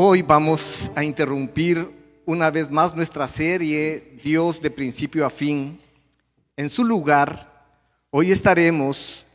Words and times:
Hoy 0.00 0.22
vamos 0.22 0.92
a 0.94 1.02
interrumpir 1.02 1.90
una 2.24 2.52
vez 2.52 2.70
más 2.70 2.94
nuestra 2.94 3.26
serie 3.26 4.16
Dios 4.22 4.62
de 4.62 4.70
principio 4.70 5.26
a 5.26 5.28
fin. 5.28 5.80
En 6.56 6.70
su 6.70 6.84
lugar, 6.84 7.66
hoy 8.12 8.30
estaremos 8.30 9.26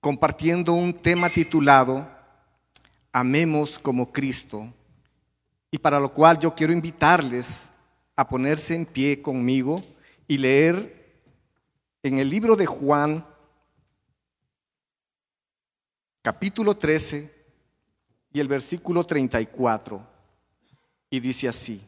compartiendo 0.00 0.72
un 0.72 0.92
tema 0.92 1.28
titulado 1.28 2.04
Amemos 3.12 3.78
como 3.78 4.10
Cristo, 4.10 4.66
y 5.70 5.78
para 5.78 6.00
lo 6.00 6.12
cual 6.12 6.40
yo 6.40 6.52
quiero 6.52 6.72
invitarles 6.72 7.70
a 8.16 8.26
ponerse 8.26 8.74
en 8.74 8.86
pie 8.86 9.22
conmigo 9.22 9.84
y 10.26 10.36
leer 10.36 11.22
en 12.02 12.18
el 12.18 12.28
libro 12.28 12.56
de 12.56 12.66
Juan, 12.66 13.24
capítulo 16.22 16.76
13, 16.76 17.35
y 18.36 18.40
el 18.40 18.48
versículo 18.48 19.02
34. 19.02 19.98
Y 21.08 21.20
dice 21.20 21.48
así. 21.48 21.80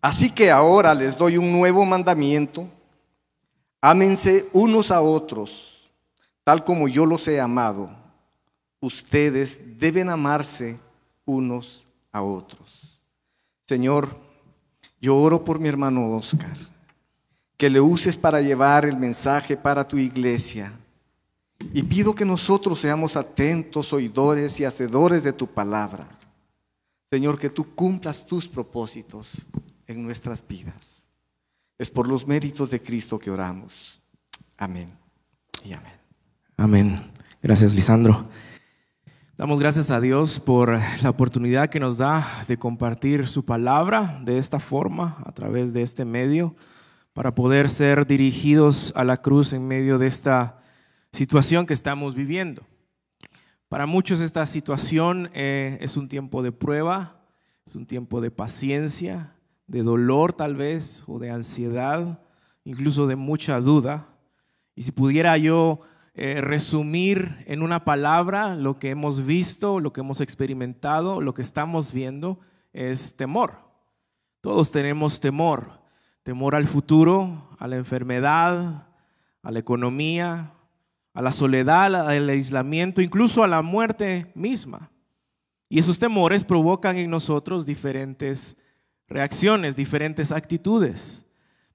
Así 0.00 0.32
que 0.32 0.50
ahora 0.50 0.92
les 0.94 1.16
doy 1.16 1.36
un 1.36 1.52
nuevo 1.52 1.84
mandamiento. 1.84 2.68
Ámense 3.80 4.48
unos 4.52 4.90
a 4.90 5.00
otros, 5.00 5.88
tal 6.42 6.64
como 6.64 6.88
yo 6.88 7.06
los 7.06 7.28
he 7.28 7.40
amado. 7.40 7.88
Ustedes 8.80 9.78
deben 9.78 10.10
amarse 10.10 10.80
unos 11.24 11.86
a 12.10 12.20
otros. 12.20 13.00
Señor, 13.68 14.16
yo 15.00 15.16
oro 15.18 15.44
por 15.44 15.60
mi 15.60 15.68
hermano 15.68 16.16
Oscar, 16.16 16.56
que 17.56 17.70
le 17.70 17.80
uses 17.80 18.18
para 18.18 18.40
llevar 18.40 18.86
el 18.86 18.96
mensaje 18.96 19.56
para 19.56 19.86
tu 19.86 19.98
iglesia 19.98 20.72
y 21.72 21.82
pido 21.82 22.14
que 22.14 22.24
nosotros 22.24 22.80
seamos 22.80 23.16
atentos, 23.16 23.92
oidores 23.92 24.58
y 24.60 24.64
hacedores 24.64 25.22
de 25.22 25.32
tu 25.32 25.46
palabra. 25.46 26.08
Señor, 27.10 27.38
que 27.38 27.50
tú 27.50 27.74
cumplas 27.74 28.24
tus 28.26 28.46
propósitos 28.46 29.32
en 29.86 30.02
nuestras 30.02 30.46
vidas. 30.46 31.08
Es 31.78 31.90
por 31.90 32.08
los 32.08 32.26
méritos 32.26 32.70
de 32.70 32.82
Cristo 32.82 33.18
que 33.18 33.30
oramos. 33.30 34.00
Amén 34.56 34.92
y 35.64 35.72
amén. 35.72 35.92
Amén. 36.56 37.12
Gracias, 37.42 37.74
Lisandro. 37.74 38.28
Damos 39.36 39.60
gracias 39.60 39.92
a 39.92 40.00
Dios 40.00 40.40
por 40.40 40.80
la 41.00 41.10
oportunidad 41.10 41.70
que 41.70 41.78
nos 41.78 41.98
da 41.98 42.26
de 42.48 42.58
compartir 42.58 43.28
su 43.28 43.44
palabra 43.44 44.20
de 44.24 44.36
esta 44.36 44.58
forma, 44.58 45.22
a 45.24 45.30
través 45.30 45.72
de 45.72 45.82
este 45.82 46.04
medio, 46.04 46.56
para 47.12 47.36
poder 47.36 47.70
ser 47.70 48.06
dirigidos 48.06 48.92
a 48.96 49.04
la 49.04 49.18
cruz 49.18 49.52
en 49.52 49.68
medio 49.68 49.98
de 49.98 50.08
esta 50.08 50.57
situación 51.12 51.66
que 51.66 51.74
estamos 51.74 52.14
viviendo. 52.14 52.62
Para 53.68 53.86
muchos 53.86 54.20
esta 54.20 54.46
situación 54.46 55.30
eh, 55.34 55.78
es 55.80 55.96
un 55.96 56.08
tiempo 56.08 56.42
de 56.42 56.52
prueba, 56.52 57.20
es 57.66 57.76
un 57.76 57.86
tiempo 57.86 58.20
de 58.20 58.30
paciencia, 58.30 59.34
de 59.66 59.82
dolor 59.82 60.32
tal 60.32 60.56
vez, 60.56 61.04
o 61.06 61.18
de 61.18 61.30
ansiedad, 61.30 62.22
incluso 62.64 63.06
de 63.06 63.16
mucha 63.16 63.60
duda. 63.60 64.08
Y 64.74 64.84
si 64.84 64.92
pudiera 64.92 65.36
yo 65.36 65.80
eh, 66.14 66.40
resumir 66.40 67.44
en 67.46 67.62
una 67.62 67.84
palabra 67.84 68.56
lo 68.56 68.78
que 68.78 68.90
hemos 68.90 69.26
visto, 69.26 69.80
lo 69.80 69.92
que 69.92 70.00
hemos 70.00 70.20
experimentado, 70.20 71.20
lo 71.20 71.34
que 71.34 71.42
estamos 71.42 71.92
viendo, 71.92 72.40
es 72.72 73.16
temor. 73.16 73.58
Todos 74.40 74.70
tenemos 74.70 75.20
temor, 75.20 75.82
temor 76.22 76.54
al 76.54 76.66
futuro, 76.66 77.50
a 77.58 77.68
la 77.68 77.76
enfermedad, 77.76 78.88
a 79.42 79.50
la 79.50 79.58
economía, 79.58 80.52
a 81.14 81.22
la 81.22 81.32
soledad, 81.32 81.94
al 82.08 82.28
aislamiento, 82.28 83.00
incluso 83.00 83.42
a 83.42 83.48
la 83.48 83.62
muerte 83.62 84.30
misma. 84.34 84.90
Y 85.68 85.78
esos 85.78 85.98
temores 85.98 86.44
provocan 86.44 86.96
en 86.96 87.10
nosotros 87.10 87.66
diferentes 87.66 88.56
reacciones, 89.08 89.76
diferentes 89.76 90.32
actitudes. 90.32 91.26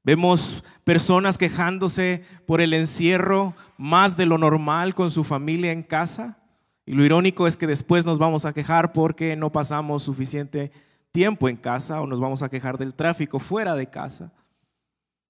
Vemos 0.04 0.64
personas 0.84 1.38
quejándose 1.38 2.24
por 2.46 2.60
el 2.60 2.74
encierro 2.74 3.56
más 3.78 4.18
de 4.18 4.26
lo 4.26 4.38
normal 4.38 4.94
con 4.96 5.12
su 5.12 5.24
familia 5.24 5.72
en 5.72 5.84
casa. 5.84 6.40
Y 6.86 6.94
lo 6.94 7.06
irónico 7.06 7.48
es 7.48 7.56
que 7.56 7.68
después 7.68 8.06
nos 8.06 8.20
vamos 8.20 8.46
a 8.46 8.54
quejar 8.54 8.92
porque 8.92 9.36
no 9.36 9.52
pasamos 9.52 10.04
suficiente 10.04 10.72
tiempo 11.12 11.48
en 11.48 11.56
casa 11.56 12.02
o 12.02 12.08
nos 12.08 12.20
vamos 12.20 12.44
a 12.44 12.50
quejar 12.50 12.78
del 12.78 12.96
tráfico 12.96 13.40
fuera 13.40 13.76
de 13.76 13.88
casa. 13.88 14.34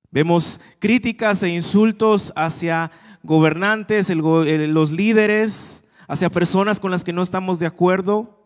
Vemos 0.10 0.60
críticas 0.80 1.44
e 1.44 1.50
insultos 1.50 2.32
hacia 2.36 2.92
gobernantes, 3.24 4.10
los 4.10 4.92
líderes, 4.92 5.84
hacia 6.08 6.30
personas 6.30 6.80
con 6.80 6.92
las 6.92 7.04
que 7.04 7.14
no 7.14 7.22
estamos 7.22 7.58
de 7.60 7.66
acuerdo. 7.66 8.46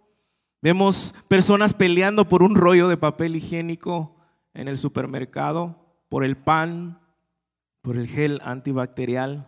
Vemos 0.62 1.14
personas 1.28 1.74
peleando 1.74 2.28
por 2.28 2.44
un 2.44 2.56
rollo 2.56 2.88
de 2.88 2.98
papel 2.98 3.36
higiénico 3.36 4.16
en 4.54 4.68
el 4.68 4.78
supermercado, 4.78 5.76
por 6.10 6.24
el 6.24 6.38
pan, 6.38 7.00
por 7.82 7.98
el 7.98 8.08
gel 8.08 8.40
antibacterial. 8.44 9.48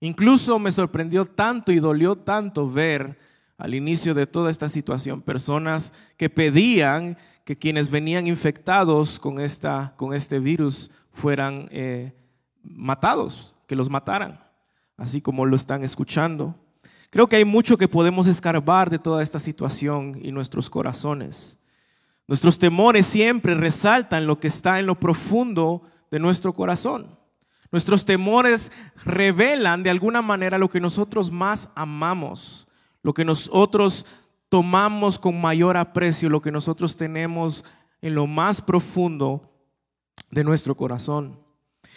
Incluso 0.00 0.58
me 0.58 0.70
sorprendió 0.70 1.24
tanto 1.24 1.72
y 1.72 1.80
dolió 1.80 2.16
tanto 2.16 2.70
ver 2.70 3.18
al 3.56 3.74
inicio 3.74 4.14
de 4.14 4.26
toda 4.26 4.50
esta 4.50 4.68
situación 4.68 5.20
personas 5.20 5.92
que 6.16 6.30
pedían 6.30 7.18
que 7.44 7.56
quienes 7.56 7.90
venían 7.90 8.26
infectados 8.26 9.18
con, 9.18 9.40
esta, 9.40 9.94
con 9.96 10.14
este 10.14 10.38
virus 10.38 10.90
fueran 11.12 11.68
eh, 11.72 12.12
matados, 12.62 13.54
que 13.66 13.74
los 13.74 13.90
mataran 13.90 14.47
así 14.98 15.22
como 15.22 15.46
lo 15.46 15.56
están 15.56 15.82
escuchando. 15.82 16.54
Creo 17.10 17.26
que 17.26 17.36
hay 17.36 17.46
mucho 17.46 17.78
que 17.78 17.88
podemos 17.88 18.26
escarbar 18.26 18.90
de 18.90 18.98
toda 18.98 19.22
esta 19.22 19.38
situación 19.38 20.18
y 20.22 20.30
nuestros 20.30 20.68
corazones. 20.68 21.58
Nuestros 22.26 22.58
temores 22.58 23.06
siempre 23.06 23.54
resaltan 23.54 24.26
lo 24.26 24.38
que 24.38 24.48
está 24.48 24.78
en 24.78 24.86
lo 24.86 25.00
profundo 25.00 25.82
de 26.10 26.18
nuestro 26.18 26.52
corazón. 26.52 27.16
Nuestros 27.70 28.04
temores 28.04 28.70
revelan 29.04 29.82
de 29.82 29.90
alguna 29.90 30.20
manera 30.20 30.58
lo 30.58 30.68
que 30.68 30.80
nosotros 30.80 31.30
más 31.30 31.70
amamos, 31.74 32.68
lo 33.02 33.14
que 33.14 33.24
nosotros 33.24 34.04
tomamos 34.50 35.18
con 35.18 35.40
mayor 35.40 35.76
aprecio, 35.76 36.28
lo 36.28 36.42
que 36.42 36.52
nosotros 36.52 36.96
tenemos 36.96 37.64
en 38.02 38.14
lo 38.14 38.26
más 38.26 38.60
profundo 38.60 39.50
de 40.30 40.44
nuestro 40.44 40.74
corazón. 40.74 41.38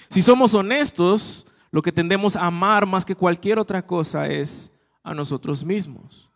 Si 0.09 0.21
somos 0.21 0.53
honestos, 0.53 1.45
lo 1.71 1.81
que 1.81 1.91
tendemos 1.91 2.35
a 2.35 2.45
amar 2.45 2.85
más 2.85 3.05
que 3.05 3.15
cualquier 3.15 3.57
otra 3.57 3.85
cosa 3.85 4.27
es 4.27 4.73
a 5.03 5.13
nosotros 5.13 5.63
mismos. 5.63 6.29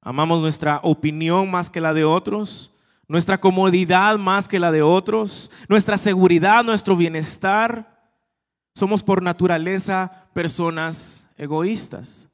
Amamos 0.00 0.40
nuestra 0.40 0.80
opinión 0.82 1.50
más 1.50 1.68
que 1.68 1.80
la 1.80 1.92
de 1.92 2.04
otros, 2.04 2.72
nuestra 3.06 3.38
comodidad 3.38 4.18
más 4.18 4.48
que 4.48 4.58
la 4.58 4.72
de 4.72 4.82
otros, 4.82 5.50
nuestra 5.68 5.98
seguridad, 5.98 6.64
nuestro 6.64 6.96
bienestar. 6.96 8.10
Somos 8.74 9.02
por 9.02 9.22
naturaleza 9.22 10.28
personas 10.32 11.28
egoístas. 11.36 12.28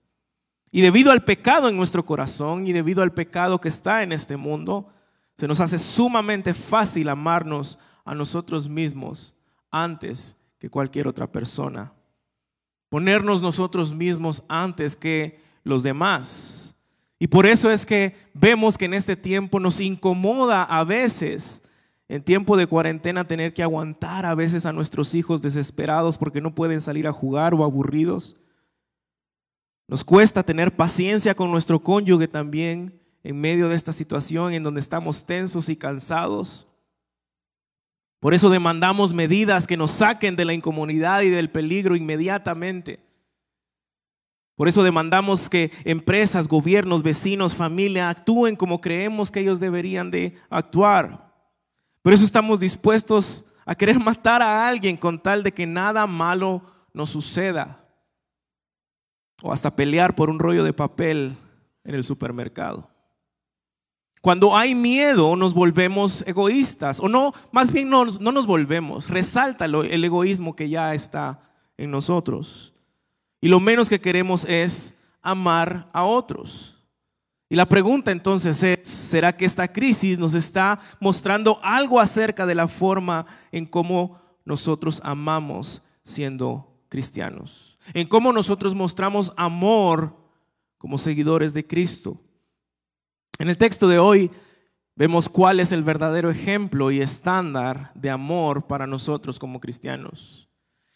Y 0.71 0.81
debido 0.81 1.11
al 1.11 1.25
pecado 1.25 1.69
en 1.69 1.77
nuestro 1.77 2.05
corazón 2.05 2.67
y 2.67 2.73
debido 2.73 3.03
al 3.03 3.13
pecado 3.13 3.61
que 3.61 3.69
está 3.69 4.03
en 4.03 4.13
este 4.13 4.37
mundo, 4.37 4.89
se 5.37 5.49
nos 5.49 5.61
hace 5.61 5.79
sumamente 5.79 6.55
fácil 6.55 7.09
amarnos 7.09 7.79
a 8.05 8.15
nosotros 8.15 8.69
mismos 8.69 9.35
antes 9.71 10.37
que 10.59 10.71
cualquier 10.71 11.09
otra 11.09 11.27
persona 11.27 11.93
ponernos 12.93 13.41
nosotros 13.41 13.95
mismos 13.95 14.45
antes 14.49 14.97
que 14.97 15.41
los 15.65 15.83
demás. 15.83 16.77
Y 17.19 17.29
por 17.29 17.47
eso 17.47 17.71
es 17.71 17.87
que 17.87 18.15
vemos 18.35 18.77
que 18.77 18.85
en 18.85 18.93
este 18.93 19.17
tiempo 19.17 19.59
nos 19.59 19.81
incomoda 19.81 20.63
a 20.63 20.85
veces, 20.85 21.63
en 22.07 22.23
tiempo 22.23 22.55
de 22.55 22.67
cuarentena, 22.67 23.27
tener 23.27 23.55
que 23.55 23.63
aguantar 23.63 24.27
a 24.27 24.35
veces 24.35 24.67
a 24.67 24.75
nuestros 24.75 25.15
hijos 25.15 25.41
desesperados 25.41 26.19
porque 26.19 26.43
no 26.43 26.55
pueden 26.55 26.83
salir 26.83 27.07
a 27.07 27.15
jugar 27.15 27.55
o 27.55 27.65
aburridos. 27.65 28.37
Nos 29.89 30.05
cuesta 30.05 30.43
tener 30.43 30.77
paciencia 30.77 31.35
con 31.35 31.51
nuestro 31.51 31.83
cónyuge 31.83 32.29
también 32.29 33.01
en 33.25 33.41
medio 33.41 33.71
de 33.71 33.77
esta 33.77 33.95
situación 33.95 34.53
en 34.53 34.65
donde 34.65 34.83
estamos 34.83 35.25
tensos 35.25 35.71
y 35.71 35.77
cansados. 35.77 36.69
Por 38.23 38.35
eso 38.35 38.51
demandamos 38.51 39.13
medidas 39.13 39.67
que 39.67 39.77
nos 39.77 39.91
saquen 39.91 40.37
de 40.37 40.45
la 40.45 40.55
incomodidad 40.55 41.23
y 41.23 41.29
del 41.29 41.51
peligro 41.51 41.97
inmediatamente. 41.97 43.01
Por 44.55 44.69
eso 44.69 44.85
demandamos 44.85 45.51
que 45.51 45.73
empresas, 45.83 46.47
gobiernos, 46.47 47.03
vecinos, 47.03 47.53
familia 47.53 48.09
actúen 48.09 48.55
como 48.55 48.81
creemos 48.81 49.33
que 49.33 49.41
ellos 49.41 49.59
deberían 49.59 50.13
de 50.13 50.39
actuar. 50.51 51.33
Por 52.01 52.13
eso 52.13 52.25
estamos 52.25 52.61
dispuestos 52.61 53.45
a 53.67 53.75
querer 53.75 53.99
matar 54.05 54.41
a 54.41 54.69
alguien 54.69 54.97
con 54.97 55.21
tal 55.21 55.43
de 55.43 55.51
que 55.51 55.67
nada 55.67 56.07
malo 56.07 56.63
nos 56.95 57.11
suceda. 57.11 57.85
O 59.43 59.53
hasta 59.53 59.75
pelear 59.75 60.15
por 60.15 60.31
un 60.31 60.39
rollo 60.39 60.63
de 60.63 60.73
papel 60.73 61.37
en 61.83 61.97
el 61.97 62.05
supermercado. 62.05 62.92
Cuando 64.23 64.57
hay 64.57 64.77
miedo 64.77 65.35
nos 65.35 65.53
volvemos 65.53 66.23
egoístas, 66.29 67.01
o 67.01 67.09
no, 67.09 67.35
más 67.51 67.73
bien 67.73 67.91
no, 67.91 68.05
no 68.05 68.31
nos 68.31 68.47
volvemos, 68.47 69.11
resalta 69.11 69.65
el 69.65 70.05
egoísmo 70.05 70.55
que 70.55 70.69
ya 70.69 70.95
está 70.95 71.41
en 71.77 71.91
nosotros. 71.91 72.73
Y 73.41 73.49
lo 73.49 73.59
menos 73.59 73.91
que 73.91 74.01
queremos 74.01 74.45
es 74.45 74.97
amar 75.21 75.91
a 75.93 76.05
otros. 76.05 76.79
Y 77.49 77.57
la 77.57 77.67
pregunta 77.67 78.13
entonces 78.13 78.63
es, 78.63 78.89
¿será 78.89 79.37
que 79.37 79.45
esta 79.45 79.67
crisis 79.67 80.21
nos 80.21 80.35
está 80.35 80.79
mostrando 81.01 81.59
algo 81.61 81.99
acerca 81.99 82.47
de 82.47 82.55
la 82.55 82.69
forma 82.69 83.27
en 83.51 83.67
cómo 83.67 84.23
nosotros 84.45 85.01
amamos 85.03 85.83
siendo 86.05 86.73
cristianos? 86.89 87.77
En 87.93 88.07
cómo 88.07 88.33
nosotros 88.33 88.73
mostramos 88.73 89.33
amor 89.37 90.17
como 90.79 90.97
seguidores 90.97 91.53
de 91.53 91.67
Cristo. 91.67 92.21
En 93.39 93.49
el 93.49 93.59
texto 93.59 93.89
de 93.89 93.99
hoy 93.99 94.31
vemos 94.95 95.29
cuál 95.29 95.61
es 95.61 95.73
el 95.73 95.83
verdadero 95.83 96.31
ejemplo 96.31 96.91
y 96.91 97.01
estándar 97.01 97.93
de 97.95 98.11
amor 98.11 98.67
para 98.67 98.87
nosotros 98.87 99.39
como 99.39 99.61
cristianos. 99.61 100.49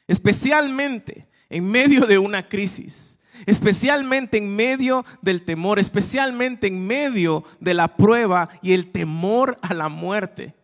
Especialmente 0.06 1.28
en 1.48 1.68
medio 1.68 2.06
de 2.06 2.18
una 2.18 2.48
crisis 2.48 3.16
especialmente 3.44 4.38
en 4.38 4.54
medio 4.54 5.04
del 5.20 5.44
temor, 5.44 5.78
especialmente 5.78 6.68
en 6.68 6.86
medio 6.86 7.44
de 7.60 7.74
la 7.74 7.96
prueba 7.96 8.48
y 8.62 8.72
el 8.72 8.90
temor 8.92 9.56
a 9.60 9.74
la 9.74 9.88
muerte. 9.88 10.54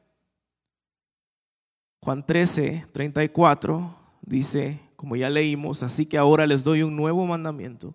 Juan 2.00 2.24
13, 2.24 2.86
34 2.92 3.96
dice, 4.22 4.80
como 4.96 5.16
ya 5.16 5.28
leímos, 5.28 5.82
así 5.82 6.06
que 6.06 6.18
ahora 6.18 6.46
les 6.46 6.64
doy 6.64 6.82
un 6.82 6.96
nuevo 6.96 7.26
mandamiento. 7.26 7.94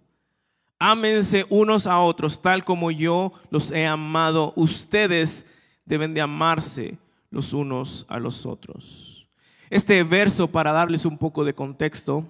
Ámense 0.80 1.46
unos 1.50 1.88
a 1.88 2.00
otros 2.00 2.42
tal 2.42 2.64
como 2.64 2.92
yo 2.92 3.34
los 3.50 3.72
he 3.72 3.88
amado. 3.88 4.54
Ustedes 4.56 5.46
deben 5.86 6.14
de 6.14 6.22
amarse 6.22 6.98
los 7.32 7.54
unos 7.54 8.06
a 8.08 8.20
los 8.20 8.46
otros. 8.46 9.28
Este 9.70 10.02
verso, 10.04 10.48
para 10.48 10.72
darles 10.72 11.06
un 11.06 11.18
poco 11.18 11.44
de 11.44 11.54
contexto, 11.54 12.26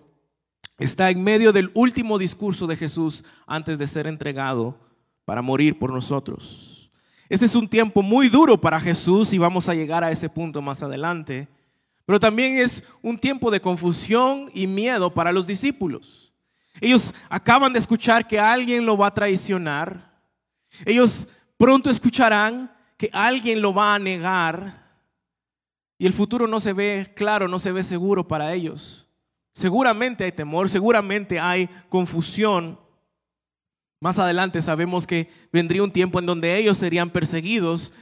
está 0.79 1.09
en 1.09 1.23
medio 1.23 1.51
del 1.51 1.71
último 1.73 2.17
discurso 2.17 2.67
de 2.67 2.77
Jesús 2.77 3.23
antes 3.45 3.77
de 3.77 3.87
ser 3.87 4.07
entregado 4.07 4.75
para 5.25 5.41
morir 5.41 5.77
por 5.77 5.91
nosotros. 5.91 6.89
Ese 7.29 7.45
es 7.45 7.55
un 7.55 7.67
tiempo 7.67 8.01
muy 8.01 8.29
duro 8.29 8.59
para 8.59 8.79
Jesús 8.79 9.33
y 9.33 9.37
vamos 9.37 9.67
a 9.67 9.75
llegar 9.75 10.03
a 10.03 10.11
ese 10.11 10.29
punto 10.29 10.61
más 10.61 10.81
adelante. 10.81 11.47
Pero 12.05 12.19
también 12.19 12.57
es 12.57 12.83
un 13.01 13.19
tiempo 13.19 13.51
de 13.51 13.59
confusión 13.59 14.49
y 14.53 14.65
miedo 14.65 15.13
para 15.13 15.33
los 15.33 15.45
discípulos. 15.45 16.26
Ellos 16.79 17.13
acaban 17.29 17.73
de 17.73 17.79
escuchar 17.79 18.27
que 18.27 18.39
alguien 18.39 18.85
lo 18.85 18.97
va 18.97 19.07
a 19.07 19.13
traicionar. 19.13 20.11
Ellos 20.85 21.27
pronto 21.57 21.89
escucharán 21.89 22.71
que 22.97 23.09
alguien 23.13 23.61
lo 23.61 23.73
va 23.73 23.95
a 23.95 23.99
negar. 23.99 24.85
Y 25.97 26.05
el 26.05 26.13
futuro 26.13 26.47
no 26.47 26.59
se 26.59 26.73
ve 26.73 27.13
claro, 27.15 27.47
no 27.47 27.59
se 27.59 27.71
ve 27.71 27.83
seguro 27.83 28.27
para 28.27 28.53
ellos. 28.53 29.07
Seguramente 29.51 30.23
hay 30.23 30.31
temor, 30.31 30.69
seguramente 30.69 31.39
hay 31.39 31.67
confusión. 31.89 32.79
Más 33.99 34.19
adelante 34.19 34.61
sabemos 34.61 35.07
que 35.07 35.31
vendría 35.51 35.81
un 35.81 35.91
tiempo 35.91 36.19
en 36.19 36.27
donde 36.27 36.55
ellos 36.55 36.77
serían 36.77 37.09
perseguidos 37.09 37.93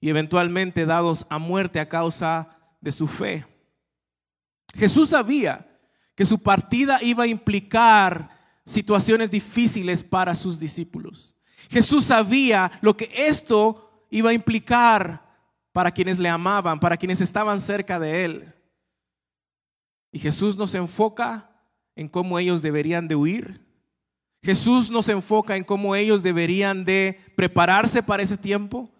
y 0.00 0.08
eventualmente 0.08 0.86
dados 0.86 1.26
a 1.28 1.38
muerte 1.38 1.80
a 1.80 1.88
causa 1.88 2.56
de 2.80 2.92
su 2.92 3.06
fe. 3.06 3.44
Jesús 4.74 5.10
sabía 5.10 5.73
que 6.14 6.24
su 6.24 6.38
partida 6.38 7.02
iba 7.02 7.24
a 7.24 7.28
implicar 7.28 8.30
situaciones 8.64 9.30
difíciles 9.30 10.02
para 10.02 10.34
sus 10.34 10.58
discípulos. 10.58 11.34
Jesús 11.70 12.04
sabía 12.04 12.72
lo 12.80 12.96
que 12.96 13.10
esto 13.14 14.06
iba 14.10 14.30
a 14.30 14.34
implicar 14.34 15.24
para 15.72 15.90
quienes 15.90 16.18
le 16.18 16.28
amaban, 16.28 16.78
para 16.78 16.96
quienes 16.96 17.20
estaban 17.20 17.60
cerca 17.60 17.98
de 17.98 18.24
él. 18.24 18.54
Y 20.12 20.20
Jesús 20.20 20.56
nos 20.56 20.74
enfoca 20.74 21.50
en 21.96 22.08
cómo 22.08 22.38
ellos 22.38 22.62
deberían 22.62 23.08
de 23.08 23.16
huir. 23.16 23.64
Jesús 24.42 24.90
nos 24.90 25.08
enfoca 25.08 25.56
en 25.56 25.64
cómo 25.64 25.96
ellos 25.96 26.22
deberían 26.22 26.84
de 26.84 27.18
prepararse 27.34 28.02
para 28.02 28.22
ese 28.22 28.36
tiempo. 28.36 28.90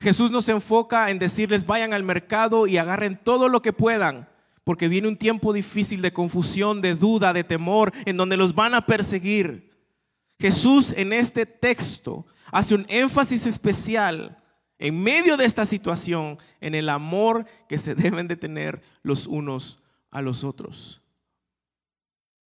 Jesús 0.00 0.30
nos 0.30 0.48
enfoca 0.48 1.10
en 1.10 1.18
decirles 1.18 1.66
vayan 1.66 1.92
al 1.92 2.02
mercado 2.02 2.66
y 2.66 2.78
agarren 2.78 3.20
todo 3.22 3.48
lo 3.48 3.62
que 3.62 3.72
puedan, 3.72 4.28
porque 4.66 4.88
viene 4.88 5.06
un 5.06 5.14
tiempo 5.14 5.52
difícil 5.52 6.02
de 6.02 6.12
confusión, 6.12 6.80
de 6.80 6.96
duda, 6.96 7.32
de 7.32 7.44
temor, 7.44 7.92
en 8.04 8.16
donde 8.16 8.36
los 8.36 8.52
van 8.52 8.74
a 8.74 8.84
perseguir. 8.84 9.70
Jesús 10.40 10.92
en 10.96 11.12
este 11.12 11.46
texto 11.46 12.26
hace 12.50 12.74
un 12.74 12.84
énfasis 12.88 13.46
especial 13.46 14.42
en 14.80 15.00
medio 15.00 15.36
de 15.36 15.44
esta 15.44 15.64
situación 15.66 16.38
en 16.60 16.74
el 16.74 16.88
amor 16.88 17.46
que 17.68 17.78
se 17.78 17.94
deben 17.94 18.26
de 18.26 18.34
tener 18.34 18.82
los 19.04 19.28
unos 19.28 19.78
a 20.10 20.20
los 20.20 20.42
otros. 20.42 21.00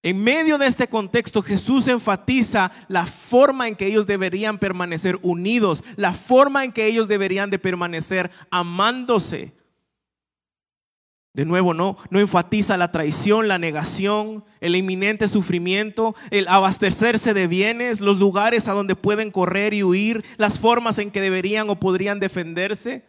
En 0.02 0.22
medio 0.22 0.58
de 0.58 0.66
este 0.66 0.88
contexto, 0.88 1.40
Jesús 1.40 1.88
enfatiza 1.88 2.70
la 2.88 3.06
forma 3.06 3.66
en 3.66 3.76
que 3.76 3.86
ellos 3.86 4.06
deberían 4.06 4.58
permanecer 4.58 5.18
unidos, 5.22 5.82
la 5.96 6.12
forma 6.12 6.66
en 6.66 6.72
que 6.72 6.84
ellos 6.84 7.08
deberían 7.08 7.48
de 7.48 7.58
permanecer 7.58 8.30
amándose. 8.50 9.54
De 11.32 11.44
nuevo, 11.44 11.74
no, 11.74 11.96
no 12.10 12.18
enfatiza 12.18 12.76
la 12.76 12.90
traición, 12.90 13.46
la 13.46 13.58
negación, 13.58 14.44
el 14.60 14.74
inminente 14.74 15.28
sufrimiento, 15.28 16.16
el 16.30 16.48
abastecerse 16.48 17.34
de 17.34 17.46
bienes, 17.46 18.00
los 18.00 18.18
lugares 18.18 18.66
a 18.66 18.72
donde 18.72 18.96
pueden 18.96 19.30
correr 19.30 19.72
y 19.72 19.84
huir, 19.84 20.24
las 20.38 20.58
formas 20.58 20.98
en 20.98 21.12
que 21.12 21.20
deberían 21.20 21.70
o 21.70 21.78
podrían 21.78 22.18
defenderse. 22.18 23.04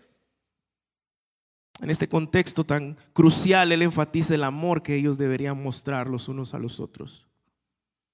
En 1.82 1.90
este 1.90 2.08
contexto 2.08 2.64
tan 2.64 2.96
crucial, 3.14 3.72
Él 3.72 3.82
enfatiza 3.82 4.36
el 4.36 4.44
amor 4.44 4.84
que 4.84 4.96
ellos 4.96 5.18
deberían 5.18 5.62
mostrar 5.62 6.08
los 6.08 6.28
unos 6.28 6.54
a 6.54 6.60
los 6.60 6.80
otros. 6.80 7.28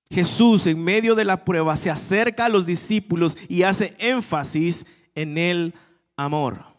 Jesús 0.09 0.67
en 0.67 0.81
medio 0.81 1.15
de 1.15 1.25
la 1.25 1.43
prueba 1.43 1.75
se 1.75 1.89
acerca 1.89 2.45
a 2.45 2.49
los 2.49 2.65
discípulos 2.65 3.37
y 3.49 3.63
hace 3.63 3.93
énfasis 3.99 4.85
en 5.15 5.37
el 5.37 5.73
amor. 6.15 6.76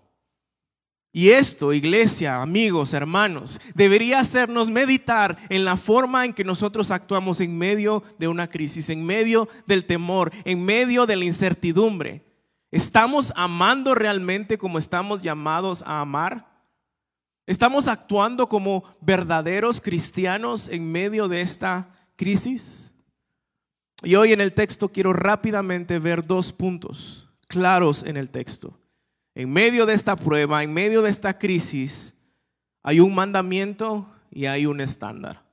Y 1.19 1.31
esto, 1.31 1.73
iglesia, 1.73 2.41
amigos, 2.41 2.95
hermanos, 2.95 3.61
debería 3.75 4.21
hacernos 4.21 4.71
meditar 4.71 5.37
en 5.49 5.65
la 5.65 5.77
forma 5.77 6.25
en 6.25 6.33
que 6.33 6.45
nosotros 6.45 6.93
actuamos 6.93 7.41
en 7.41 7.59
medio 7.59 8.05
de 8.21 8.29
una 8.29 8.47
crisis, 8.47 8.89
en 8.89 9.05
medio 9.05 9.49
del 9.67 9.85
temor, 9.85 10.31
en 10.45 10.65
medio 10.65 11.07
de 11.07 11.17
la 11.17 11.25
incertidumbre. 11.25 12.25
¿Estamos 12.71 13.33
amando 13.35 13.97
realmente 13.97 14.59
como 14.59 14.79
estamos 14.79 15.21
llamados 15.21 15.83
a 15.85 16.03
amar? 16.03 16.47
¿Estamos 17.49 17.89
actuando 17.89 18.49
como 18.49 18.85
verdaderos 19.01 19.81
cristianos 19.81 20.69
en 20.69 20.93
medio 20.93 21.27
de 21.27 21.41
esta 21.41 21.91
crisis? 22.15 22.93
Y 24.05 24.15
hoy 24.15 24.33
en 24.33 24.41
el 24.41 24.53
texto 24.53 24.89
quiero 24.89 25.13
rápidamente 25.13 25.99
ver 25.99 26.25
dos 26.25 26.53
puntos 26.53 27.29
claros 27.49 28.05
en 28.05 28.17
el 28.17 28.31
texto. 28.31 28.79
En 29.39 29.53
medio 29.53 29.87
de 29.87 29.95
esta 29.95 30.17
prueba, 30.17 30.65
en 30.65 30.73
medio 30.73 31.01
de 31.01 31.11
esta 31.11 31.39
crisis, 31.39 32.13
hay 32.83 32.99
un 32.99 33.15
mandamiento 33.15 34.11
y 34.33 34.47
hay 34.47 34.67
un 34.67 34.81
estándar. 34.81 35.45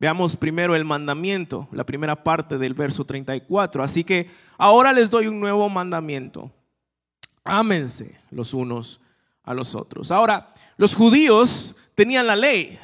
Veamos 0.00 0.36
primero 0.36 0.74
el 0.74 0.84
mandamiento, 0.84 1.68
la 1.70 1.86
primera 1.86 2.24
parte 2.24 2.58
del 2.58 2.74
verso 2.74 3.04
34. 3.04 3.84
Así 3.84 4.02
que 4.02 4.28
ahora 4.58 4.92
les 4.92 5.10
doy 5.10 5.28
un 5.28 5.38
nuevo 5.38 5.68
mandamiento. 5.68 6.50
Ámense 7.44 8.18
los 8.32 8.52
unos 8.52 9.00
a 9.44 9.54
los 9.54 9.76
otros. 9.76 10.10
Ahora, 10.10 10.52
los 10.76 10.92
judíos 10.92 11.76
tenían 11.94 12.26
la 12.26 12.34
ley. 12.34 12.80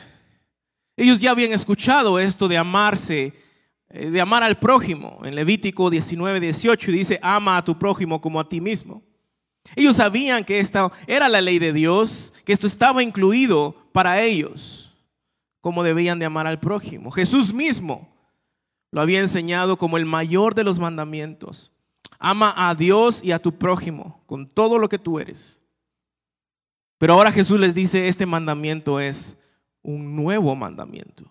Ellos 0.96 1.20
ya 1.20 1.32
habían 1.32 1.50
escuchado 1.50 2.20
esto 2.20 2.46
de 2.46 2.56
amarse, 2.56 3.34
eh, 3.88 4.10
de 4.10 4.20
amar 4.20 4.44
al 4.44 4.60
prójimo. 4.60 5.22
En 5.24 5.34
Levítico 5.34 5.90
19, 5.90 6.38
18 6.38 6.92
dice, 6.92 7.18
ama 7.20 7.56
a 7.56 7.64
tu 7.64 7.76
prójimo 7.76 8.20
como 8.20 8.38
a 8.38 8.48
ti 8.48 8.60
mismo. 8.60 9.02
Ellos 9.76 9.96
sabían 9.96 10.44
que 10.44 10.58
esta 10.58 10.90
era 11.06 11.28
la 11.28 11.40
ley 11.40 11.58
de 11.58 11.72
Dios, 11.72 12.32
que 12.44 12.52
esto 12.52 12.66
estaba 12.66 13.02
incluido 13.02 13.76
para 13.92 14.20
ellos, 14.20 14.92
como 15.60 15.82
debían 15.82 16.18
de 16.18 16.26
amar 16.26 16.46
al 16.46 16.60
prójimo. 16.60 17.10
Jesús 17.10 17.52
mismo 17.52 18.12
lo 18.90 19.00
había 19.00 19.20
enseñado 19.20 19.78
como 19.78 19.96
el 19.96 20.06
mayor 20.06 20.54
de 20.54 20.64
los 20.64 20.78
mandamientos. 20.78 21.72
Ama 22.18 22.54
a 22.56 22.74
Dios 22.74 23.22
y 23.24 23.32
a 23.32 23.40
tu 23.40 23.58
prójimo 23.58 24.22
con 24.26 24.46
todo 24.46 24.78
lo 24.78 24.88
que 24.88 24.98
tú 24.98 25.18
eres. 25.18 25.62
Pero 26.98 27.14
ahora 27.14 27.32
Jesús 27.32 27.58
les 27.58 27.74
dice, 27.74 28.06
este 28.06 28.26
mandamiento 28.26 29.00
es 29.00 29.36
un 29.82 30.14
nuevo 30.14 30.54
mandamiento. 30.54 31.24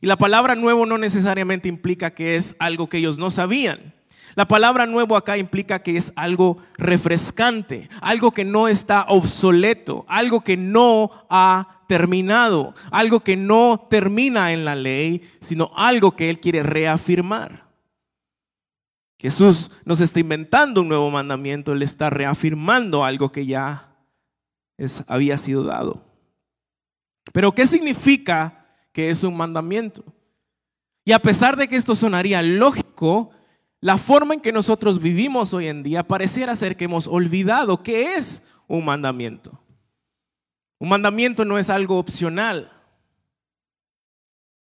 Y 0.00 0.06
la 0.06 0.16
palabra 0.16 0.54
nuevo 0.54 0.86
no 0.86 0.96
necesariamente 0.96 1.68
implica 1.68 2.14
que 2.14 2.36
es 2.36 2.56
algo 2.58 2.88
que 2.88 2.98
ellos 2.98 3.18
no 3.18 3.30
sabían. 3.30 3.94
La 4.34 4.46
palabra 4.46 4.86
nuevo 4.86 5.16
acá 5.16 5.36
implica 5.36 5.82
que 5.82 5.96
es 5.96 6.12
algo 6.16 6.58
refrescante, 6.76 7.88
algo 8.00 8.30
que 8.30 8.44
no 8.44 8.68
está 8.68 9.06
obsoleto, 9.08 10.04
algo 10.08 10.42
que 10.42 10.56
no 10.56 11.10
ha 11.28 11.80
terminado, 11.88 12.74
algo 12.90 13.20
que 13.20 13.36
no 13.36 13.86
termina 13.90 14.52
en 14.52 14.64
la 14.64 14.76
ley, 14.76 15.28
sino 15.40 15.72
algo 15.76 16.14
que 16.14 16.30
Él 16.30 16.38
quiere 16.38 16.62
reafirmar. 16.62 17.68
Jesús 19.18 19.70
nos 19.84 20.00
está 20.00 20.20
inventando 20.20 20.80
un 20.80 20.88
nuevo 20.88 21.10
mandamiento, 21.10 21.72
Él 21.72 21.82
está 21.82 22.08
reafirmando 22.08 23.04
algo 23.04 23.32
que 23.32 23.44
ya 23.44 23.94
había 25.06 25.36
sido 25.36 25.64
dado. 25.64 26.04
Pero 27.32 27.52
¿qué 27.52 27.66
significa 27.66 28.66
que 28.92 29.10
es 29.10 29.22
un 29.22 29.36
mandamiento? 29.36 30.04
Y 31.04 31.12
a 31.12 31.18
pesar 31.18 31.56
de 31.56 31.68
que 31.68 31.76
esto 31.76 31.94
sonaría 31.94 32.40
lógico, 32.40 33.30
la 33.80 33.96
forma 33.96 34.34
en 34.34 34.40
que 34.40 34.52
nosotros 34.52 35.00
vivimos 35.00 35.54
hoy 35.54 35.68
en 35.68 35.82
día 35.82 36.06
pareciera 36.06 36.54
ser 36.54 36.76
que 36.76 36.84
hemos 36.84 37.06
olvidado 37.06 37.82
qué 37.82 38.16
es 38.16 38.42
un 38.66 38.84
mandamiento. 38.84 39.58
Un 40.78 40.88
mandamiento 40.88 41.44
no 41.44 41.58
es 41.58 41.70
algo 41.70 41.98
opcional. 41.98 42.70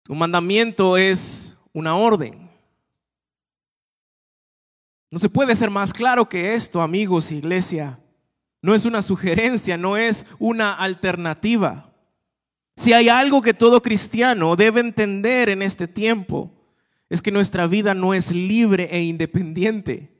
Un 0.07 0.17
mandamiento 0.17 0.97
es 0.97 1.57
una 1.73 1.95
orden. 1.95 2.49
No 5.11 5.19
se 5.19 5.29
puede 5.29 5.55
ser 5.55 5.69
más 5.69 5.91
claro 5.91 6.27
que 6.29 6.53
esto, 6.53 6.81
amigos, 6.81 7.31
iglesia. 7.31 7.99
No 8.61 8.73
es 8.73 8.85
una 8.85 9.01
sugerencia, 9.01 9.77
no 9.77 9.97
es 9.97 10.25
una 10.37 10.73
alternativa. 10.73 11.93
Si 12.77 12.93
hay 12.93 13.09
algo 13.09 13.41
que 13.41 13.53
todo 13.53 13.81
cristiano 13.81 14.55
debe 14.55 14.79
entender 14.79 15.49
en 15.49 15.61
este 15.61 15.87
tiempo, 15.87 16.58
es 17.09 17.21
que 17.21 17.31
nuestra 17.31 17.67
vida 17.67 17.95
no 17.95 18.13
es 18.13 18.31
libre 18.31 18.89
e 18.91 19.01
independiente. 19.03 20.15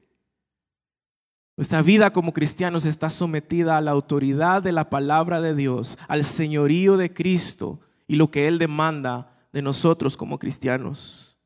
Nuestra 1.56 1.82
vida 1.82 2.12
como 2.12 2.34
cristianos 2.34 2.86
está 2.86 3.10
sometida 3.10 3.78
a 3.78 3.82
la 3.82 3.92
autoridad 3.92 4.64
de 4.64 4.72
la 4.72 4.90
palabra 4.90 5.42
de 5.42 5.54
Dios, 5.54 5.98
al 6.08 6.26
señorío 6.26 6.98
de 6.98 7.14
Cristo 7.14 7.80
y 8.08 8.16
lo 8.16 8.32
que 8.32 8.48
Él 8.48 8.58
demanda 8.58 9.36
de 9.52 9.62
nosotros 9.62 10.16
como 10.16 10.40
cristianos. 10.40 11.38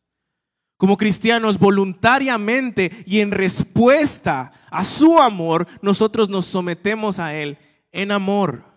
Como 0.77 0.97
cristianos, 0.97 1.57
voluntariamente 1.57 2.91
y 3.05 3.21
en 3.21 3.31
respuesta 3.31 4.51
a 4.69 4.83
su 4.83 5.17
amor, 5.17 5.67
nosotros 5.81 6.29
nos 6.29 6.45
sometemos 6.45 7.19
a 7.19 7.35
Él 7.35 7.57
en 7.91 8.11
amor. 8.11 8.72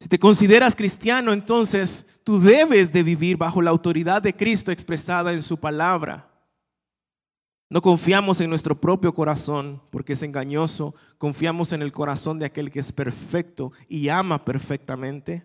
Si 0.00 0.08
te 0.08 0.18
consideras 0.18 0.76
cristiano, 0.76 1.32
entonces 1.32 2.06
tú 2.22 2.38
debes 2.38 2.92
de 2.92 3.02
vivir 3.02 3.36
bajo 3.36 3.60
la 3.60 3.70
autoridad 3.70 4.22
de 4.22 4.34
Cristo 4.34 4.70
expresada 4.70 5.32
en 5.32 5.42
su 5.42 5.58
palabra. 5.58 6.28
No 7.70 7.82
confiamos 7.82 8.40
en 8.40 8.48
nuestro 8.48 8.80
propio 8.80 9.12
corazón 9.12 9.82
porque 9.90 10.14
es 10.14 10.22
engañoso, 10.22 10.94
confiamos 11.18 11.72
en 11.72 11.82
el 11.82 11.92
corazón 11.92 12.38
de 12.38 12.46
aquel 12.46 12.70
que 12.70 12.80
es 12.80 12.92
perfecto 12.92 13.72
y 13.88 14.08
ama 14.08 14.44
perfectamente. 14.44 15.44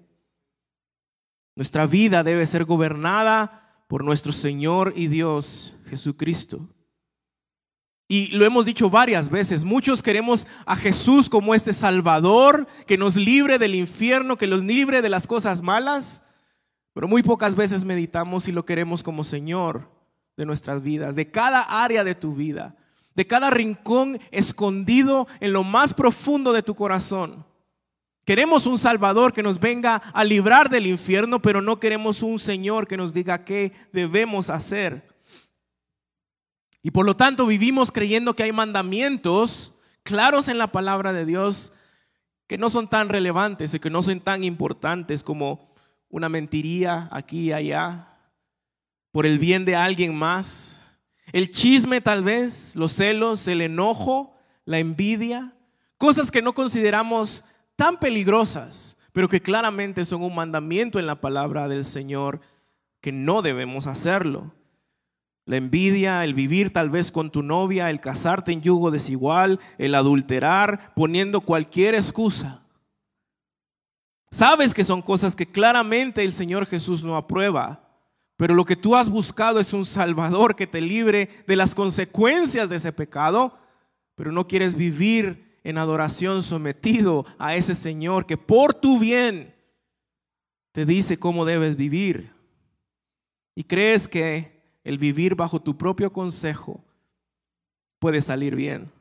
Nuestra 1.56 1.86
vida 1.86 2.24
debe 2.24 2.46
ser 2.46 2.64
gobernada 2.64 3.86
por 3.88 4.04
nuestro 4.04 4.32
Señor 4.32 4.94
y 4.96 5.08
Dios 5.08 5.74
Jesucristo. 5.86 6.70
Y 8.08 8.28
lo 8.28 8.46
hemos 8.46 8.66
dicho 8.66 8.90
varias 8.90 9.30
veces, 9.30 9.64
muchos 9.64 10.04
queremos 10.04 10.46
a 10.66 10.76
Jesús 10.76 11.30
como 11.30 11.56
este 11.56 11.74
Salvador, 11.74 12.68
que 12.86 12.98
nos 12.98 13.16
libre 13.16 13.58
del 13.58 13.76
infierno, 13.76 14.38
que 14.38 14.48
nos 14.48 14.64
libre 14.64 15.02
de 15.02 15.10
las 15.10 15.26
cosas 15.26 15.62
malas, 15.62 16.22
pero 16.94 17.08
muy 17.08 17.24
pocas 17.24 17.56
veces 17.56 17.86
meditamos 17.86 18.44
si 18.44 18.52
lo 18.52 18.66
queremos 18.66 19.04
como 19.04 19.24
Señor 19.24 19.90
de 20.36 20.46
nuestras 20.46 20.84
vidas, 20.84 21.16
de 21.16 21.32
cada 21.32 21.62
área 21.62 22.04
de 22.04 22.14
tu 22.14 22.36
vida, 22.36 22.76
de 23.16 23.26
cada 23.26 23.50
rincón 23.50 24.20
escondido 24.32 25.28
en 25.40 25.54
lo 25.54 25.64
más 25.64 25.94
profundo 25.94 26.52
de 26.52 26.64
tu 26.64 26.76
corazón. 26.76 27.46
Queremos 28.26 28.66
un 28.66 28.80
Salvador 28.80 29.34
que 29.34 29.44
nos 29.44 29.60
venga 29.60 29.96
a 29.96 30.24
librar 30.24 30.70
del 30.70 30.88
infierno, 30.88 31.42
pero 31.42 31.62
no 31.62 31.80
queremos 31.80 32.22
un 32.24 32.40
Señor 32.40 32.88
que 32.88 32.98
nos 32.98 33.14
diga 33.14 33.44
qué 33.44 33.74
debemos 33.92 34.50
hacer. 34.50 35.13
Y 36.84 36.92
por 36.92 37.06
lo 37.06 37.16
tanto 37.16 37.46
vivimos 37.46 37.92
creyendo 37.92 38.36
que 38.36 38.44
hay 38.44 38.52
mandamientos 38.52 39.74
claros 40.04 40.50
en 40.50 40.58
la 40.58 40.72
palabra 40.72 41.14
de 41.14 41.26
Dios 41.26 41.72
que 42.46 42.58
no 42.58 42.70
son 42.70 42.90
tan 42.90 43.08
relevantes 43.08 43.74
y 43.74 43.80
que 43.80 43.90
no 43.90 44.04
son 44.04 44.20
tan 44.20 44.44
importantes 44.44 45.24
como 45.24 45.74
una 46.10 46.30
mentiría 46.30 47.08
aquí 47.12 47.46
y 47.46 47.54
allá, 47.54 48.10
por 49.12 49.26
el 49.26 49.40
bien 49.40 49.64
de 49.66 49.76
alguien 49.76 50.14
más, 50.14 50.84
el 51.32 51.50
chisme 51.50 52.02
tal 52.02 52.24
vez, 52.24 52.76
los 52.76 52.92
celos, 52.92 53.48
el 53.48 53.62
enojo, 53.62 54.36
la 54.66 54.78
envidia, 54.78 55.56
cosas 55.98 56.30
que 56.30 56.42
no 56.42 56.54
consideramos 56.54 57.46
tan 57.76 57.98
peligrosas, 57.98 58.98
pero 59.14 59.30
que 59.30 59.42
claramente 59.42 60.06
son 60.06 60.22
un 60.22 60.36
mandamiento 60.36 61.00
en 61.00 61.08
la 61.08 61.22
palabra 61.22 61.68
del 61.68 61.86
Señor 61.86 62.42
que 63.02 63.12
no 63.12 63.42
debemos 63.42 63.88
hacerlo. 63.88 64.54
La 65.46 65.58
envidia, 65.58 66.24
el 66.24 66.34
vivir 66.34 66.72
tal 66.72 66.90
vez 66.90 67.12
con 67.12 67.32
tu 67.32 67.44
novia, 67.44 67.90
el 67.90 68.00
casarte 68.00 68.52
en 68.52 68.62
yugo 68.62 68.92
desigual, 68.92 69.60
el 69.78 69.96
adulterar, 69.96 70.94
poniendo 70.96 71.42
cualquier 71.42 71.96
excusa. 71.96 72.64
Sabes 74.32 74.74
que 74.74 74.84
son 74.84 75.02
cosas 75.02 75.36
que 75.36 75.46
claramente 75.46 76.24
el 76.24 76.34
Señor 76.34 76.66
Jesús 76.66 77.04
no 77.04 77.18
aprueba, 77.18 77.88
pero 78.38 78.56
lo 78.56 78.66
que 78.66 78.76
tú 78.76 78.96
has 78.96 79.10
buscado 79.10 79.60
es 79.60 79.74
un 79.74 79.86
Salvador 79.86 80.56
que 80.56 80.66
te 80.66 80.82
libre 80.82 81.30
de 81.46 81.56
las 81.56 81.76
consecuencias 81.76 82.70
de 82.70 82.78
ese 82.78 82.92
pecado, 82.92 83.60
pero 84.16 84.32
no 84.32 84.48
quieres 84.48 84.76
vivir 84.76 85.60
en 85.64 85.78
adoración 85.78 86.42
sometido 86.42 87.26
a 87.38 87.56
ese 87.56 87.76
Señor 87.76 88.26
que 88.26 88.38
por 88.38 88.74
tu 88.74 88.98
bien 88.98 89.56
te 90.72 90.86
dice 90.86 91.20
cómo 91.20 91.46
debes 91.46 91.76
vivir. 91.76 92.34
Y 93.56 93.66
crees 93.66 94.08
que 94.08 94.53
el 94.84 94.98
vivir 94.98 95.36
bajo 95.36 95.62
tu 95.62 95.78
propio 95.78 96.12
consejo 96.12 96.84
puede 98.00 98.22
salir 98.22 98.56
bien. 98.56 98.92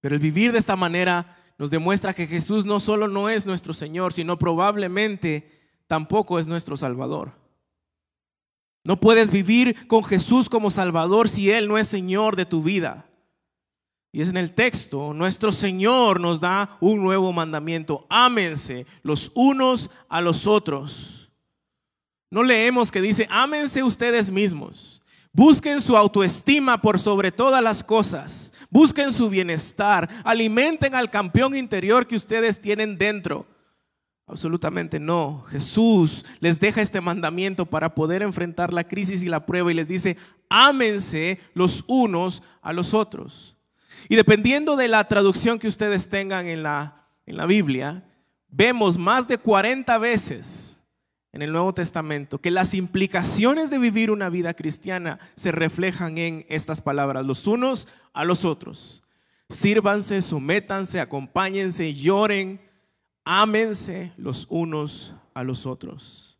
Pero 0.00 0.14
el 0.14 0.20
vivir 0.20 0.52
de 0.52 0.58
esta 0.58 0.76
manera 0.76 1.38
nos 1.58 1.70
demuestra 1.70 2.14
que 2.14 2.26
Jesús 2.26 2.66
no 2.66 2.80
solo 2.80 3.08
no 3.08 3.28
es 3.28 3.46
nuestro 3.46 3.72
Señor, 3.74 4.12
sino 4.12 4.38
probablemente 4.38 5.50
tampoco 5.86 6.38
es 6.38 6.46
nuestro 6.46 6.76
Salvador. 6.76 7.32
No 8.84 9.00
puedes 9.00 9.30
vivir 9.30 9.86
con 9.86 10.04
Jesús 10.04 10.48
como 10.48 10.70
Salvador 10.70 11.28
si 11.28 11.50
Él 11.50 11.68
no 11.68 11.78
es 11.78 11.88
Señor 11.88 12.36
de 12.36 12.44
tu 12.44 12.62
vida. 12.62 13.06
Y 14.12 14.20
es 14.20 14.28
en 14.28 14.36
el 14.36 14.52
texto, 14.52 15.12
nuestro 15.12 15.50
Señor 15.52 16.20
nos 16.20 16.38
da 16.38 16.76
un 16.80 17.02
nuevo 17.02 17.32
mandamiento. 17.32 18.06
Ámense 18.08 18.86
los 19.02 19.32
unos 19.34 19.90
a 20.08 20.20
los 20.20 20.46
otros 20.46 21.13
no 22.34 22.42
leemos 22.42 22.90
que 22.90 23.00
dice, 23.00 23.28
ámense 23.30 23.84
ustedes 23.84 24.28
mismos, 24.28 25.00
busquen 25.32 25.80
su 25.80 25.96
autoestima 25.96 26.82
por 26.82 26.98
sobre 26.98 27.30
todas 27.30 27.62
las 27.62 27.84
cosas, 27.84 28.52
busquen 28.68 29.12
su 29.12 29.30
bienestar, 29.30 30.08
alimenten 30.24 30.96
al 30.96 31.10
campeón 31.10 31.54
interior 31.54 32.08
que 32.08 32.16
ustedes 32.16 32.60
tienen 32.60 32.98
dentro. 32.98 33.46
Absolutamente 34.26 34.98
no. 34.98 35.44
Jesús 35.48 36.24
les 36.40 36.58
deja 36.58 36.82
este 36.82 37.00
mandamiento 37.00 37.66
para 37.66 37.94
poder 37.94 38.20
enfrentar 38.20 38.72
la 38.72 38.82
crisis 38.82 39.22
y 39.22 39.28
la 39.28 39.46
prueba 39.46 39.70
y 39.70 39.74
les 39.76 39.86
dice, 39.86 40.16
ámense 40.48 41.38
los 41.52 41.84
unos 41.86 42.42
a 42.62 42.72
los 42.72 42.94
otros. 42.94 43.56
Y 44.08 44.16
dependiendo 44.16 44.74
de 44.74 44.88
la 44.88 45.06
traducción 45.06 45.60
que 45.60 45.68
ustedes 45.68 46.08
tengan 46.08 46.48
en 46.48 46.64
la, 46.64 47.06
en 47.26 47.36
la 47.36 47.46
Biblia, 47.46 48.02
vemos 48.48 48.98
más 48.98 49.28
de 49.28 49.38
40 49.38 49.96
veces 49.98 50.73
en 51.34 51.42
el 51.42 51.50
Nuevo 51.50 51.74
Testamento 51.74 52.40
que 52.40 52.52
las 52.52 52.74
implicaciones 52.74 53.68
de 53.68 53.78
vivir 53.78 54.12
una 54.12 54.30
vida 54.30 54.54
cristiana 54.54 55.18
se 55.34 55.50
reflejan 55.50 56.16
en 56.16 56.46
estas 56.48 56.80
palabras, 56.80 57.26
los 57.26 57.48
unos 57.48 57.88
a 58.12 58.24
los 58.24 58.44
otros. 58.44 59.02
Sírvanse, 59.50 60.22
sométanse, 60.22 61.00
acompáñense, 61.00 61.92
lloren, 61.92 62.60
ámense 63.24 64.12
los 64.16 64.46
unos 64.48 65.12
a 65.34 65.42
los 65.42 65.66
otros. 65.66 66.38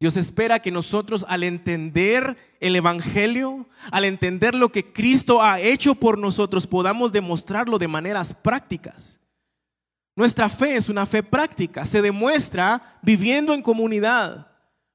Dios 0.00 0.16
espera 0.16 0.60
que 0.60 0.70
nosotros 0.70 1.26
al 1.28 1.42
entender 1.42 2.38
el 2.60 2.76
Evangelio, 2.76 3.68
al 3.90 4.06
entender 4.06 4.54
lo 4.54 4.72
que 4.72 4.90
Cristo 4.90 5.42
ha 5.42 5.60
hecho 5.60 5.94
por 5.94 6.16
nosotros, 6.16 6.66
podamos 6.66 7.12
demostrarlo 7.12 7.78
de 7.78 7.88
maneras 7.88 8.32
prácticas. 8.32 9.20
Nuestra 10.16 10.48
fe 10.48 10.76
es 10.76 10.88
una 10.88 11.04
fe 11.04 11.22
práctica, 11.22 11.84
se 11.84 12.00
demuestra 12.00 12.98
viviendo 13.02 13.52
en 13.52 13.62
comunidad 13.62 14.50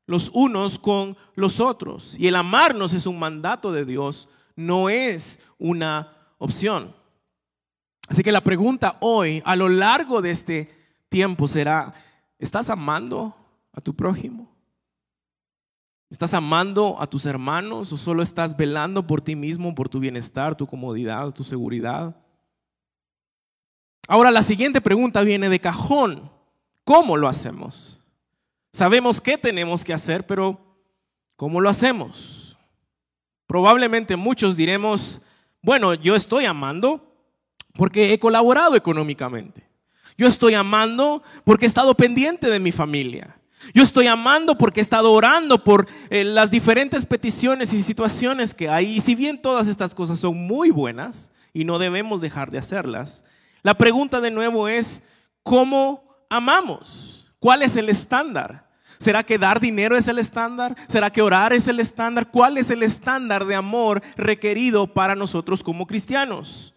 los 0.08 0.32
unos 0.34 0.80
con 0.80 1.16
los 1.36 1.60
otros. 1.60 2.16
Y 2.18 2.28
el 2.28 2.36
amarnos 2.36 2.94
es 2.94 3.06
un 3.06 3.20
mandato 3.20 3.72
de 3.72 3.86
Dios, 3.86 4.28
no 4.56 4.90
es 4.90 5.40
una 5.60 6.12
opción. 6.40 6.96
Así 8.08 8.24
que 8.24 8.32
la 8.32 8.42
pregunta 8.42 8.98
hoy, 9.00 9.44
a 9.46 9.56
lo 9.56 9.70
largo 9.70 10.24
de 10.24 10.32
este 10.32 10.70
tiempo, 11.08 11.48
será, 11.48 11.94
¿estás 12.40 12.70
amando 12.72 13.36
a 13.72 13.80
tu 13.80 13.96
prójimo? 13.96 14.52
¿Estás 16.10 16.34
amando 16.34 16.98
a 17.00 17.08
tus 17.08 17.28
hermanos 17.28 17.94
o 17.94 17.98
solo 17.98 18.24
estás 18.24 18.58
velando 18.58 19.06
por 19.06 19.22
ti 19.22 19.36
mismo, 19.36 19.74
por 19.74 19.88
tu 19.88 20.00
bienestar, 20.00 20.56
tu 20.56 20.66
comodidad, 20.68 21.32
tu 21.32 21.44
seguridad? 21.44 22.16
Ahora 24.12 24.30
la 24.30 24.44
siguiente 24.44 24.82
pregunta 24.82 25.22
viene 25.22 25.48
de 25.48 25.62
cajón. 25.62 26.30
¿Cómo 26.84 27.16
lo 27.16 27.30
hacemos? 27.30 27.98
Sabemos 28.74 29.22
qué 29.22 29.38
tenemos 29.38 29.86
que 29.86 29.94
hacer, 29.94 30.26
pero 30.26 30.60
¿cómo 31.38 31.62
lo 31.62 31.70
hacemos? 31.70 32.58
Probablemente 33.48 34.18
muchos 34.18 34.58
diremos, 34.58 35.22
bueno, 35.62 35.94
yo 35.94 36.18
estoy 36.18 36.44
amando 36.44 37.16
porque 37.74 38.12
he 38.12 38.20
colaborado 38.20 38.76
económicamente. 38.76 39.66
Yo 40.18 40.28
estoy 40.28 40.56
amando 40.56 41.24
porque 41.46 41.64
he 41.64 41.70
estado 41.70 41.96
pendiente 41.96 42.50
de 42.50 42.60
mi 42.60 42.74
familia. 42.74 43.40
Yo 43.74 43.82
estoy 43.82 44.08
amando 44.08 44.58
porque 44.58 44.82
he 44.82 44.84
estado 44.84 45.14
orando 45.14 45.64
por 45.64 45.88
eh, 46.10 46.26
las 46.26 46.52
diferentes 46.52 47.06
peticiones 47.06 47.72
y 47.72 47.82
situaciones 47.82 48.54
que 48.54 48.68
hay. 48.68 48.98
Y 48.98 49.00
si 49.00 49.16
bien 49.16 49.42
todas 49.42 49.70
estas 49.70 49.96
cosas 49.96 50.20
son 50.20 50.36
muy 50.36 50.70
buenas 50.70 51.32
y 51.54 51.64
no 51.64 51.80
debemos 51.80 52.20
dejar 52.20 52.52
de 52.52 52.58
hacerlas, 52.58 53.24
la 53.64 53.74
pregunta 53.76 54.22
de 54.22 54.32
nuevo 54.32 54.68
es, 54.68 55.04
¿cómo 55.44 56.04
amamos? 56.30 57.28
¿Cuál 57.40 57.64
es 57.64 57.76
el 57.76 57.90
estándar? 57.90 58.70
¿Será 58.98 59.24
que 59.24 59.40
dar 59.40 59.60
dinero 59.60 59.98
es 59.98 60.08
el 60.08 60.20
estándar? 60.20 60.76
¿Será 60.88 61.10
que 61.10 61.24
orar 61.24 61.54
es 61.54 61.68
el 61.68 61.80
estándar? 61.80 62.30
¿Cuál 62.30 62.60
es 62.60 62.70
el 62.70 62.84
estándar 62.84 63.46
de 63.46 63.56
amor 63.56 64.02
requerido 64.16 64.86
para 64.86 65.16
nosotros 65.16 65.64
como 65.64 65.88
cristianos? 65.88 66.76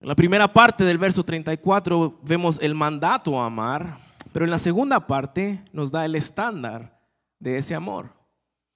En 0.00 0.08
la 0.08 0.14
primera 0.14 0.52
parte 0.52 0.84
del 0.84 0.98
verso 0.98 1.24
34 1.24 2.20
vemos 2.22 2.58
el 2.60 2.74
mandato 2.74 3.40
a 3.40 3.46
amar, 3.46 3.98
pero 4.32 4.44
en 4.44 4.50
la 4.50 4.58
segunda 4.58 5.06
parte 5.06 5.64
nos 5.72 5.90
da 5.90 6.04
el 6.04 6.14
estándar 6.14 7.00
de 7.38 7.56
ese 7.56 7.74
amor. 7.74 8.21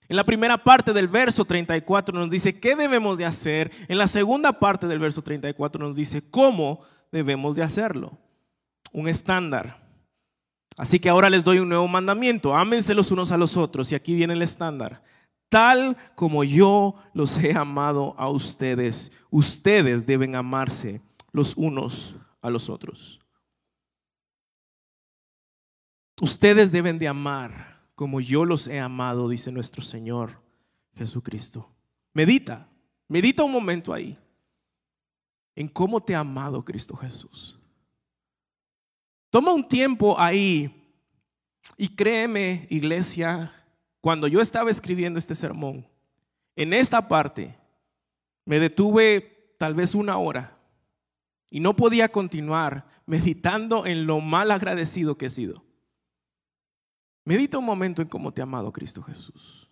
En 0.08 0.16
la 0.16 0.24
primera 0.24 0.62
parte 0.62 0.92
del 0.92 1.08
verso 1.08 1.44
34 1.44 2.16
nos 2.16 2.30
dice 2.30 2.58
qué 2.58 2.76
debemos 2.76 3.18
de 3.18 3.24
hacer. 3.24 3.72
En 3.88 3.98
la 3.98 4.06
segunda 4.06 4.52
parte 4.52 4.86
del 4.86 5.00
verso 5.00 5.22
34 5.22 5.84
nos 5.84 5.96
dice 5.96 6.22
cómo 6.30 6.82
debemos 7.10 7.56
de 7.56 7.62
hacerlo. 7.62 8.16
Un 8.92 9.08
estándar. 9.08 9.84
Así 10.76 11.00
que 11.00 11.08
ahora 11.08 11.30
les 11.30 11.42
doy 11.42 11.58
un 11.58 11.68
nuevo 11.68 11.88
mandamiento. 11.88 12.54
Ámense 12.54 12.94
los 12.94 13.10
unos 13.10 13.32
a 13.32 13.36
los 13.36 13.56
otros. 13.56 13.90
Y 13.90 13.94
aquí 13.94 14.14
viene 14.14 14.34
el 14.34 14.42
estándar. 14.42 15.02
Tal 15.48 15.96
como 16.14 16.44
yo 16.44 16.96
los 17.12 17.38
he 17.38 17.56
amado 17.56 18.14
a 18.18 18.28
ustedes, 18.28 19.10
ustedes 19.30 20.06
deben 20.06 20.34
amarse 20.34 21.00
los 21.32 21.56
unos 21.56 22.14
a 22.42 22.50
los 22.50 22.68
otros. 22.68 23.20
Ustedes 26.20 26.72
deben 26.72 26.98
de 26.98 27.08
amar 27.08 27.75
como 27.96 28.20
yo 28.20 28.44
los 28.44 28.68
he 28.68 28.78
amado, 28.78 29.28
dice 29.28 29.50
nuestro 29.50 29.82
Señor 29.82 30.40
Jesucristo. 30.94 31.68
Medita, 32.12 32.68
medita 33.08 33.42
un 33.42 33.50
momento 33.50 33.92
ahí 33.92 34.16
en 35.54 35.66
cómo 35.66 36.00
te 36.02 36.14
ha 36.14 36.20
amado 36.20 36.64
Cristo 36.64 36.94
Jesús. 36.94 37.58
Toma 39.30 39.52
un 39.52 39.66
tiempo 39.66 40.14
ahí 40.20 40.70
y 41.76 41.88
créeme, 41.88 42.66
iglesia, 42.70 43.52
cuando 44.02 44.28
yo 44.28 44.40
estaba 44.40 44.70
escribiendo 44.70 45.18
este 45.18 45.34
sermón, 45.34 45.86
en 46.54 46.74
esta 46.74 47.08
parte, 47.08 47.56
me 48.44 48.60
detuve 48.60 49.54
tal 49.58 49.74
vez 49.74 49.94
una 49.94 50.18
hora 50.18 50.58
y 51.50 51.60
no 51.60 51.74
podía 51.74 52.10
continuar 52.10 52.86
meditando 53.06 53.86
en 53.86 54.06
lo 54.06 54.20
mal 54.20 54.50
agradecido 54.50 55.16
que 55.16 55.26
he 55.26 55.30
sido. 55.30 55.65
Medita 57.26 57.58
un 57.58 57.64
momento 57.64 58.00
en 58.00 58.08
cómo 58.08 58.32
te 58.32 58.40
ha 58.40 58.44
amado 58.44 58.72
Cristo 58.72 59.02
Jesús. 59.02 59.68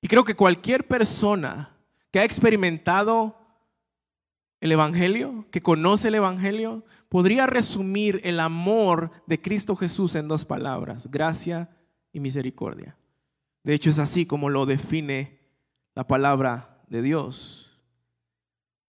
Y 0.00 0.08
creo 0.08 0.24
que 0.24 0.34
cualquier 0.34 0.88
persona 0.88 1.76
que 2.10 2.18
ha 2.18 2.24
experimentado 2.24 3.36
el 4.60 4.72
Evangelio, 4.72 5.44
que 5.50 5.60
conoce 5.60 6.08
el 6.08 6.14
Evangelio, 6.14 6.82
podría 7.10 7.46
resumir 7.46 8.22
el 8.24 8.40
amor 8.40 9.10
de 9.26 9.38
Cristo 9.38 9.76
Jesús 9.76 10.14
en 10.14 10.28
dos 10.28 10.46
palabras, 10.46 11.10
gracia 11.10 11.68
y 12.10 12.20
misericordia. 12.20 12.96
De 13.62 13.74
hecho, 13.74 13.90
es 13.90 13.98
así 13.98 14.24
como 14.24 14.48
lo 14.48 14.64
define 14.64 15.40
la 15.94 16.06
palabra 16.06 16.82
de 16.88 17.02
Dios. 17.02 17.78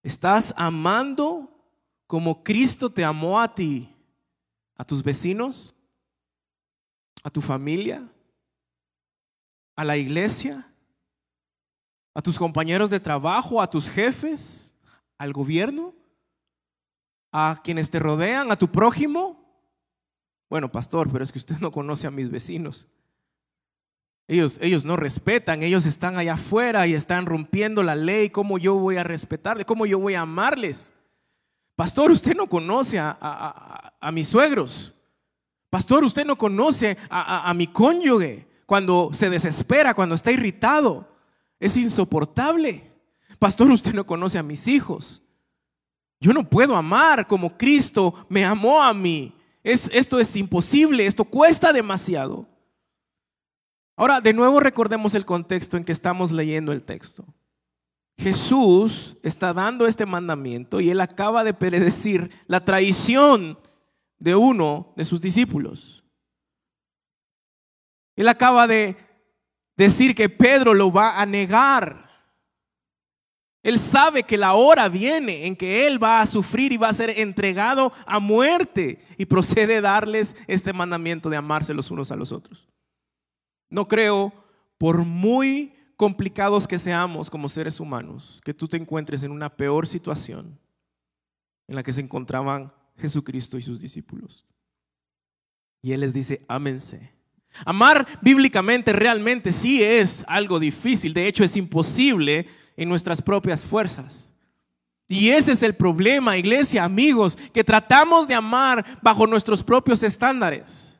Estás 0.03 0.53
amando 0.55 1.49
como 2.07 2.45
Cristo 2.45 2.89
te 2.89 3.03
amó 3.03 3.41
a 3.41 3.53
ti, 3.53 3.93
a 4.77 4.85
tus 4.85 5.03
vecinos, 5.03 5.75
a 7.23 7.29
tu 7.29 7.41
familia, 7.41 8.07
a 9.75 9.83
la 9.83 9.97
iglesia, 9.97 10.67
a 12.13 12.21
tus 12.21 12.37
compañeros 12.37 12.89
de 12.89 12.99
trabajo, 12.99 13.61
a 13.61 13.69
tus 13.69 13.89
jefes, 13.89 14.73
al 15.17 15.33
gobierno, 15.33 15.93
a 17.31 17.61
quienes 17.63 17.89
te 17.89 17.99
rodean, 17.99 18.51
a 18.51 18.57
tu 18.57 18.71
prójimo. 18.71 19.41
Bueno, 20.49 20.71
pastor, 20.71 21.09
pero 21.11 21.23
es 21.23 21.31
que 21.31 21.39
usted 21.39 21.57
no 21.61 21.71
conoce 21.71 22.07
a 22.07 22.11
mis 22.11 22.29
vecinos. 22.29 22.87
Ellos, 24.27 24.59
ellos 24.61 24.85
no 24.85 24.95
respetan, 24.95 25.61
ellos 25.61 25.85
están 25.85 26.17
allá 26.17 26.35
afuera 26.35 26.87
y 26.87 26.93
están 26.93 27.25
rompiendo 27.25 27.83
la 27.83 27.95
ley. 27.95 28.29
¿Cómo 28.29 28.57
yo 28.57 28.75
voy 28.75 28.97
a 28.97 29.03
respetarles? 29.03 29.65
¿Cómo 29.65 29.85
yo 29.85 29.99
voy 29.99 30.13
a 30.13 30.21
amarles? 30.21 30.93
Pastor, 31.75 32.11
usted 32.11 32.35
no 32.35 32.47
conoce 32.47 32.99
a, 32.99 34.11
mis 34.13 34.27
suegros. 34.27 34.93
Pastor, 35.71 36.03
usted 36.03 36.25
no 36.25 36.37
conoce 36.37 36.97
a, 37.09 37.53
mi 37.55 37.65
cónyuge 37.65 38.45
cuando 38.65 39.09
se 39.13 39.29
desespera, 39.29 39.93
cuando 39.93 40.15
está 40.15 40.29
irritado. 40.29 41.07
Es 41.61 41.77
insoportable. 41.77 42.91
Pastor, 43.39 43.71
usted 43.71 43.93
no 43.93 44.05
conoce 44.05 44.37
a 44.37 44.43
mis 44.43 44.67
hijos. 44.67 45.21
Yo 46.19 46.33
no 46.33 46.47
puedo 46.47 46.75
amar 46.75 47.25
como 47.25 47.57
Cristo 47.57 48.13
me 48.27 48.43
amó 48.43 48.83
a 48.83 48.93
mí. 48.93 49.33
Es, 49.63 49.89
esto 49.93 50.19
es 50.19 50.35
imposible, 50.35 51.05
esto 51.05 51.23
cuesta 51.23 51.71
demasiado. 51.71 52.45
Ahora, 53.95 54.19
de 54.19 54.33
nuevo 54.33 54.59
recordemos 54.59 55.15
el 55.15 55.25
contexto 55.25 55.77
en 55.77 55.85
que 55.85 55.93
estamos 55.93 56.33
leyendo 56.33 56.73
el 56.73 56.83
texto. 56.83 57.23
Jesús 58.17 59.15
está 59.23 59.53
dando 59.53 59.87
este 59.87 60.05
mandamiento 60.05 60.81
y 60.81 60.89
él 60.89 60.99
acaba 60.99 61.45
de 61.45 61.53
predecir 61.53 62.29
la 62.47 62.65
traición 62.65 63.57
de 64.21 64.35
uno 64.35 64.93
de 64.95 65.03
sus 65.03 65.19
discípulos. 65.19 66.03
Él 68.15 68.27
acaba 68.27 68.67
de 68.67 68.95
decir 69.75 70.13
que 70.13 70.29
Pedro 70.29 70.75
lo 70.75 70.91
va 70.91 71.19
a 71.19 71.25
negar. 71.25 72.09
Él 73.63 73.79
sabe 73.79 74.23
que 74.23 74.37
la 74.37 74.53
hora 74.53 74.89
viene 74.89 75.47
en 75.47 75.55
que 75.55 75.87
él 75.87 76.01
va 76.01 76.21
a 76.21 76.27
sufrir 76.27 76.71
y 76.71 76.77
va 76.77 76.89
a 76.89 76.93
ser 76.93 77.09
entregado 77.19 77.91
a 78.05 78.19
muerte 78.19 79.03
y 79.17 79.25
procede 79.25 79.77
a 79.77 79.81
darles 79.81 80.35
este 80.47 80.71
mandamiento 80.71 81.29
de 81.29 81.37
amarse 81.37 81.73
los 81.73 81.89
unos 81.89 82.11
a 82.11 82.15
los 82.15 82.31
otros. 82.31 82.69
No 83.69 83.87
creo, 83.87 84.33
por 84.77 84.99
muy 85.03 85.73
complicados 85.95 86.67
que 86.67 86.77
seamos 86.77 87.29
como 87.29 87.49
seres 87.49 87.79
humanos, 87.79 88.39
que 88.43 88.53
tú 88.53 88.67
te 88.67 88.77
encuentres 88.77 89.23
en 89.23 89.31
una 89.31 89.49
peor 89.49 89.87
situación 89.87 90.59
en 91.67 91.75
la 91.75 91.83
que 91.83 91.93
se 91.93 92.01
encontraban 92.01 92.71
Jesucristo 92.97 93.57
y 93.57 93.61
sus 93.61 93.81
discípulos. 93.81 94.45
Y 95.81 95.93
Él 95.93 96.01
les 96.01 96.13
dice, 96.13 96.45
ámense. 96.47 97.13
Amar 97.65 98.19
bíblicamente 98.21 98.93
realmente 98.93 99.51
sí 99.51 99.83
es 99.83 100.23
algo 100.27 100.59
difícil, 100.59 101.13
de 101.13 101.27
hecho 101.27 101.43
es 101.43 101.57
imposible 101.57 102.47
en 102.77 102.87
nuestras 102.87 103.21
propias 103.21 103.63
fuerzas. 103.63 104.31
Y 105.07 105.29
ese 105.29 105.51
es 105.51 105.63
el 105.63 105.75
problema, 105.75 106.37
iglesia, 106.37 106.85
amigos, 106.85 107.37
que 107.53 107.65
tratamos 107.65 108.27
de 108.27 108.35
amar 108.35 108.99
bajo 109.01 109.27
nuestros 109.27 109.61
propios 109.61 110.03
estándares. 110.03 110.97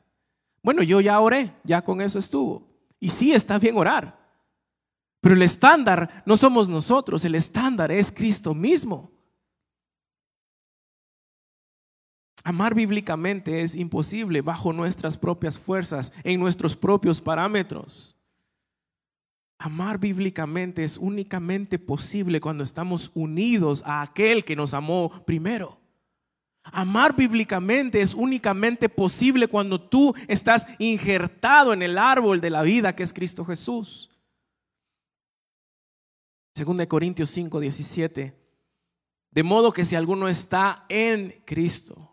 Bueno, 0.62 0.84
yo 0.84 1.00
ya 1.00 1.20
oré, 1.22 1.54
ya 1.64 1.82
con 1.82 2.02
eso 2.02 2.20
estuvo. 2.20 2.68
Y 3.00 3.10
sí 3.10 3.32
está 3.32 3.58
bien 3.58 3.78
orar, 3.78 4.20
pero 5.22 5.36
el 5.36 5.42
estándar 5.44 6.24
no 6.26 6.36
somos 6.36 6.68
nosotros, 6.68 7.24
el 7.24 7.36
estándar 7.36 7.92
es 7.92 8.12
Cristo 8.12 8.54
mismo. 8.54 9.12
Amar 12.44 12.74
bíblicamente 12.74 13.62
es 13.62 13.76
imposible 13.76 14.42
bajo 14.42 14.74
nuestras 14.74 15.18
propias 15.18 15.60
fuerzas, 15.60 16.12
en 16.24 16.40
nuestros 16.40 16.76
propios 16.76 17.22
parámetros. 17.22 18.18
Amar 19.58 20.00
bíblicamente 20.00 20.84
es 20.84 20.98
únicamente 20.98 21.78
posible 21.78 22.42
cuando 22.42 22.64
estamos 22.64 23.12
unidos 23.14 23.84
a 23.86 24.02
aquel 24.02 24.44
que 24.44 24.56
nos 24.56 24.74
amó 24.74 25.24
primero. 25.26 25.80
Amar 26.64 27.16
bíblicamente 27.16 28.02
es 28.02 28.16
únicamente 28.16 28.90
posible 28.90 29.48
cuando 29.48 29.80
tú 29.80 30.16
estás 30.28 30.66
injertado 30.80 31.74
en 31.74 31.84
el 31.84 31.98
árbol 31.98 32.42
de 32.42 32.50
la 32.50 32.64
vida 32.64 32.96
que 32.96 33.04
es 33.04 33.14
Cristo 33.14 33.46
Jesús. 33.46 34.10
Según 36.56 36.78
de 36.78 36.88
Corintios 36.88 37.30
5, 37.30 37.60
17. 37.60 38.36
De 39.32 39.44
modo 39.44 39.72
que 39.72 39.86
si 39.86 39.96
alguno 39.96 40.28
está 40.28 40.86
en 40.90 41.42
Cristo, 41.46 42.11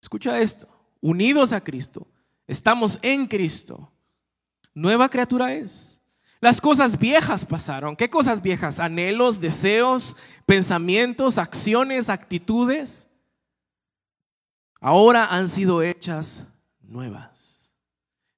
escucha 0.00 0.40
esto, 0.40 0.68
unidos 1.00 1.52
a 1.52 1.60
Cristo, 1.60 2.06
estamos 2.46 2.98
en 3.02 3.26
Cristo, 3.26 3.92
nueva 4.74 5.08
criatura 5.08 5.54
es. 5.54 5.98
Las 6.40 6.60
cosas 6.60 6.98
viejas 6.98 7.44
pasaron. 7.44 7.96
¿Qué 7.96 8.08
cosas 8.08 8.40
viejas? 8.40 8.78
Anhelos, 8.78 9.40
deseos, 9.40 10.16
pensamientos, 10.46 11.36
acciones, 11.36 12.08
actitudes. 12.08 13.08
Ahora 14.80 15.26
han 15.26 15.48
sido 15.48 15.82
hechas 15.82 16.46
nuevas. 16.80 17.72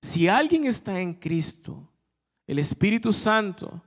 Si 0.00 0.28
alguien 0.28 0.64
está 0.64 0.98
en 1.00 1.12
Cristo, 1.12 1.86
el 2.46 2.58
Espíritu 2.58 3.12
Santo 3.12 3.82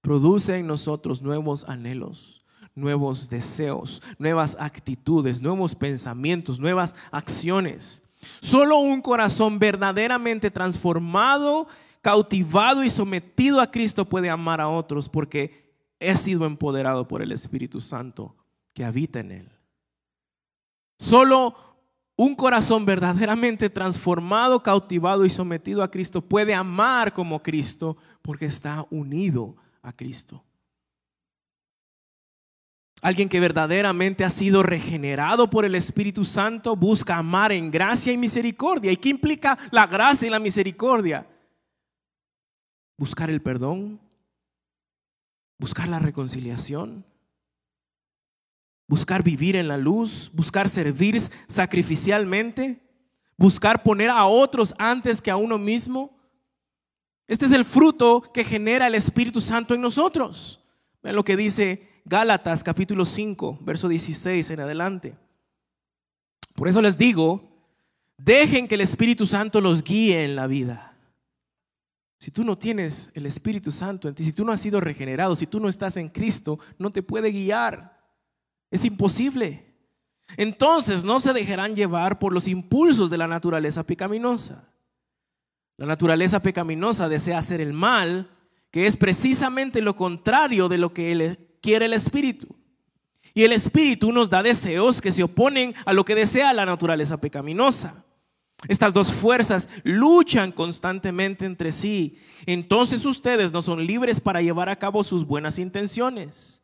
produce 0.00 0.58
en 0.58 0.66
nosotros 0.66 1.22
nuevos 1.22 1.64
anhelos, 1.68 2.44
nuevos 2.76 3.28
deseos, 3.28 4.00
nuevas 4.18 4.56
actitudes, 4.60 5.42
nuevos 5.42 5.74
pensamientos, 5.74 6.60
nuevas 6.60 6.94
acciones. 7.10 8.04
Solo 8.40 8.78
un 8.78 9.02
corazón 9.02 9.58
verdaderamente 9.58 10.50
transformado, 10.50 11.66
cautivado 12.02 12.84
y 12.84 12.90
sometido 12.90 13.60
a 13.60 13.70
Cristo 13.70 14.04
puede 14.04 14.30
amar 14.30 14.60
a 14.60 14.68
otros 14.68 15.08
porque 15.08 15.72
he 15.98 16.16
sido 16.16 16.46
empoderado 16.46 17.08
por 17.08 17.22
el 17.22 17.32
Espíritu 17.32 17.80
Santo 17.80 18.36
que 18.74 18.84
habita 18.84 19.20
en 19.20 19.32
él. 19.32 19.50
Solo 20.98 21.56
un 22.14 22.34
corazón 22.34 22.84
verdaderamente 22.84 23.68
transformado, 23.70 24.62
cautivado 24.62 25.24
y 25.24 25.30
sometido 25.30 25.82
a 25.82 25.90
Cristo 25.90 26.22
puede 26.22 26.54
amar 26.54 27.12
como 27.12 27.42
Cristo 27.42 27.96
porque 28.22 28.46
está 28.46 28.86
unido 28.90 29.56
a 29.82 29.92
Cristo. 29.92 30.42
Alguien 33.06 33.28
que 33.28 33.38
verdaderamente 33.38 34.24
ha 34.24 34.30
sido 34.30 34.64
regenerado 34.64 35.48
por 35.48 35.64
el 35.64 35.76
Espíritu 35.76 36.24
Santo 36.24 36.74
busca 36.74 37.16
amar 37.16 37.52
en 37.52 37.70
gracia 37.70 38.12
y 38.12 38.16
misericordia. 38.16 38.90
¿Y 38.90 38.96
qué 38.96 39.10
implica 39.10 39.56
la 39.70 39.86
gracia 39.86 40.26
y 40.26 40.30
la 40.32 40.40
misericordia? 40.40 41.24
Buscar 42.96 43.30
el 43.30 43.40
perdón, 43.40 44.00
buscar 45.56 45.86
la 45.86 46.00
reconciliación, 46.00 47.06
buscar 48.88 49.22
vivir 49.22 49.54
en 49.54 49.68
la 49.68 49.76
luz, 49.76 50.28
buscar 50.34 50.68
servir 50.68 51.22
sacrificialmente, 51.46 52.82
buscar 53.36 53.84
poner 53.84 54.10
a 54.10 54.26
otros 54.26 54.74
antes 54.78 55.22
que 55.22 55.30
a 55.30 55.36
uno 55.36 55.58
mismo. 55.58 56.18
Este 57.28 57.46
es 57.46 57.52
el 57.52 57.64
fruto 57.64 58.20
que 58.34 58.42
genera 58.42 58.88
el 58.88 58.96
Espíritu 58.96 59.40
Santo 59.40 59.76
en 59.76 59.80
nosotros. 59.80 60.60
Vean 61.04 61.14
lo 61.14 61.24
que 61.24 61.36
dice 61.36 61.95
Gálatas 62.08 62.62
capítulo 62.62 63.04
5, 63.04 63.58
verso 63.62 63.88
16 63.88 64.50
en 64.50 64.60
adelante. 64.60 65.16
Por 66.54 66.68
eso 66.68 66.80
les 66.80 66.96
digo, 66.96 67.42
dejen 68.16 68.68
que 68.68 68.76
el 68.76 68.82
Espíritu 68.82 69.26
Santo 69.26 69.60
los 69.60 69.82
guíe 69.82 70.24
en 70.24 70.36
la 70.36 70.46
vida. 70.46 70.96
Si 72.20 72.30
tú 72.30 72.44
no 72.44 72.56
tienes 72.56 73.10
el 73.14 73.26
Espíritu 73.26 73.72
Santo 73.72 74.06
en 74.06 74.14
ti, 74.14 74.22
si 74.22 74.32
tú 74.32 74.44
no 74.44 74.52
has 74.52 74.60
sido 74.60 74.80
regenerado, 74.80 75.34
si 75.34 75.48
tú 75.48 75.58
no 75.58 75.68
estás 75.68 75.96
en 75.96 76.08
Cristo, 76.08 76.60
no 76.78 76.90
te 76.90 77.02
puede 77.02 77.32
guiar. 77.32 78.00
Es 78.70 78.84
imposible. 78.84 79.74
Entonces 80.36 81.02
no 81.02 81.18
se 81.18 81.32
dejarán 81.32 81.74
llevar 81.74 82.20
por 82.20 82.32
los 82.32 82.46
impulsos 82.46 83.10
de 83.10 83.18
la 83.18 83.26
naturaleza 83.26 83.82
pecaminosa. 83.82 84.72
La 85.76 85.86
naturaleza 85.86 86.40
pecaminosa 86.40 87.08
desea 87.08 87.38
hacer 87.38 87.60
el 87.60 87.72
mal, 87.72 88.30
que 88.70 88.86
es 88.86 88.96
precisamente 88.96 89.82
lo 89.82 89.96
contrario 89.96 90.68
de 90.68 90.78
lo 90.78 90.94
que 90.94 91.10
él 91.10 91.46
quiere 91.66 91.86
el 91.86 91.94
Espíritu. 91.94 92.46
Y 93.34 93.42
el 93.42 93.52
Espíritu 93.52 94.12
nos 94.12 94.30
da 94.30 94.40
deseos 94.40 95.00
que 95.00 95.10
se 95.10 95.24
oponen 95.24 95.74
a 95.84 95.92
lo 95.92 96.04
que 96.04 96.14
desea 96.14 96.54
la 96.54 96.64
naturaleza 96.64 97.16
pecaminosa. 97.16 98.04
Estas 98.68 98.92
dos 98.92 99.12
fuerzas 99.12 99.68
luchan 99.82 100.52
constantemente 100.52 101.44
entre 101.44 101.72
sí. 101.72 102.18
Entonces 102.46 103.04
ustedes 103.04 103.52
no 103.52 103.62
son 103.62 103.84
libres 103.84 104.20
para 104.20 104.40
llevar 104.40 104.68
a 104.68 104.76
cabo 104.76 105.02
sus 105.02 105.26
buenas 105.26 105.58
intenciones. 105.58 106.62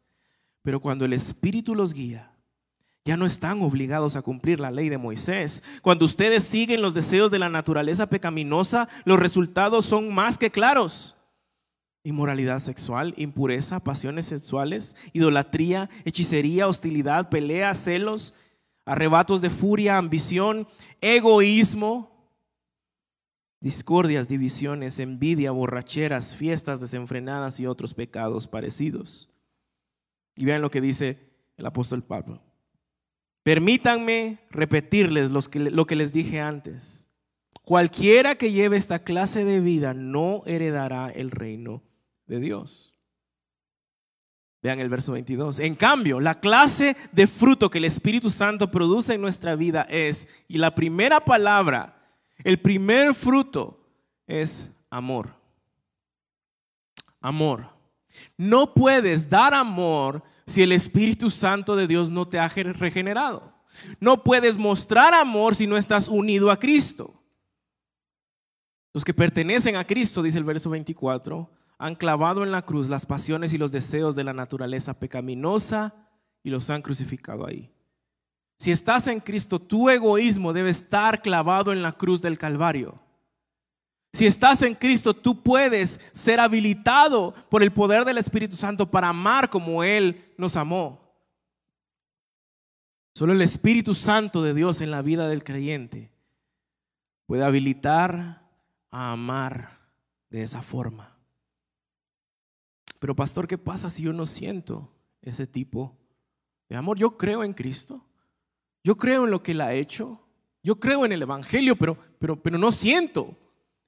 Pero 0.63 0.79
cuando 0.79 1.05
el 1.05 1.15
Espíritu 1.15 1.75
los 1.75 1.93
guía, 1.93 2.31
ya 3.05 3.17
no 3.17 3.27
están 3.27 3.61
obligados 3.61 4.15
a 4.15 4.23
cumplir 4.23 4.61
la 4.61 4.71
ley 4.71 4.89
de 4.89 4.99
Moisés. 4.99 5.65
Cuando 5.83 6.05
ustedes 6.05 6.45
siguen 6.45 6.81
los 6.81 6.95
deseos 6.95 7.33
de 7.33 7.41
la 7.41 7.49
naturaleza 7.49 8.09
pecaminosa, 8.09 8.89
los 9.05 9.19
resultados 9.19 9.85
son 9.85 10.15
más 10.15 10.39
que 10.39 10.53
claros 10.53 11.17
inmoralidad 12.05 12.59
sexual, 12.61 13.15
impureza, 13.17 13.81
pasiones 13.81 14.27
sexuales, 14.27 14.97
idolatría, 15.13 15.89
hechicería, 16.05 16.67
hostilidad, 16.67 17.29
pelea, 17.29 17.75
celos, 17.75 18.35
arrebatos 18.85 19.41
de 19.41 19.51
furia, 19.51 19.99
ambición, 19.99 20.67
egoísmo, 21.01 22.11
discordias, 23.61 24.29
divisiones, 24.29 24.99
envidia, 24.99 25.53
borracheras, 25.53 26.35
fiestas 26.35 26.81
desenfrenadas 26.81 27.61
y 27.61 27.67
otros 27.67 27.95
pecados 27.95 28.49
parecidos. 28.49 29.29
Y 30.35 30.45
vean 30.45 30.63
lo 30.63 30.71
que 30.71 30.81
dice 30.81 31.31
el 31.57 31.67
apóstol 31.67 32.03
Pablo. 32.03 32.43
Permítanme 33.45 34.41
repetirles 34.51 35.31
lo 35.31 35.87
que 35.87 35.97
les 35.97 36.13
dije 36.13 36.41
antes. 36.41 37.09
Cualquiera 37.63 38.35
que 38.35 38.51
lleve 38.51 38.77
esta 38.77 39.01
clase 39.01 39.45
de 39.45 39.61
vida 39.61 39.95
no 39.95 40.43
heredará 40.47 41.11
el 41.11 41.31
reino 41.31 41.83
de 42.33 42.41
Dios. 42.41 42.95
Vean 44.63 44.81
el 44.81 44.89
verso 44.89 45.13
22. 45.13 45.59
En 45.59 45.75
cambio, 45.75 46.19
la 46.19 46.41
clase 46.41 46.97
de 47.11 47.27
fruto 47.27 47.69
que 47.69 47.79
el 47.79 47.85
Espíritu 47.85 48.31
Santo 48.31 48.71
produce 48.71 49.15
en 49.15 49.21
nuestra 49.21 49.55
vida 49.55 49.83
es, 49.91 50.29
y 50.49 50.57
la 50.59 50.75
primera 50.75 51.21
palabra, 51.21 52.01
el 52.43 52.59
primer 52.59 53.15
fruto 53.15 53.87
es 54.27 54.71
amor. 54.89 55.35
Amor. 57.21 57.69
No 58.39 58.73
puedes 58.73 59.29
dar 59.29 59.53
amor 59.53 60.23
si 60.47 60.63
el 60.63 60.73
Espíritu 60.73 61.29
Santo 61.29 61.77
de 61.77 61.87
Dios 61.87 62.11
no 62.11 62.29
te 62.29 62.39
ha 62.39 62.49
regenerado. 62.49 63.53
No 64.01 64.23
puedes 64.23 64.57
mostrar 64.57 65.13
amor 65.13 65.55
si 65.55 65.67
no 65.67 65.77
estás 65.77 66.09
unido 66.09 66.51
a 66.51 66.59
Cristo. 66.59 67.21
Los 68.95 69.05
que 69.05 69.15
pertenecen 69.15 69.77
a 69.77 69.87
Cristo, 69.87 70.23
dice 70.23 70.39
el 70.39 70.45
verso 70.45 70.71
24, 70.71 71.51
han 71.83 71.97
clavado 71.97 72.45
en 72.45 72.53
la 72.53 72.63
cruz 72.63 72.89
las 72.89 73.07
pasiones 73.07 73.53
y 73.53 73.59
los 73.59 73.73
deseos 73.73 74.15
de 74.15 74.23
la 74.23 74.33
naturaleza 74.33 75.01
pecaminosa 75.01 75.93
y 76.45 76.51
los 76.51 76.71
han 76.71 76.81
crucificado 76.81 77.45
ahí. 77.45 77.73
Si 78.57 78.71
estás 78.71 79.09
en 79.09 79.19
Cristo, 79.19 79.59
tu 79.59 79.91
egoísmo 79.91 80.53
debe 80.53 80.71
estar 80.71 81.21
clavado 81.21 81.73
en 81.73 81.83
la 81.83 81.91
cruz 81.91 82.23
del 82.23 82.39
Calvario. 82.39 83.01
Si 84.13 84.27
estás 84.27 84.63
en 84.63 84.77
Cristo, 84.77 85.13
tú 85.13 85.43
puedes 85.43 85.99
ser 86.13 86.39
habilitado 86.39 87.35
por 87.51 87.65
el 87.65 87.73
poder 87.73 88.05
del 88.05 88.19
Espíritu 88.19 88.55
Santo 88.55 88.89
para 88.89 89.09
amar 89.09 89.51
como 89.51 89.83
Él 89.83 90.33
nos 90.39 90.55
amó. 90.55 91.01
Solo 93.17 93.33
el 93.33 93.43
Espíritu 93.43 93.93
Santo 93.95 94.41
de 94.45 94.55
Dios 94.55 94.81
en 94.81 94.93
la 94.93 95.03
vida 95.03 95.27
del 95.27 95.43
creyente 95.43 96.13
puede 97.27 97.43
habilitar 97.43 98.49
a 98.93 99.11
amar 99.11 99.81
de 100.31 100.45
esa 100.45 100.63
forma. 100.63 101.12
Pero 102.99 103.17
pastor, 103.17 103.47
¿qué 103.47 103.59
pasa 103.59 103.91
si 103.91 104.03
yo 104.03 104.13
no 104.13 104.27
siento 104.27 104.93
ese 105.21 105.47
tipo 105.47 105.97
de 106.69 106.77
amor? 106.77 106.99
Yo 106.99 107.17
creo 107.17 107.45
en 107.45 107.53
Cristo. 107.53 108.05
Yo 108.85 108.97
creo 108.97 109.25
en 109.25 109.31
lo 109.31 109.43
que 109.43 109.53
Él 109.53 109.61
ha 109.61 109.75
hecho. 109.75 110.21
Yo 110.63 110.79
creo 110.79 111.05
en 111.05 111.13
el 111.13 111.23
Evangelio, 111.23 111.77
pero, 111.77 111.97
pero, 112.19 112.41
pero 112.41 112.59
no 112.59 112.71
siento 112.73 113.37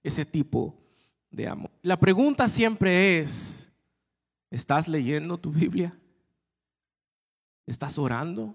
ese 0.03 0.25
tipo 0.25 0.77
de 1.31 1.49
amor. 1.49 1.71
La 1.83 1.99
pregunta 1.99 2.49
siempre 2.49 3.19
es, 3.19 3.73
¿estás 4.51 4.89
leyendo 4.89 5.39
tu 5.39 5.51
Biblia? 5.51 5.97
¿Estás 7.67 7.99
orando? 7.99 8.55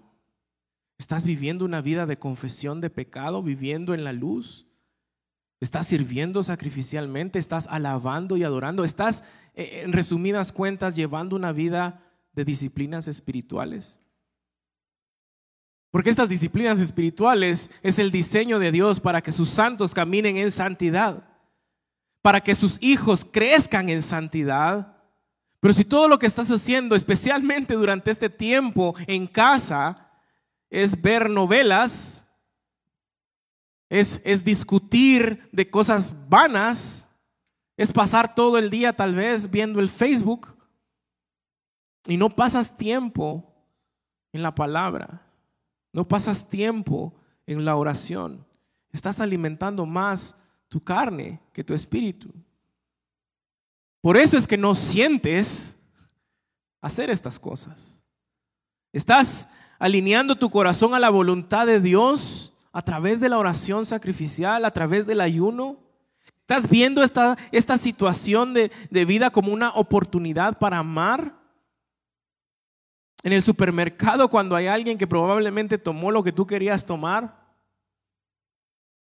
¿Estás 0.98 1.24
viviendo 1.24 1.64
una 1.64 1.80
vida 1.80 2.06
de 2.06 2.18
confesión 2.18 2.80
de 2.80 2.90
pecado, 2.90 3.42
viviendo 3.42 3.94
en 3.94 4.04
la 4.04 4.12
luz? 4.12 4.66
¿Estás 5.60 5.88
sirviendo 5.88 6.42
sacrificialmente? 6.42 7.38
¿Estás 7.38 7.66
alabando 7.66 8.38
y 8.38 8.44
adorando? 8.44 8.82
¿Estás, 8.82 9.22
eh, 9.54 9.82
en 9.84 9.92
resumidas 9.92 10.52
cuentas, 10.52 10.96
llevando 10.96 11.36
una 11.36 11.52
vida 11.52 12.02
de 12.32 12.46
disciplinas 12.46 13.06
espirituales? 13.06 13.98
Porque 15.90 16.08
estas 16.08 16.30
disciplinas 16.30 16.80
espirituales 16.80 17.70
es 17.82 17.98
el 17.98 18.10
diseño 18.10 18.58
de 18.58 18.72
Dios 18.72 19.00
para 19.00 19.20
que 19.20 19.32
sus 19.32 19.50
santos 19.50 19.92
caminen 19.92 20.38
en 20.38 20.50
santidad, 20.50 21.24
para 22.22 22.40
que 22.40 22.54
sus 22.54 22.78
hijos 22.80 23.26
crezcan 23.30 23.90
en 23.90 24.02
santidad. 24.02 24.96
Pero 25.58 25.74
si 25.74 25.84
todo 25.84 26.08
lo 26.08 26.18
que 26.18 26.26
estás 26.26 26.50
haciendo, 26.50 26.94
especialmente 26.94 27.74
durante 27.74 28.10
este 28.10 28.30
tiempo 28.30 28.94
en 29.06 29.26
casa, 29.26 30.08
es 30.70 30.98
ver 31.02 31.28
novelas, 31.28 32.19
es, 33.90 34.44
discutir 34.44 35.48
de 35.50 35.68
cosas 35.68 36.14
vanas, 36.28 37.08
es 37.76 37.92
pasar 37.92 38.34
todo 38.34 38.56
el 38.56 38.70
día 38.70 38.94
tal 38.94 39.16
vez 39.16 39.50
viendo 39.50 39.80
el 39.80 39.88
Facebook 39.88 40.56
y 42.06 42.16
no 42.16 42.30
pasas 42.30 42.76
tiempo 42.76 43.52
en 44.32 44.42
la 44.42 44.54
palabra, 44.54 45.26
no 45.92 46.06
pasas 46.06 46.48
tiempo 46.48 47.12
en 47.46 47.64
la 47.64 47.74
oración. 47.74 48.46
Estás 48.92 49.20
alimentando 49.20 49.84
más 49.84 50.36
tu 50.68 50.80
carne 50.80 51.40
que 51.52 51.64
tu 51.64 51.74
espíritu. 51.74 52.32
Por 54.00 54.16
eso 54.16 54.36
es 54.36 54.46
que 54.46 54.56
no 54.56 54.76
sientes 54.76 55.76
hacer 56.80 57.10
estas 57.10 57.40
cosas. 57.40 58.00
Estás 58.92 59.48
alineando 59.80 60.36
tu 60.36 60.48
corazón 60.48 60.94
a 60.94 61.00
la 61.00 61.10
voluntad 61.10 61.66
de 61.66 61.80
Dios 61.80 62.52
a 62.72 62.82
través 62.82 63.20
de 63.20 63.28
la 63.28 63.38
oración 63.38 63.86
sacrificial, 63.86 64.64
a 64.64 64.70
través 64.70 65.06
del 65.06 65.20
ayuno? 65.20 65.78
¿Estás 66.40 66.68
viendo 66.68 67.02
esta, 67.02 67.38
esta 67.52 67.78
situación 67.78 68.54
de, 68.54 68.70
de 68.90 69.04
vida 69.04 69.30
como 69.30 69.52
una 69.52 69.70
oportunidad 69.70 70.58
para 70.58 70.78
amar? 70.78 71.38
En 73.22 73.32
el 73.32 73.42
supermercado 73.42 74.28
cuando 74.28 74.56
hay 74.56 74.66
alguien 74.66 74.98
que 74.98 75.06
probablemente 75.06 75.78
tomó 75.78 76.10
lo 76.10 76.22
que 76.22 76.32
tú 76.32 76.46
querías 76.46 76.86
tomar. 76.86 77.40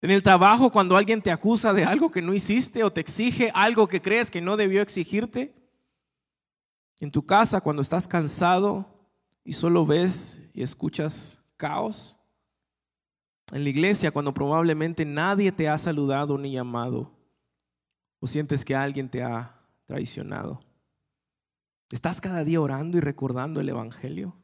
En 0.02 0.12
el 0.12 0.24
trabajo, 0.24 0.72
cuando 0.72 0.96
alguien 0.96 1.22
te 1.22 1.32
acusa 1.32 1.74
de 1.74 1.84
algo 1.84 2.12
que 2.12 2.22
no 2.22 2.34
hiciste 2.34 2.84
o 2.84 2.92
te 2.92 3.02
exige 3.02 3.52
algo 3.54 3.88
que 3.88 4.02
crees 4.02 4.30
que 4.30 4.42
no 4.42 4.58
debió 4.58 4.82
exigirte. 4.82 5.56
En 7.00 7.12
tu 7.12 7.26
casa, 7.26 7.62
cuando 7.62 7.82
estás 7.82 8.08
cansado 8.08 8.86
y 9.44 9.54
solo 9.54 9.86
ves 9.86 10.42
y 10.54 10.64
escuchas 10.64 11.38
caos. 11.58 12.17
En 13.52 13.64
la 13.64 13.70
iglesia, 13.70 14.12
cuando 14.12 14.34
probablemente 14.34 15.06
nadie 15.06 15.52
te 15.52 15.70
ha 15.70 15.78
saludado 15.78 16.38
ni 16.38 16.52
llamado. 16.52 17.12
O 18.20 18.28
sientes 18.28 18.66
que 18.66 18.76
alguien 18.76 19.10
te 19.10 19.24
ha 19.24 19.58
traicionado. 19.86 20.60
¿Estás 21.92 22.20
cada 22.20 22.44
día 22.44 22.60
orando 22.60 22.98
y 22.98 23.02
recordando 23.02 23.62
el 23.62 23.70
Evangelio? 23.70 24.36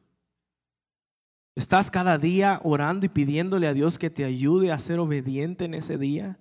¿Estás 1.54 1.90
cada 1.90 2.18
día 2.18 2.60
orando 2.64 3.04
y 3.06 3.10
pidiéndole 3.10 3.66
a 3.66 3.74
Dios 3.74 3.98
que 3.98 4.10
te 4.10 4.24
ayude 4.24 4.72
a 4.72 4.78
ser 4.78 4.98
obediente 4.98 5.66
en 5.66 5.74
ese 5.74 5.98
día? 5.98 6.38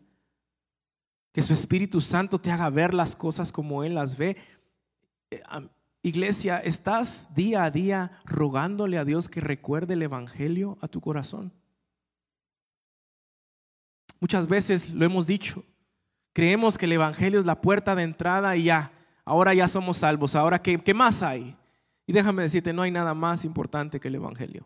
Que 1.33 1.43
su 1.43 1.53
Espíritu 1.53 1.99
Santo 1.99 2.39
te 2.39 2.51
haga 2.51 2.69
ver 2.69 2.93
las 2.93 3.15
cosas 3.15 3.51
como 3.51 3.83
Él 3.83 3.95
las 3.95 4.17
ve. 4.17 4.37
Eh, 5.31 5.41
iglesia, 6.01 6.57
¿estás 6.57 7.33
día 7.35 7.65
a 7.65 7.71
día 7.71 8.19
rogándole 8.23 8.97
a 8.97 9.05
Dios 9.05 9.27
que 9.27 9.41
recuerde 9.41 9.93
el 9.95 10.03
Evangelio 10.03 10.77
a 10.81 10.87
tu 10.87 11.01
corazón? 11.01 11.51
Muchas 14.23 14.47
veces 14.47 14.89
lo 14.91 15.03
hemos 15.03 15.27
dicho. 15.27 15.65
Creemos 16.31 16.77
que 16.77 16.85
el 16.85 16.93
Evangelio 16.93 17.41
es 17.41 17.45
la 17.45 17.59
puerta 17.59 17.93
de 17.93 18.03
entrada 18.03 18.55
y 18.55 18.63
ya, 18.63 18.93
ahora 19.25 19.53
ya 19.53 19.67
somos 19.67 19.97
salvos. 19.97 20.33
Ahora, 20.33 20.61
¿qué, 20.61 20.79
qué 20.79 20.93
más 20.93 21.21
hay? 21.21 21.57
Y 22.07 22.13
déjame 22.13 22.43
decirte, 22.43 22.71
no 22.71 22.83
hay 22.83 22.89
nada 22.89 23.13
más 23.13 23.43
importante 23.43 23.99
que 23.99 24.07
el 24.07 24.15
Evangelio. 24.15 24.65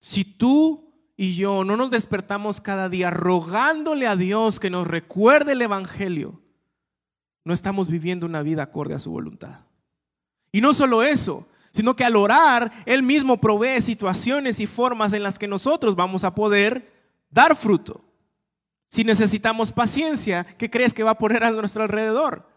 Si 0.00 0.24
tú 0.24 0.94
y 1.16 1.34
yo 1.34 1.64
no 1.64 1.76
nos 1.76 1.90
despertamos 1.90 2.60
cada 2.60 2.88
día 2.88 3.10
rogándole 3.10 4.06
a 4.06 4.14
Dios 4.14 4.60
que 4.60 4.70
nos 4.70 4.86
recuerde 4.86 5.50
el 5.50 5.62
Evangelio, 5.62 6.40
no 7.42 7.52
estamos 7.52 7.90
viviendo 7.90 8.26
una 8.26 8.42
vida 8.42 8.62
acorde 8.62 8.94
a 8.94 9.00
su 9.00 9.10
voluntad. 9.10 9.62
Y 10.52 10.60
no 10.60 10.72
solo 10.72 11.02
eso, 11.02 11.48
sino 11.72 11.96
que 11.96 12.04
al 12.04 12.14
orar, 12.14 12.70
Él 12.86 13.02
mismo 13.02 13.40
provee 13.40 13.80
situaciones 13.80 14.60
y 14.60 14.68
formas 14.68 15.14
en 15.14 15.24
las 15.24 15.36
que 15.36 15.48
nosotros 15.48 15.96
vamos 15.96 16.22
a 16.22 16.36
poder 16.36 16.96
dar 17.30 17.56
fruto. 17.56 18.04
Si 18.90 19.04
necesitamos 19.04 19.72
paciencia, 19.72 20.44
¿qué 20.44 20.70
crees 20.70 20.94
que 20.94 21.02
va 21.02 21.10
a 21.12 21.18
poner 21.18 21.44
a 21.44 21.50
nuestro 21.50 21.82
alrededor? 21.82 22.48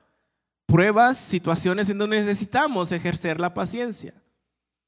Pruebas, 0.65 1.17
situaciones 1.17 1.89
en 1.89 1.97
donde 1.97 2.17
necesitamos 2.17 2.91
ejercer 2.91 3.39
la 3.39 3.53
paciencia. 3.53 4.13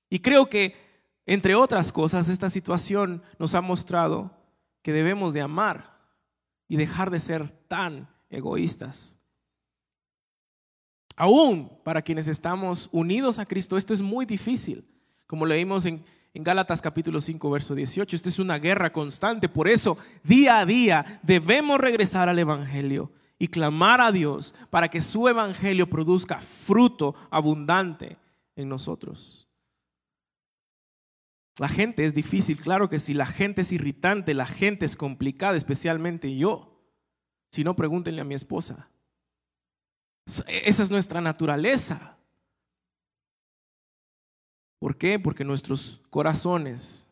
Y 0.09 0.19
creo 0.19 0.47
que 0.47 0.75
entre 1.25 1.55
otras 1.55 1.91
cosas, 1.91 2.27
esta 2.27 2.49
situación 2.49 3.23
nos 3.39 3.55
ha 3.55 3.61
mostrado 3.61 4.31
que 4.81 4.91
debemos 4.91 5.33
de 5.33 5.41
amar 5.41 5.97
y 6.67 6.75
dejar 6.75 7.09
de 7.11 7.19
ser 7.19 7.49
tan 7.67 8.09
egoístas. 8.29 9.17
Aún 11.15 11.71
para 11.83 12.01
quienes 12.01 12.27
estamos 12.27 12.89
unidos 12.91 13.39
a 13.39 13.45
Cristo, 13.45 13.77
esto 13.77 13.93
es 13.93 14.01
muy 14.01 14.25
difícil. 14.25 14.85
Como 15.27 15.45
leímos 15.45 15.85
en, 15.85 16.03
en 16.33 16.43
Gálatas 16.43 16.81
capítulo 16.81 17.21
5, 17.21 17.49
verso 17.51 17.75
18, 17.75 18.15
esto 18.15 18.29
es 18.29 18.39
una 18.39 18.57
guerra 18.57 18.91
constante. 18.91 19.49
Por 19.49 19.67
eso, 19.67 19.97
día 20.23 20.59
a 20.59 20.65
día, 20.65 21.19
debemos 21.21 21.79
regresar 21.79 22.27
al 22.27 22.39
Evangelio 22.39 23.11
y 23.37 23.47
clamar 23.47 24.01
a 24.01 24.11
Dios 24.11 24.55
para 24.69 24.87
que 24.87 24.99
su 24.99 25.27
Evangelio 25.27 25.87
produzca 25.87 26.39
fruto 26.39 27.13
abundante 27.29 28.17
en 28.55 28.67
nosotros. 28.67 29.47
La 31.59 31.69
gente 31.69 32.03
es 32.03 32.15
difícil, 32.15 32.59
claro 32.59 32.89
que 32.89 32.99
sí, 32.99 33.13
la 33.13 33.27
gente 33.27 33.61
es 33.61 33.71
irritante, 33.71 34.33
la 34.33 34.47
gente 34.47 34.85
es 34.85 34.95
complicada, 34.95 35.55
especialmente 35.55 36.35
yo. 36.35 36.81
Si 37.51 37.63
no, 37.63 37.75
pregúntenle 37.75 38.21
a 38.21 38.25
mi 38.25 38.33
esposa. 38.33 38.89
Esa 40.47 40.81
es 40.81 40.89
nuestra 40.89 41.21
naturaleza. 41.21 42.17
¿Por 44.83 44.97
qué? 44.97 45.17
Porque 45.17 45.45
nuestros 45.45 46.01
corazones 46.09 47.07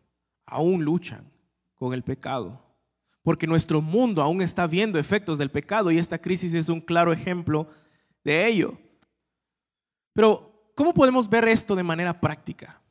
aún 0.45 0.83
luchan 0.83 1.23
con 1.73 1.93
el 1.93 2.03
pecado. 2.03 2.61
Porque 3.23 3.47
nuestro 3.47 3.79
mundo 3.79 4.21
aún 4.21 4.41
está 4.41 4.67
viendo 4.67 4.99
efectos 4.99 5.37
del 5.37 5.51
pecado 5.51 5.89
y 5.89 5.97
esta 5.97 6.17
crisis 6.17 6.53
es 6.53 6.67
un 6.67 6.81
claro 6.81 7.13
ejemplo 7.13 7.69
de 8.25 8.45
ello. 8.45 8.77
Pero, 10.11 10.69
¿cómo 10.75 10.93
podemos 10.93 11.29
ver 11.29 11.47
esto 11.47 11.73
de 11.73 11.83
manera 11.83 12.19
práctica? 12.19 12.81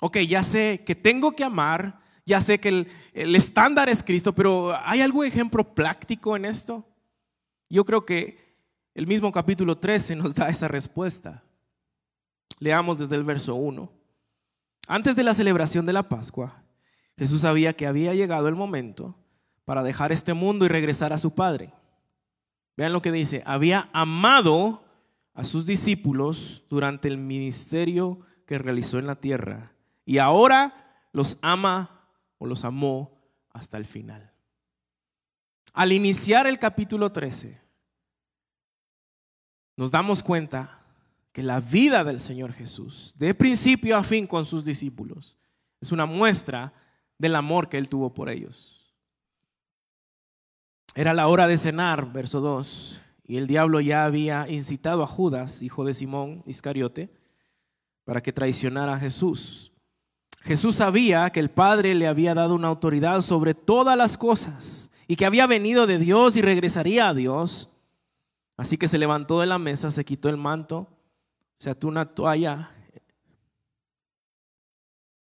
ok, 0.00 0.16
ya 0.20 0.42
sé 0.42 0.82
que 0.86 0.94
tengo 0.94 1.32
que 1.36 1.44
amar, 1.44 2.00
ya 2.24 2.40
sé 2.40 2.58
que 2.58 2.86
el, 3.12 3.36
estándar 3.36 3.90
es 3.90 4.02
Cristo, 4.02 4.34
pero 4.34 4.74
¿hay 4.86 5.02
algún 5.02 5.26
ejemplo 5.26 5.74
práctico 5.74 6.34
en 6.34 6.46
esto? 6.46 6.82
Yo 7.68 7.84
creo 7.84 8.06
que 8.06 8.38
el 8.94 9.06
mismo 9.06 9.30
capítulo 9.30 9.76
13 9.76 10.16
nos 10.16 10.34
da 10.34 10.48
esa 10.48 10.66
respuesta. 10.66 11.42
Leamos 12.58 13.00
desde 13.00 13.16
el 13.16 13.24
verso 13.24 13.54
1. 13.54 14.03
Antes 14.86 15.16
de 15.16 15.24
la 15.24 15.34
celebración 15.34 15.86
de 15.86 15.92
la 15.92 16.08
Pascua, 16.08 16.62
Jesús 17.16 17.42
sabía 17.42 17.74
que 17.74 17.86
había 17.86 18.14
llegado 18.14 18.48
el 18.48 18.54
momento 18.54 19.16
para 19.64 19.82
dejar 19.82 20.12
este 20.12 20.34
mundo 20.34 20.64
y 20.64 20.68
regresar 20.68 21.12
a 21.12 21.18
su 21.18 21.34
Padre. 21.34 21.72
Vean 22.76 22.92
lo 22.92 23.02
que 23.02 23.12
dice, 23.12 23.42
había 23.46 23.88
amado 23.92 24.84
a 25.32 25.44
sus 25.44 25.66
discípulos 25.66 26.64
durante 26.68 27.08
el 27.08 27.18
ministerio 27.18 28.20
que 28.46 28.58
realizó 28.58 28.98
en 28.98 29.06
la 29.06 29.16
tierra 29.16 29.72
y 30.04 30.18
ahora 30.18 31.06
los 31.12 31.38
ama 31.40 32.08
o 32.38 32.46
los 32.46 32.64
amó 32.64 33.22
hasta 33.50 33.76
el 33.76 33.86
final. 33.86 34.32
Al 35.72 35.92
iniciar 35.92 36.46
el 36.46 36.58
capítulo 36.58 37.10
13, 37.10 37.60
nos 39.76 39.90
damos 39.90 40.22
cuenta 40.22 40.83
que 41.34 41.42
la 41.42 41.58
vida 41.58 42.04
del 42.04 42.20
Señor 42.20 42.52
Jesús, 42.52 43.12
de 43.18 43.34
principio 43.34 43.96
a 43.96 44.04
fin 44.04 44.24
con 44.24 44.46
sus 44.46 44.64
discípulos, 44.64 45.36
es 45.80 45.90
una 45.90 46.06
muestra 46.06 46.72
del 47.18 47.34
amor 47.34 47.68
que 47.68 47.76
Él 47.76 47.88
tuvo 47.88 48.14
por 48.14 48.30
ellos. 48.30 48.94
Era 50.94 51.12
la 51.12 51.26
hora 51.26 51.48
de 51.48 51.56
cenar, 51.56 52.12
verso 52.12 52.40
2, 52.40 53.02
y 53.24 53.36
el 53.36 53.48
diablo 53.48 53.80
ya 53.80 54.04
había 54.04 54.48
incitado 54.48 55.02
a 55.02 55.08
Judas, 55.08 55.60
hijo 55.60 55.84
de 55.84 55.92
Simón 55.92 56.40
Iscariote, 56.46 57.10
para 58.04 58.22
que 58.22 58.32
traicionara 58.32 58.94
a 58.94 59.00
Jesús. 59.00 59.72
Jesús 60.40 60.76
sabía 60.76 61.28
que 61.30 61.40
el 61.40 61.50
Padre 61.50 61.96
le 61.96 62.06
había 62.06 62.34
dado 62.34 62.54
una 62.54 62.68
autoridad 62.68 63.22
sobre 63.22 63.54
todas 63.54 63.98
las 63.98 64.16
cosas 64.16 64.88
y 65.08 65.16
que 65.16 65.26
había 65.26 65.48
venido 65.48 65.88
de 65.88 65.98
Dios 65.98 66.36
y 66.36 66.42
regresaría 66.42 67.08
a 67.08 67.14
Dios. 67.14 67.70
Así 68.56 68.78
que 68.78 68.86
se 68.86 68.98
levantó 68.98 69.40
de 69.40 69.46
la 69.46 69.58
mesa, 69.58 69.90
se 69.90 70.04
quitó 70.04 70.28
el 70.28 70.36
manto, 70.36 70.86
se 71.56 71.70
ató 71.70 71.88
una 71.88 72.14
toalla 72.14 72.70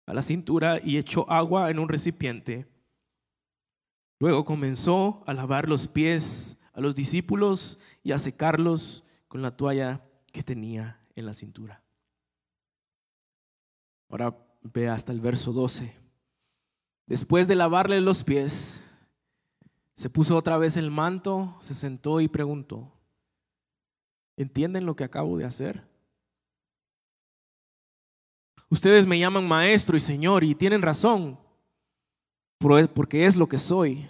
a 0.05 0.13
la 0.13 0.21
cintura 0.21 0.79
y 0.83 0.97
echó 0.97 1.29
agua 1.29 1.69
en 1.69 1.79
un 1.79 1.89
recipiente. 1.89 2.67
Luego 4.19 4.45
comenzó 4.45 5.23
a 5.27 5.33
lavar 5.33 5.69
los 5.69 5.87
pies 5.87 6.57
a 6.73 6.81
los 6.81 6.95
discípulos 6.95 7.79
y 8.03 8.11
a 8.11 8.19
secarlos 8.19 9.03
con 9.27 9.41
la 9.41 9.55
toalla 9.55 10.01
que 10.31 10.43
tenía 10.43 11.01
en 11.15 11.25
la 11.25 11.33
cintura. 11.33 11.83
Ahora 14.09 14.35
Ve 14.61 14.89
hasta 14.89 15.11
el 15.11 15.21
verso 15.21 15.53
12. 15.53 15.95
Después 17.07 17.47
de 17.47 17.55
lavarle 17.55 18.01
los 18.01 18.23
pies, 18.23 18.83
se 19.95 20.09
puso 20.09 20.35
otra 20.35 20.57
vez 20.57 20.77
el 20.77 20.91
manto, 20.91 21.57
se 21.59 21.73
sentó 21.73 22.21
y 22.21 22.27
preguntó, 22.27 22.93
¿entienden 24.37 24.85
lo 24.85 24.95
que 24.95 25.03
acabo 25.03 25.37
de 25.37 25.45
hacer? 25.45 25.88
Ustedes 28.69 29.07
me 29.07 29.17
llaman 29.17 29.47
maestro 29.47 29.97
y 29.97 29.99
señor 29.99 30.43
y 30.43 30.53
tienen 30.53 30.81
razón, 30.81 31.37
porque 32.59 33.25
es 33.25 33.35
lo 33.35 33.47
que 33.47 33.57
soy. 33.57 34.09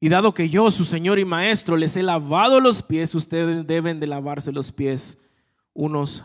Y 0.00 0.08
dado 0.08 0.32
que 0.32 0.48
yo, 0.48 0.70
su 0.70 0.84
señor 0.84 1.18
y 1.18 1.24
maestro, 1.24 1.76
les 1.76 1.96
he 1.96 2.02
lavado 2.02 2.60
los 2.60 2.82
pies, 2.82 3.14
ustedes 3.14 3.66
deben 3.66 4.00
de 4.00 4.06
lavarse 4.06 4.52
los 4.52 4.72
pies 4.72 5.18
unos 5.74 6.24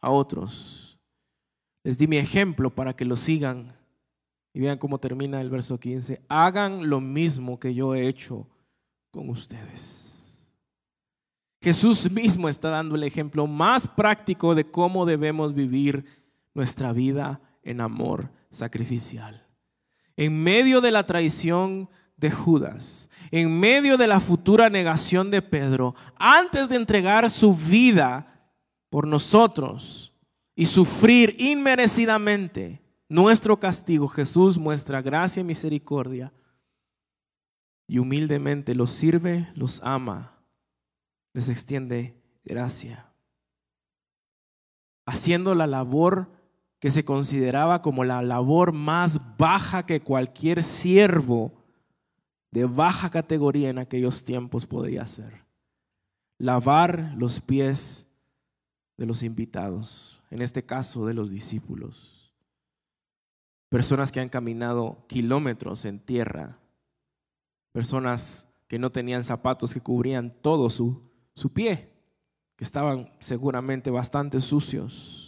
a 0.00 0.10
otros. 0.10 0.98
Les 1.82 1.98
di 1.98 2.06
mi 2.06 2.18
ejemplo 2.18 2.70
para 2.70 2.94
que 2.94 3.04
lo 3.04 3.16
sigan. 3.16 3.74
Y 4.52 4.60
vean 4.60 4.78
cómo 4.78 4.98
termina 4.98 5.40
el 5.40 5.50
verso 5.50 5.78
15. 5.78 6.22
Hagan 6.28 6.88
lo 6.88 7.00
mismo 7.00 7.60
que 7.60 7.74
yo 7.74 7.94
he 7.94 8.08
hecho 8.08 8.46
con 9.10 9.28
ustedes. 9.28 10.06
Jesús 11.60 12.10
mismo 12.10 12.48
está 12.48 12.70
dando 12.70 12.94
el 12.94 13.02
ejemplo 13.02 13.46
más 13.46 13.86
práctico 13.86 14.54
de 14.54 14.64
cómo 14.64 15.04
debemos 15.04 15.52
vivir 15.52 16.04
nuestra 16.56 16.92
vida 16.92 17.40
en 17.62 17.80
amor 17.80 18.30
sacrificial. 18.50 19.46
En 20.16 20.42
medio 20.42 20.80
de 20.80 20.90
la 20.90 21.06
traición 21.06 21.88
de 22.16 22.30
Judas, 22.30 23.10
en 23.30 23.60
medio 23.60 23.96
de 23.96 24.06
la 24.06 24.18
futura 24.18 24.70
negación 24.70 25.30
de 25.30 25.42
Pedro, 25.42 25.94
antes 26.16 26.68
de 26.68 26.76
entregar 26.76 27.30
su 27.30 27.54
vida 27.54 28.50
por 28.88 29.06
nosotros, 29.06 30.14
y 30.56 30.64
sufrir 30.64 31.36
inmerecidamente 31.38 32.80
nuestro 33.10 33.60
castigo, 33.60 34.08
Jesús 34.08 34.56
muestra 34.56 35.02
gracia 35.02 35.42
y 35.42 35.44
misericordia 35.44 36.32
y 37.86 37.98
humildemente 37.98 38.74
los 38.74 38.90
sirve, 38.90 39.52
los 39.54 39.82
ama, 39.82 40.40
les 41.34 41.50
extiende 41.50 42.18
gracia. 42.42 43.12
Haciendo 45.04 45.54
la 45.54 45.66
labor 45.66 46.35
que 46.80 46.90
se 46.90 47.04
consideraba 47.04 47.82
como 47.82 48.04
la 48.04 48.22
labor 48.22 48.72
más 48.72 49.20
baja 49.38 49.86
que 49.86 50.00
cualquier 50.00 50.62
siervo 50.62 51.52
de 52.50 52.64
baja 52.64 53.10
categoría 53.10 53.70
en 53.70 53.78
aquellos 53.78 54.24
tiempos 54.24 54.66
podía 54.66 55.02
hacer. 55.02 55.44
Lavar 56.38 57.14
los 57.16 57.40
pies 57.40 58.06
de 58.96 59.06
los 59.06 59.22
invitados, 59.22 60.22
en 60.30 60.42
este 60.42 60.64
caso 60.64 61.06
de 61.06 61.14
los 61.14 61.30
discípulos. 61.30 62.34
Personas 63.68 64.12
que 64.12 64.20
han 64.20 64.28
caminado 64.28 65.04
kilómetros 65.08 65.84
en 65.84 65.98
tierra, 65.98 66.58
personas 67.72 68.48
que 68.68 68.78
no 68.78 68.90
tenían 68.90 69.24
zapatos 69.24 69.74
que 69.74 69.80
cubrían 69.80 70.34
todo 70.40 70.70
su, 70.70 71.02
su 71.34 71.52
pie, 71.52 71.90
que 72.56 72.64
estaban 72.64 73.12
seguramente 73.18 73.90
bastante 73.90 74.40
sucios. 74.40 75.25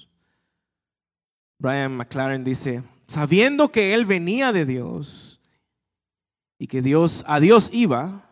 Brian 1.58 1.96
McLaren 1.96 2.44
dice, 2.44 2.82
sabiendo 3.06 3.72
que 3.72 3.94
él 3.94 4.04
venía 4.04 4.52
de 4.52 4.64
Dios 4.64 5.40
y 6.58 6.68
que 6.68 6.82
Dios 6.82 7.24
a 7.26 7.40
Dios 7.40 7.68
iba, 7.72 8.28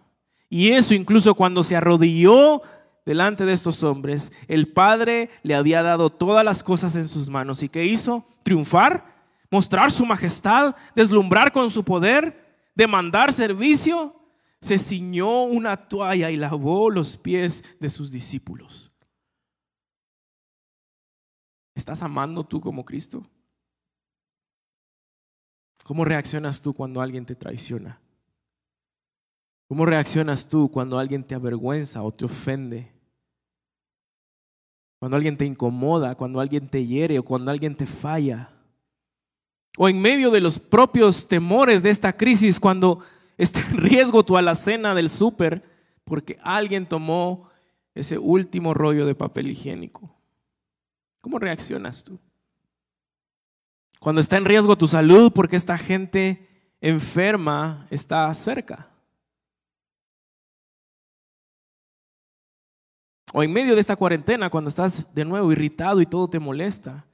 y 0.48 0.70
eso 0.70 0.94
incluso 0.94 1.34
cuando 1.34 1.64
se 1.64 1.74
arrodilló 1.74 2.62
delante 3.04 3.44
de 3.44 3.52
estos 3.52 3.82
hombres, 3.82 4.32
el 4.46 4.68
Padre 4.72 5.30
le 5.42 5.54
había 5.54 5.82
dado 5.82 6.10
todas 6.10 6.44
las 6.44 6.62
cosas 6.62 6.94
en 6.94 7.08
sus 7.08 7.28
manos. 7.28 7.62
¿Y 7.62 7.68
qué 7.68 7.84
hizo? 7.84 8.24
Triunfar, 8.42 9.04
mostrar 9.50 9.90
su 9.90 10.06
majestad, 10.06 10.76
deslumbrar 10.94 11.52
con 11.52 11.70
su 11.70 11.84
poder, 11.84 12.44
demandar 12.74 13.32
servicio. 13.32 14.14
Se 14.60 14.78
ciñó 14.78 15.44
una 15.44 15.76
toalla 15.76 16.30
y 16.30 16.36
lavó 16.36 16.90
los 16.90 17.16
pies 17.16 17.64
de 17.80 17.90
sus 17.90 18.10
discípulos. 18.10 18.92
¿Estás 21.76 22.02
amando 22.02 22.42
tú 22.42 22.58
como 22.58 22.84
Cristo? 22.86 23.22
¿Cómo 25.84 26.06
reaccionas 26.06 26.60
tú 26.62 26.72
cuando 26.72 27.02
alguien 27.02 27.26
te 27.26 27.36
traiciona? 27.36 28.00
¿Cómo 29.68 29.84
reaccionas 29.84 30.48
tú 30.48 30.70
cuando 30.70 30.98
alguien 30.98 31.22
te 31.22 31.34
avergüenza 31.34 32.02
o 32.02 32.10
te 32.12 32.24
ofende? 32.24 32.90
Cuando 34.98 35.16
alguien 35.16 35.36
te 35.36 35.44
incomoda, 35.44 36.14
cuando 36.14 36.40
alguien 36.40 36.66
te 36.66 36.84
hiere 36.84 37.18
o 37.18 37.24
cuando 37.24 37.50
alguien 37.50 37.76
te 37.76 37.84
falla. 37.84 38.50
O 39.76 39.86
en 39.88 40.00
medio 40.00 40.30
de 40.30 40.40
los 40.40 40.58
propios 40.58 41.28
temores 41.28 41.82
de 41.82 41.90
esta 41.90 42.16
crisis, 42.16 42.58
cuando 42.58 43.00
está 43.36 43.60
en 43.60 43.76
riesgo 43.76 44.24
tu 44.24 44.38
alacena 44.38 44.94
del 44.94 45.10
súper 45.10 45.62
porque 46.04 46.38
alguien 46.42 46.86
tomó 46.86 47.50
ese 47.94 48.16
último 48.16 48.72
rollo 48.72 49.04
de 49.04 49.14
papel 49.14 49.48
higiénico. 49.48 50.15
¿Cómo 51.26 51.40
reaccionas 51.40 52.04
tú? 52.04 52.20
Cuando 53.98 54.20
está 54.20 54.36
en 54.36 54.44
riesgo 54.44 54.78
tu 54.78 54.86
salud 54.86 55.32
porque 55.32 55.56
esta 55.56 55.76
gente 55.76 56.48
enferma 56.80 57.84
está 57.90 58.32
cerca. 58.32 58.88
O 63.32 63.42
en 63.42 63.52
medio 63.52 63.74
de 63.74 63.80
esta 63.80 63.96
cuarentena, 63.96 64.48
cuando 64.48 64.68
estás 64.68 65.12
de 65.12 65.24
nuevo 65.24 65.50
irritado 65.50 66.00
y 66.00 66.06
todo 66.06 66.30
te 66.30 66.38
molesta. 66.38 67.04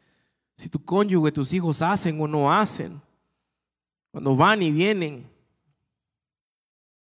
Si 0.59 0.69
tu 0.69 0.85
cónyuge, 0.85 1.33
tus 1.33 1.51
hijos 1.55 1.81
hacen 1.81 2.21
o 2.21 2.29
no 2.29 2.53
hacen. 2.53 3.01
Cuando 4.11 4.37
van 4.37 4.61
y 4.61 4.71
vienen. 4.71 5.27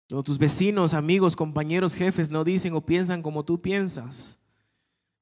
Cuando 0.07 0.21
tus 0.21 0.37
vecinos, 0.37 0.93
amigos, 0.93 1.35
compañeros, 1.35 1.95
jefes 1.95 2.29
no 2.29 2.43
dicen 2.43 2.75
o 2.75 2.81
piensan 2.85 3.23
como 3.23 3.43
tú 3.43 3.59
piensas. 3.59 4.39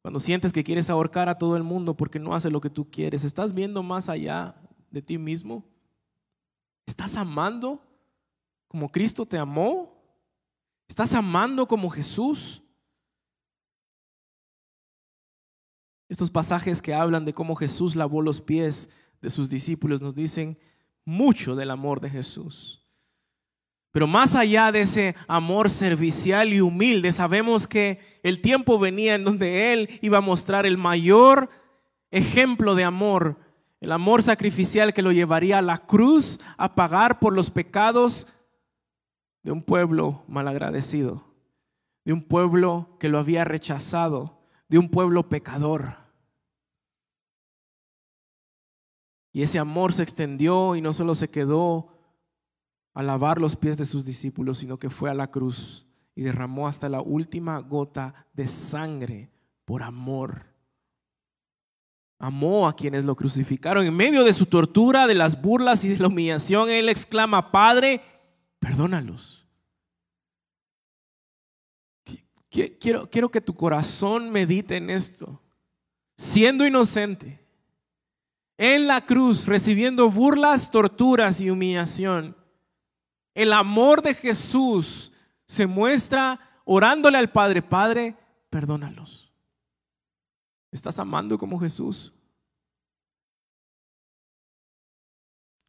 Cuando 0.01 0.19
sientes 0.19 0.51
que 0.51 0.63
quieres 0.63 0.89
ahorcar 0.89 1.29
a 1.29 1.37
todo 1.37 1.55
el 1.55 1.63
mundo 1.63 1.95
porque 1.95 2.19
no 2.19 2.33
hace 2.33 2.49
lo 2.49 2.59
que 2.59 2.69
tú 2.69 2.89
quieres. 2.89 3.23
¿Estás 3.23 3.53
viendo 3.53 3.83
más 3.83 4.09
allá 4.09 4.55
de 4.89 5.01
ti 5.01 5.17
mismo? 5.17 5.63
¿Estás 6.85 7.15
amando 7.15 7.81
como 8.67 8.89
Cristo 8.91 9.25
te 9.25 9.37
amó? 9.37 10.01
¿Estás 10.87 11.13
amando 11.13 11.67
como 11.67 11.89
Jesús? 11.89 12.63
Estos 16.09 16.29
pasajes 16.29 16.81
que 16.81 16.93
hablan 16.93 17.23
de 17.23 17.33
cómo 17.33 17.55
Jesús 17.55 17.95
lavó 17.95 18.21
los 18.21 18.41
pies 18.41 18.89
de 19.21 19.29
sus 19.29 19.49
discípulos 19.49 20.01
nos 20.01 20.15
dicen 20.15 20.57
mucho 21.05 21.55
del 21.55 21.69
amor 21.69 22.01
de 22.01 22.09
Jesús. 22.09 22.80
Pero 23.91 24.07
más 24.07 24.35
allá 24.35 24.71
de 24.71 24.81
ese 24.81 25.15
amor 25.27 25.69
servicial 25.69 26.53
y 26.53 26.61
humilde, 26.61 27.11
sabemos 27.11 27.67
que 27.67 27.99
el 28.23 28.41
tiempo 28.41 28.79
venía 28.79 29.15
en 29.15 29.25
donde 29.25 29.73
Él 29.73 29.99
iba 30.01 30.19
a 30.19 30.21
mostrar 30.21 30.65
el 30.65 30.77
mayor 30.77 31.49
ejemplo 32.09 32.75
de 32.75 32.85
amor, 32.85 33.37
el 33.81 33.91
amor 33.91 34.23
sacrificial 34.23 34.93
que 34.93 35.01
lo 35.01 35.11
llevaría 35.11 35.57
a 35.57 35.63
la 35.63 35.79
cruz 35.79 36.39
a 36.57 36.75
pagar 36.75 37.19
por 37.19 37.33
los 37.33 37.51
pecados 37.51 38.27
de 39.43 39.51
un 39.51 39.61
pueblo 39.61 40.23
malagradecido, 40.27 41.25
de 42.05 42.13
un 42.13 42.23
pueblo 42.23 42.95
que 42.99 43.09
lo 43.09 43.19
había 43.19 43.43
rechazado, 43.43 44.39
de 44.69 44.77
un 44.77 44.89
pueblo 44.89 45.27
pecador. 45.27 45.97
Y 49.33 49.41
ese 49.41 49.59
amor 49.59 49.91
se 49.91 50.03
extendió 50.03 50.75
y 50.75 50.81
no 50.81 50.93
solo 50.93 51.15
se 51.15 51.29
quedó 51.29 51.90
a 52.93 53.03
lavar 53.03 53.39
los 53.39 53.55
pies 53.55 53.77
de 53.77 53.85
sus 53.85 54.05
discípulos, 54.05 54.57
sino 54.57 54.77
que 54.77 54.89
fue 54.89 55.09
a 55.09 55.13
la 55.13 55.31
cruz 55.31 55.85
y 56.15 56.23
derramó 56.23 56.67
hasta 56.67 56.89
la 56.89 57.01
última 57.01 57.59
gota 57.59 58.27
de 58.33 58.47
sangre 58.47 59.31
por 59.65 59.83
amor. 59.83 60.45
Amó 62.19 62.67
a 62.67 62.75
quienes 62.75 63.05
lo 63.05 63.15
crucificaron. 63.15 63.85
En 63.85 63.95
medio 63.95 64.23
de 64.23 64.33
su 64.33 64.45
tortura, 64.45 65.07
de 65.07 65.15
las 65.15 65.41
burlas 65.41 65.83
y 65.83 65.89
de 65.89 65.97
la 65.97 66.07
humillación, 66.07 66.69
Él 66.69 66.89
exclama, 66.89 67.51
Padre, 67.51 68.01
perdónalos. 68.59 69.47
Quiero, 72.49 73.09
quiero 73.09 73.29
que 73.29 73.39
tu 73.39 73.55
corazón 73.55 74.29
medite 74.29 74.75
en 74.75 74.89
esto. 74.89 75.41
Siendo 76.17 76.67
inocente, 76.67 77.39
en 78.57 78.85
la 78.85 79.05
cruz, 79.05 79.47
recibiendo 79.47 80.11
burlas, 80.11 80.69
torturas 80.69 81.41
y 81.41 81.49
humillación. 81.49 82.35
El 83.33 83.53
amor 83.53 84.01
de 84.01 84.13
Jesús 84.13 85.11
se 85.45 85.67
muestra 85.67 86.39
orándole 86.65 87.17
al 87.17 87.31
Padre, 87.31 87.61
Padre, 87.61 88.15
perdónalos. 88.49 89.31
¿Estás 90.71 90.99
amando 90.99 91.37
como 91.37 91.59
Jesús? 91.59 92.13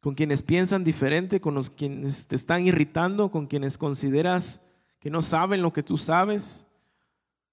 Con 0.01 0.15
quienes 0.15 0.41
piensan 0.41 0.83
diferente, 0.83 1.39
con 1.39 1.53
los 1.53 1.69
quienes 1.69 2.27
te 2.27 2.35
están 2.35 2.67
irritando, 2.67 3.31
con 3.31 3.47
quienes 3.47 3.77
consideras 3.77 4.61
que 4.99 5.09
no 5.09 5.21
saben 5.21 5.61
lo 5.61 5.73
que 5.73 5.83
tú 5.83 5.97
sabes, 5.97 6.65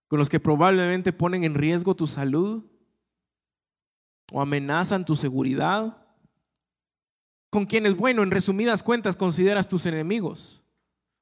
con 0.08 0.18
los 0.18 0.28
que 0.28 0.40
probablemente 0.40 1.12
ponen 1.12 1.44
en 1.44 1.54
riesgo 1.54 1.94
tu 1.94 2.06
salud 2.06 2.64
o 4.32 4.40
amenazan 4.40 5.04
tu 5.04 5.16
seguridad, 5.16 5.96
con 7.50 7.66
quienes, 7.66 7.96
bueno, 7.96 8.22
en 8.22 8.30
resumidas 8.30 8.82
cuentas 8.82 9.16
consideras 9.16 9.68
tus 9.68 9.86
enemigos. 9.86 10.62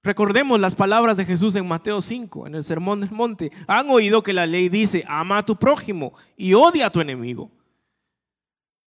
Recordemos 0.03 0.61
las 0.61 0.75
palabras 0.75 1.17
de 1.17 1.25
Jesús 1.25 1.57
en 1.57 1.67
Mateo 1.67 2.01
5, 2.01 2.47
en 2.47 2.55
el 2.55 2.65
Sermón 2.65 3.01
del 3.01 3.11
Monte. 3.11 3.51
Han 3.67 3.91
oído 3.91 4.23
que 4.23 4.33
la 4.33 4.47
ley 4.47 4.69
dice, 4.69 5.05
ama 5.09 5.39
a 5.39 5.47
tu 5.47 5.57
prójimo 5.57 6.13
y 6.37 6.55
odia 6.55 6.87
a 6.87 6.91
tu 6.91 7.01
enemigo. 7.01 7.51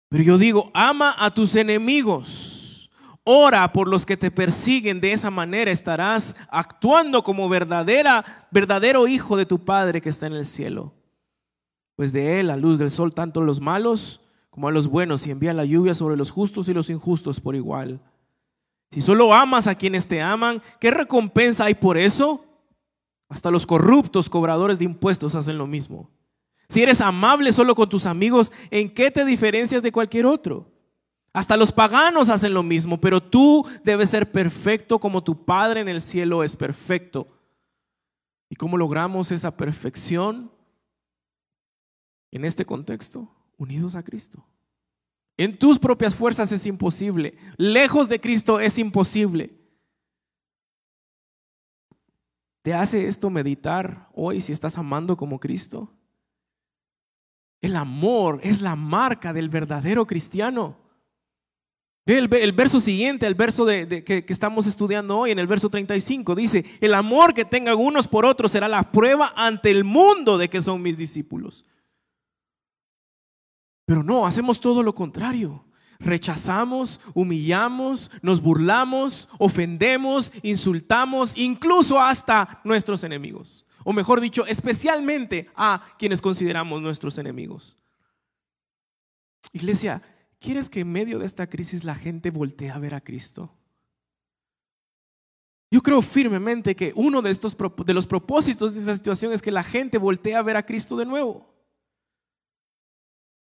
Pero 0.09 0.23
yo 0.23 0.37
digo, 0.37 0.71
ama 0.73 1.13
a 1.17 1.33
tus 1.33 1.55
enemigos. 1.55 2.89
Ora 3.23 3.71
por 3.71 3.87
los 3.87 4.05
que 4.05 4.17
te 4.17 4.31
persiguen. 4.31 5.01
De 5.01 5.11
esa 5.11 5.29
manera 5.29 5.71
estarás 5.71 6.35
actuando 6.49 7.23
como 7.23 7.49
verdadera, 7.49 8.47
verdadero 8.51 9.07
hijo 9.07 9.35
de 9.35 9.45
tu 9.45 9.63
Padre 9.63 10.01
que 10.01 10.09
está 10.09 10.27
en 10.27 10.33
el 10.33 10.45
cielo 10.45 10.93
pues 12.01 12.13
de 12.13 12.39
él, 12.39 12.47
la 12.47 12.57
luz 12.57 12.79
del 12.79 12.89
sol, 12.89 13.13
tanto 13.13 13.41
a 13.41 13.43
los 13.43 13.61
malos 13.61 14.20
como 14.51 14.67
a 14.67 14.71
los 14.71 14.87
buenos, 14.87 15.25
y 15.25 15.31
envía 15.31 15.53
la 15.53 15.65
lluvia 15.65 15.95
sobre 15.95 16.15
los 16.15 16.29
justos 16.29 16.67
y 16.67 16.73
los 16.73 16.89
injustos 16.91 17.39
por 17.39 17.55
igual. 17.55 17.99
Si 18.91 19.01
solo 19.01 19.33
amas 19.33 19.65
a 19.65 19.73
quienes 19.73 20.07
te 20.07 20.21
aman, 20.21 20.61
¿qué 20.79 20.91
recompensa 20.91 21.65
hay 21.65 21.73
por 21.73 21.97
eso? 21.97 22.45
Hasta 23.29 23.49
los 23.49 23.65
corruptos 23.65 24.29
cobradores 24.29 24.77
de 24.77 24.85
impuestos 24.85 25.33
hacen 25.33 25.57
lo 25.57 25.65
mismo. 25.65 26.09
Si 26.67 26.83
eres 26.83 27.01
amable 27.01 27.51
solo 27.51 27.73
con 27.73 27.89
tus 27.89 28.05
amigos, 28.05 28.51
¿en 28.69 28.93
qué 28.93 29.09
te 29.09 29.25
diferencias 29.25 29.81
de 29.81 29.91
cualquier 29.91 30.25
otro? 30.25 30.69
Hasta 31.33 31.57
los 31.57 31.71
paganos 31.71 32.29
hacen 32.29 32.53
lo 32.53 32.61
mismo, 32.61 32.99
pero 32.99 33.23
tú 33.23 33.65
debes 33.83 34.09
ser 34.09 34.31
perfecto 34.31 34.99
como 34.99 35.23
tu 35.23 35.45
Padre 35.45 35.79
en 35.79 35.87
el 35.89 36.01
cielo 36.01 36.43
es 36.43 36.55
perfecto. 36.55 37.27
¿Y 38.49 38.55
cómo 38.55 38.77
logramos 38.77 39.31
esa 39.31 39.55
perfección? 39.55 40.51
en 42.31 42.45
este 42.45 42.65
contexto, 42.65 43.29
unidos 43.61 43.95
a 43.95 44.03
Cristo. 44.03 44.43
En 45.37 45.57
tus 45.57 45.77
propias 45.77 46.15
fuerzas 46.15 46.51
es 46.51 46.65
imposible. 46.65 47.37
Lejos 47.57 48.09
de 48.09 48.19
Cristo 48.19 48.59
es 48.59 48.77
imposible. 48.79 49.55
¿Te 52.63 52.73
hace 52.73 53.07
esto 53.07 53.29
meditar 53.29 54.09
hoy 54.13 54.41
si 54.41 54.51
estás 54.51 54.77
amando 54.77 55.15
como 55.15 55.39
Cristo? 55.39 55.93
El 57.61 57.75
amor 57.75 58.39
es 58.43 58.61
la 58.61 58.75
marca 58.75 59.31
del 59.31 59.49
verdadero 59.49 60.05
cristiano. 60.05 60.77
Ve 62.03 62.17
el, 62.17 62.51
verso 62.51 62.79
siguiente, 62.79 63.27
el 63.27 63.35
verso 63.35 63.63
de, 63.63 64.03
que, 64.03 64.25
que, 64.25 64.33
estamos 64.33 64.65
estudiando 64.65 65.19
hoy, 65.19 65.31
en 65.31 65.37
el 65.37 65.45
verso 65.45 65.69
35, 65.69 66.33
dice, 66.33 66.65
el 66.81 66.95
amor 66.95 67.35
que 67.35 67.45
tengan 67.45 67.77
unos 67.77 68.07
por 68.07 68.25
otros 68.25 68.51
será 68.51 68.67
la 68.67 68.91
prueba 68.91 69.31
ante 69.35 69.69
el 69.69 69.83
mundo 69.83 70.39
de 70.39 70.49
que 70.49 70.63
son 70.63 70.81
mis 70.81 70.97
discípulos. 70.97 71.63
Pero 73.91 74.03
no, 74.03 74.25
hacemos 74.25 74.61
todo 74.61 74.83
lo 74.83 74.95
contrario. 74.95 75.65
Rechazamos, 75.99 77.01
humillamos, 77.13 78.09
nos 78.21 78.41
burlamos, 78.41 79.27
ofendemos, 79.37 80.31
insultamos, 80.43 81.37
incluso 81.37 81.99
hasta 81.99 82.61
nuestros 82.63 83.03
enemigos. 83.03 83.65
O 83.83 83.91
mejor 83.91 84.21
dicho, 84.21 84.45
especialmente 84.45 85.49
a 85.57 85.83
quienes 85.99 86.21
consideramos 86.21 86.81
nuestros 86.81 87.17
enemigos. 87.17 87.75
Iglesia, 89.51 90.01
¿Quieres 90.39 90.69
que 90.69 90.79
en 90.79 90.91
medio 90.93 91.19
de 91.19 91.25
esta 91.25 91.49
crisis 91.49 91.83
la 91.83 91.95
gente 91.95 92.31
voltee 92.31 92.71
a 92.71 92.79
ver 92.79 92.95
a 92.95 93.01
Cristo? 93.01 93.53
Yo 95.69 95.83
creo 95.83 96.01
firmemente 96.01 96.77
que 96.77 96.93
uno 96.95 97.21
de, 97.21 97.31
estos, 97.31 97.57
de 97.85 97.93
los 97.93 98.07
propósitos 98.07 98.73
de 98.73 98.79
esta 98.79 98.95
situación 98.95 99.33
es 99.33 99.41
que 99.41 99.51
la 99.51 99.65
gente 99.65 99.97
voltee 99.97 100.33
a 100.33 100.41
ver 100.41 100.55
a 100.55 100.65
Cristo 100.65 100.95
de 100.95 101.05
nuevo. 101.05 101.50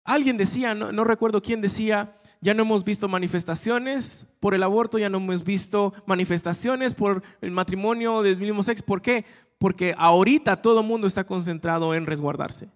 Alguien 0.03 0.37
decía, 0.37 0.75
no, 0.75 1.03
recuerdo 1.03 1.41
quién 1.41 1.61
decía, 1.61 2.17
ya 2.41 2.53
no 2.53 2.63
hemos 2.63 2.83
visto 2.83 3.07
manifestaciones 3.07 4.27
por 4.39 4.53
el 4.53 4.63
aborto, 4.63 4.97
ya 4.97 5.09
no 5.09 5.17
hemos 5.17 5.43
visto 5.43 5.93
manifestaciones 6.05 6.93
por 6.93 7.23
el 7.41 7.51
matrimonio 7.51 8.21
del 8.21 8.37
mismo 8.37 8.63
sexo. 8.63 8.85
¿Por 8.85 9.01
qué? 9.01 9.25
Porque 9.57 9.95
ahorita 9.97 10.61
todo 10.61 10.81
el 10.81 10.87
mundo 10.87 11.07
está 11.07 11.23
concentrado 11.23 11.93
en 11.93 12.05
resguardarse. 12.05 12.69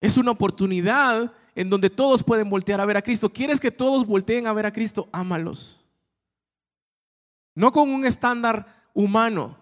Es 0.00 0.16
una 0.16 0.30
oportunidad 0.30 1.32
en 1.54 1.68
donde 1.68 1.90
todos 1.90 2.22
pueden 2.22 2.48
voltear 2.48 2.80
a 2.80 2.86
ver 2.86 2.96
a 2.96 3.02
Cristo. 3.02 3.32
¿Quieres 3.32 3.60
que 3.60 3.70
todos 3.70 4.06
volteen 4.06 4.46
a 4.46 4.52
ver 4.52 4.66
a 4.66 4.72
Cristo? 4.72 5.08
Ámalos. 5.12 5.84
No 7.54 7.72
con 7.72 7.90
un 7.90 8.04
estándar 8.04 8.84
humano. 8.94 9.58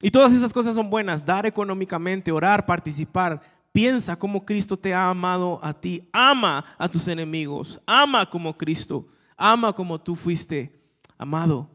Y 0.00 0.10
todas 0.10 0.32
esas 0.32 0.52
cosas 0.52 0.74
son 0.74 0.90
buenas. 0.90 1.24
Dar 1.24 1.46
económicamente, 1.46 2.30
orar, 2.30 2.66
participar. 2.66 3.40
Piensa 3.78 4.18
cómo 4.18 4.44
Cristo 4.44 4.76
te 4.76 4.92
ha 4.92 5.08
amado 5.08 5.60
a 5.62 5.72
ti. 5.72 6.08
Ama 6.12 6.64
a 6.76 6.88
tus 6.88 7.06
enemigos. 7.06 7.80
Ama 7.86 8.28
como 8.28 8.58
Cristo. 8.58 9.06
Ama 9.36 9.72
como 9.72 10.00
tú 10.00 10.16
fuiste 10.16 10.82
amado. 11.16 11.70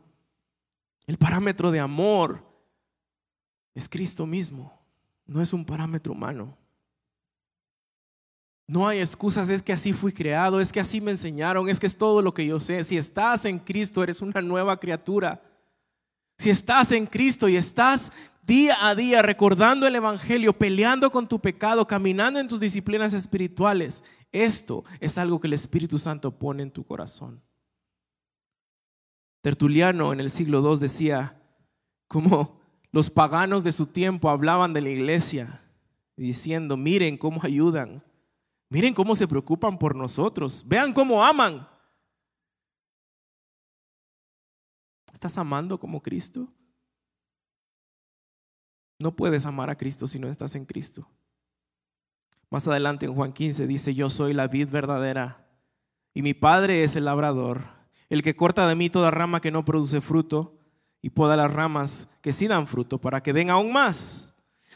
El 1.07 1.17
parámetro 1.17 1.71
de 1.71 1.79
amor 1.79 2.45
es 3.73 3.87
Cristo 3.87 4.25
mismo. 4.25 4.77
No 5.25 5.41
es 5.41 5.53
un 5.53 5.63
parámetro 5.63 6.11
humano. 6.11 6.57
No 8.67 8.85
hay 8.85 8.99
excusas, 8.99 9.47
es 9.47 9.63
que 9.63 9.71
así 9.71 9.93
fui 9.93 10.11
creado, 10.11 10.59
es 10.59 10.73
que 10.73 10.81
así 10.81 10.99
me 10.99 11.11
enseñaron, 11.11 11.69
es 11.69 11.79
que 11.79 11.87
es 11.87 11.97
todo 11.97 12.21
lo 12.21 12.33
que 12.33 12.45
yo 12.45 12.59
sé. 12.59 12.83
Si 12.83 12.97
estás 12.97 13.45
en 13.45 13.59
Cristo, 13.59 14.03
eres 14.03 14.21
una 14.21 14.41
nueva 14.41 14.77
criatura. 14.77 15.41
Si 16.37 16.49
estás 16.49 16.91
en 16.91 17.05
Cristo 17.05 17.47
y 17.47 17.55
estás 17.55 18.11
día 18.45 18.87
a 18.87 18.95
día 18.95 19.21
recordando 19.21 19.87
el 19.87 19.95
Evangelio, 19.95 20.53
peleando 20.53 21.09
con 21.11 21.27
tu 21.27 21.39
pecado, 21.39 21.87
caminando 21.87 22.39
en 22.39 22.47
tus 22.47 22.59
disciplinas 22.59 23.13
espirituales, 23.13 24.03
esto 24.31 24.83
es 24.99 25.17
algo 25.17 25.39
que 25.39 25.47
el 25.47 25.53
Espíritu 25.53 25.99
Santo 25.99 26.37
pone 26.37 26.63
en 26.63 26.71
tu 26.71 26.85
corazón. 26.85 27.41
Tertuliano 29.41 30.13
en 30.13 30.19
el 30.19 30.29
siglo 30.31 30.61
II 30.61 30.79
decía, 30.79 31.41
como 32.07 32.59
los 32.91 33.09
paganos 33.09 33.63
de 33.63 33.71
su 33.71 33.87
tiempo 33.87 34.29
hablaban 34.29 34.73
de 34.73 34.81
la 34.81 34.89
iglesia, 34.89 35.61
diciendo, 36.15 36.77
miren 36.77 37.17
cómo 37.17 37.41
ayudan 37.43 38.03
Miren 38.73 38.95
cómo 38.95 39.15
se 39.15 39.27
preocupan 39.27 39.77
por 39.77 39.95
nosotros. 39.95 40.63
Vean 40.65 40.93
cómo 40.93 41.23
aman. 41.23 41.69
¿Estás 45.13 45.37
amando 45.37 45.79
como 45.79 46.01
Cristo? 46.01 46.51
No 48.99 49.15
puedes 49.15 49.45
amar 49.45 49.69
a 49.69 49.75
Cristo 49.75 50.07
si 50.07 50.19
no 50.19 50.29
estás 50.29 50.55
en 50.55 50.65
Cristo. 50.65 51.07
Más 52.49 52.67
adelante 52.67 53.05
en 53.05 53.15
Juan 53.15 53.33
15 53.33 53.65
dice, 53.65 53.93
yo 53.93 54.09
soy 54.09 54.33
la 54.33 54.47
vid 54.47 54.69
verdadera 54.69 55.47
y 56.13 56.21
mi 56.21 56.33
Padre 56.33 56.83
es 56.83 56.95
el 56.95 57.05
labrador, 57.05 57.63
el 58.09 58.21
que 58.21 58.35
corta 58.35 58.67
de 58.67 58.75
mí 58.75 58.89
toda 58.89 59.11
rama 59.11 59.41
que 59.41 59.51
no 59.51 59.65
produce 59.65 60.01
fruto 60.01 60.59
y 61.01 61.09
poda 61.09 61.35
las 61.35 61.51
ramas 61.51 62.07
que 62.21 62.31
sí 62.31 62.47
dan 62.47 62.67
fruto 62.67 62.99
para 62.99 63.21
que 63.23 63.33
den 63.33 63.49
aún 63.49 63.73
más. 63.73 64.33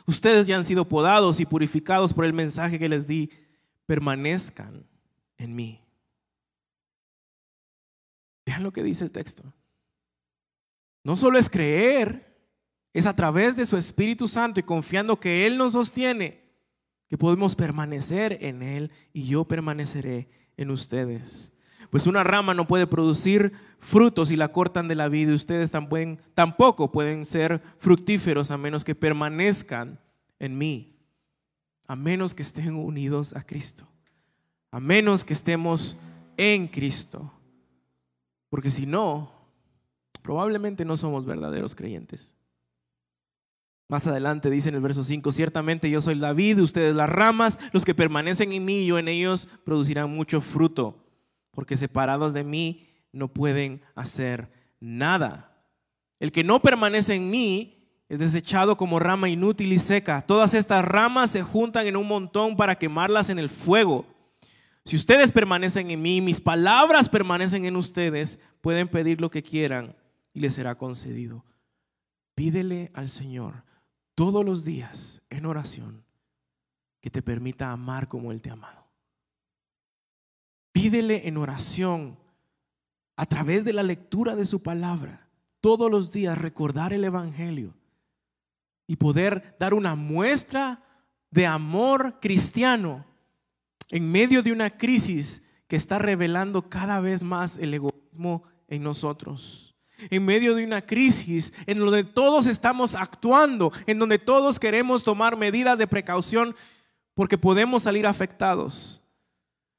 Ustedes 0.07 0.47
ya 0.47 0.57
han 0.57 0.65
sido 0.65 0.87
podados 0.87 1.39
y 1.39 1.45
purificados 1.45 2.13
por 2.13 2.25
el 2.25 2.33
mensaje 2.33 2.79
que 2.79 2.89
les 2.89 3.05
di 3.07 3.29
permanezcan 3.85 4.85
en 5.37 5.55
mí. 5.55 5.81
Vean 8.45 8.63
lo 8.63 8.71
que 8.71 8.83
dice 8.83 9.03
el 9.03 9.11
texto. 9.11 9.43
No 11.03 11.15
solo 11.15 11.37
es 11.37 11.49
creer, 11.49 12.26
es 12.93 13.05
a 13.05 13.15
través 13.15 13.55
de 13.55 13.65
su 13.65 13.77
Espíritu 13.77 14.27
Santo 14.27 14.59
y 14.59 14.63
confiando 14.63 15.19
que 15.19 15.45
Él 15.45 15.57
nos 15.57 15.73
sostiene, 15.73 16.43
que 17.09 17.17
podemos 17.17 17.55
permanecer 17.55 18.37
en 18.41 18.63
Él 18.63 18.91
y 19.13 19.25
yo 19.25 19.45
permaneceré 19.45 20.29
en 20.57 20.71
ustedes. 20.71 21.53
Pues 21.89 22.05
una 22.05 22.23
rama 22.23 22.53
no 22.53 22.67
puede 22.67 22.87
producir 22.87 23.53
frutos 23.79 24.27
si 24.27 24.35
la 24.35 24.51
cortan 24.51 24.87
de 24.87 24.95
la 24.95 25.07
vida 25.07 25.31
y 25.31 25.35
ustedes 25.35 25.71
tampoco 25.71 26.91
pueden 26.91 27.23
ser 27.23 27.61
fructíferos 27.77 28.51
a 28.51 28.57
menos 28.57 28.83
que 28.83 28.95
permanezcan 28.95 29.99
en 30.39 30.57
mí 30.57 30.97
a 31.87 31.95
menos 31.95 32.35
que 32.35 32.43
estén 32.43 32.75
unidos 32.75 33.33
a 33.35 33.41
Cristo, 33.41 33.87
a 34.71 34.79
menos 34.79 35.23
que 35.23 35.33
estemos 35.33 35.97
en 36.35 36.67
Cristo. 36.67 37.31
Porque 38.49 38.69
si 38.69 38.85
no, 38.85 39.31
probablemente 40.21 40.83
no 40.83 40.97
somos 40.97 41.25
verdaderos 41.25 41.73
creyentes. 41.73 42.33
Más 43.89 44.05
adelante 44.05 44.49
dice 44.49 44.67
en 44.67 44.75
el 44.75 44.81
verso 44.81 45.03
5, 45.03 45.31
ciertamente 45.31 45.89
yo 45.89 46.01
soy 46.01 46.15
la 46.15 46.33
vid, 46.33 46.59
ustedes 46.59 46.93
las 46.93 47.09
ramas, 47.09 47.57
los 47.71 47.85
que 47.85 47.95
permanecen 47.95 48.51
en 48.51 48.65
mí, 48.65 48.85
yo 48.85 48.99
en 48.99 49.07
ellos 49.07 49.47
producirán 49.63 50.09
mucho 50.13 50.41
fruto, 50.41 51.05
porque 51.51 51.77
separados 51.77 52.33
de 52.33 52.43
mí 52.43 52.89
no 53.13 53.29
pueden 53.29 53.81
hacer 53.95 54.51
nada. 54.81 55.57
El 56.19 56.33
que 56.33 56.43
no 56.43 56.61
permanece 56.61 57.15
en 57.15 57.29
mí 57.29 57.77
es 58.09 58.19
desechado 58.19 58.75
como 58.75 58.99
rama 58.99 59.29
inútil 59.29 59.71
y 59.71 59.79
seca. 59.79 60.21
Todas 60.21 60.53
estas 60.53 60.83
ramas 60.83 61.31
se 61.31 61.43
juntan 61.43 61.87
en 61.87 61.95
un 61.95 62.07
montón 62.07 62.57
para 62.57 62.77
quemarlas 62.77 63.29
en 63.29 63.39
el 63.39 63.49
fuego. 63.49 64.05
Si 64.83 64.97
ustedes 64.97 65.31
permanecen 65.31 65.91
en 65.91 66.01
mí, 66.01 66.19
mis 66.19 66.41
palabras 66.41 67.07
permanecen 67.07 67.63
en 67.63 67.77
ustedes, 67.77 68.37
pueden 68.59 68.89
pedir 68.89 69.21
lo 69.21 69.29
que 69.29 69.43
quieran 69.43 69.95
y 70.33 70.41
les 70.41 70.55
será 70.55 70.75
concedido. 70.75 71.45
Pídele 72.35 72.91
al 72.93 73.09
Señor 73.09 73.66
todos 74.17 74.43
los 74.43 74.65
días 74.65 75.21
en 75.29 75.45
oración 75.45 76.03
que 77.01 77.11
te 77.11 77.21
permita 77.21 77.71
amar 77.71 78.07
como 78.07 78.31
Él 78.31 78.41
te 78.41 78.49
ha 78.49 78.53
amado. 78.53 78.87
Pídele 80.71 81.27
en 81.27 81.37
oración 81.37 82.17
a 83.15 83.27
través 83.27 83.63
de 83.63 83.73
la 83.73 83.83
lectura 83.83 84.35
de 84.35 84.47
su 84.47 84.63
palabra, 84.63 85.29
todos 85.61 85.91
los 85.91 86.11
días 86.11 86.35
recordar 86.35 86.93
el 86.93 87.03
Evangelio 87.03 87.75
y 88.87 88.95
poder 88.95 89.55
dar 89.59 89.75
una 89.75 89.93
muestra 89.93 90.83
de 91.29 91.45
amor 91.45 92.19
cristiano 92.19 93.05
en 93.89 94.11
medio 94.11 94.41
de 94.41 94.51
una 94.51 94.71
crisis 94.79 95.43
que 95.67 95.75
está 95.75 95.99
revelando 95.99 96.71
cada 96.71 96.99
vez 97.01 97.21
más 97.21 97.59
el 97.59 97.71
egoísmo 97.71 98.41
en 98.67 98.81
nosotros. 98.81 99.66
En 100.09 100.25
medio 100.25 100.55
de 100.55 100.63
una 100.63 100.81
crisis 100.81 101.53
en 101.65 101.79
donde 101.79 102.03
todos 102.03 102.45
estamos 102.45 102.95
actuando, 102.95 103.71
en 103.85 103.99
donde 103.99 104.19
todos 104.19 104.59
queremos 104.59 105.03
tomar 105.03 105.37
medidas 105.37 105.77
de 105.77 105.87
precaución 105.87 106.55
porque 107.13 107.37
podemos 107.37 107.83
salir 107.83 108.05
afectados. 108.05 109.01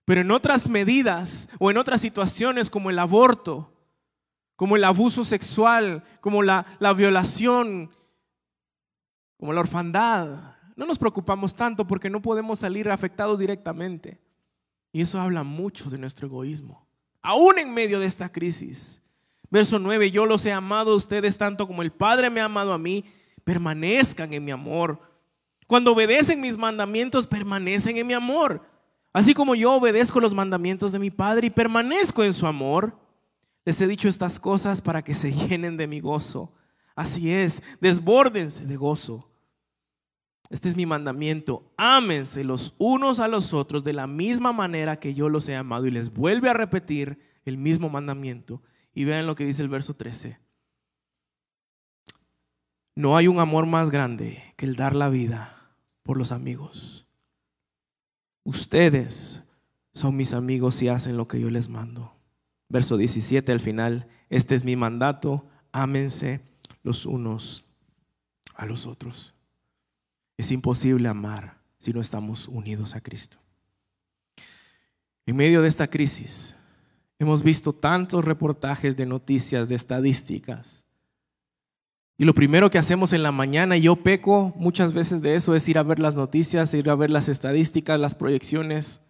Pero 0.04 0.22
en 0.22 0.30
otras 0.30 0.68
medidas 0.68 1.48
o 1.58 1.70
en 1.70 1.76
otras 1.76 2.00
situaciones 2.00 2.70
como 2.70 2.90
el 2.90 2.98
aborto, 2.98 3.72
como 4.56 4.74
el 4.74 4.84
abuso 4.84 5.24
sexual, 5.24 6.02
como 6.20 6.42
la, 6.42 6.66
la 6.80 6.92
violación, 6.94 7.90
como 9.36 9.52
la 9.52 9.60
orfandad. 9.60 10.56
No 10.76 10.86
nos 10.86 10.98
preocupamos 10.98 11.54
tanto 11.54 11.86
porque 11.86 12.10
no 12.10 12.20
podemos 12.20 12.58
salir 12.58 12.90
afectados 12.90 13.38
directamente. 13.38 14.20
Y 14.92 15.02
eso 15.02 15.20
habla 15.20 15.42
mucho 15.44 15.90
de 15.90 15.98
nuestro 15.98 16.26
egoísmo, 16.26 16.86
aún 17.22 17.58
en 17.58 17.72
medio 17.72 18.00
de 18.00 18.06
esta 18.06 18.30
crisis. 18.30 19.02
Verso 19.50 19.78
9, 19.78 20.10
yo 20.10 20.26
los 20.26 20.44
he 20.44 20.52
amado 20.52 20.92
a 20.92 20.96
ustedes 20.96 21.38
tanto 21.38 21.66
como 21.66 21.82
el 21.82 21.90
Padre 21.90 22.30
me 22.30 22.40
ha 22.40 22.44
amado 22.44 22.72
a 22.72 22.78
mí, 22.78 23.04
permanezcan 23.44 24.32
en 24.32 24.44
mi 24.44 24.50
amor. 24.50 25.00
Cuando 25.66 25.92
obedecen 25.92 26.40
mis 26.40 26.56
mandamientos, 26.56 27.26
permanecen 27.26 27.96
en 27.96 28.06
mi 28.06 28.14
amor. 28.14 28.62
Así 29.12 29.34
como 29.34 29.54
yo 29.54 29.74
obedezco 29.74 30.20
los 30.20 30.34
mandamientos 30.34 30.92
de 30.92 30.98
mi 30.98 31.10
Padre 31.10 31.46
y 31.46 31.50
permanezco 31.50 32.22
en 32.22 32.34
su 32.34 32.46
amor. 32.46 32.98
Les 33.64 33.80
he 33.80 33.86
dicho 33.86 34.08
estas 34.08 34.38
cosas 34.38 34.80
para 34.80 35.02
que 35.02 35.14
se 35.14 35.32
llenen 35.48 35.76
de 35.76 35.86
mi 35.86 36.00
gozo. 36.00 36.52
Así 36.94 37.32
es, 37.32 37.62
desbórdense 37.80 38.66
de 38.66 38.76
gozo. 38.76 39.30
Este 40.50 40.68
es 40.68 40.76
mi 40.76 40.86
mandamiento. 40.86 41.70
Ámense 41.76 42.44
los 42.44 42.74
unos 42.78 43.20
a 43.20 43.28
los 43.28 43.52
otros 43.52 43.84
de 43.84 43.92
la 43.92 44.06
misma 44.06 44.52
manera 44.52 44.98
que 44.98 45.14
yo 45.14 45.28
los 45.28 45.48
he 45.48 45.56
amado. 45.56 45.86
Y 45.86 45.90
les 45.90 46.12
vuelve 46.12 46.48
a 46.48 46.54
repetir 46.54 47.18
el 47.44 47.58
mismo 47.58 47.88
mandamiento. 47.88 48.62
Y 48.98 49.04
vean 49.04 49.28
lo 49.28 49.36
que 49.36 49.46
dice 49.46 49.62
el 49.62 49.68
verso 49.68 49.94
13. 49.94 50.40
No 52.96 53.16
hay 53.16 53.28
un 53.28 53.38
amor 53.38 53.64
más 53.64 53.90
grande 53.90 54.42
que 54.56 54.66
el 54.66 54.74
dar 54.74 54.96
la 54.96 55.08
vida 55.08 55.70
por 56.02 56.18
los 56.18 56.32
amigos. 56.32 57.06
Ustedes 58.42 59.44
son 59.94 60.16
mis 60.16 60.32
amigos 60.32 60.82
y 60.82 60.88
hacen 60.88 61.16
lo 61.16 61.28
que 61.28 61.38
yo 61.38 61.48
les 61.48 61.68
mando. 61.68 62.12
Verso 62.68 62.96
17 62.96 63.52
al 63.52 63.60
final, 63.60 64.08
este 64.30 64.56
es 64.56 64.64
mi 64.64 64.74
mandato, 64.74 65.46
ámense 65.70 66.40
los 66.82 67.06
unos 67.06 67.64
a 68.56 68.66
los 68.66 68.88
otros. 68.88 69.32
Es 70.36 70.50
imposible 70.50 71.08
amar 71.08 71.60
si 71.78 71.92
no 71.92 72.00
estamos 72.00 72.48
unidos 72.48 72.96
a 72.96 73.00
Cristo. 73.00 73.38
En 75.24 75.36
medio 75.36 75.62
de 75.62 75.68
esta 75.68 75.86
crisis, 75.86 76.57
hemos 77.18 77.42
visto 77.42 77.72
tantos 77.72 78.24
reportajes 78.24 78.96
de 78.96 79.06
noticias, 79.06 79.68
de 79.68 79.74
estadísticas. 79.74 80.86
Y 82.16 82.24
lo 82.24 82.34
primero 82.34 82.68
que 82.68 82.78
hacemos 82.78 83.12
en 83.12 83.22
la 83.22 83.30
mañana, 83.30 83.76
y 83.76 83.82
yo 83.82 83.96
peco 83.96 84.52
muchas 84.56 84.92
veces 84.92 85.22
de 85.22 85.36
eso, 85.36 85.54
es 85.54 85.68
ir 85.68 85.78
a 85.78 85.84
ver 85.84 86.00
las 86.00 86.16
noticias, 86.16 86.74
ir 86.74 86.90
a 86.90 86.96
ver 86.96 87.10
las 87.10 87.28
estadísticas, 87.28 88.00
las 88.00 88.16
proyecciones. 88.16 89.00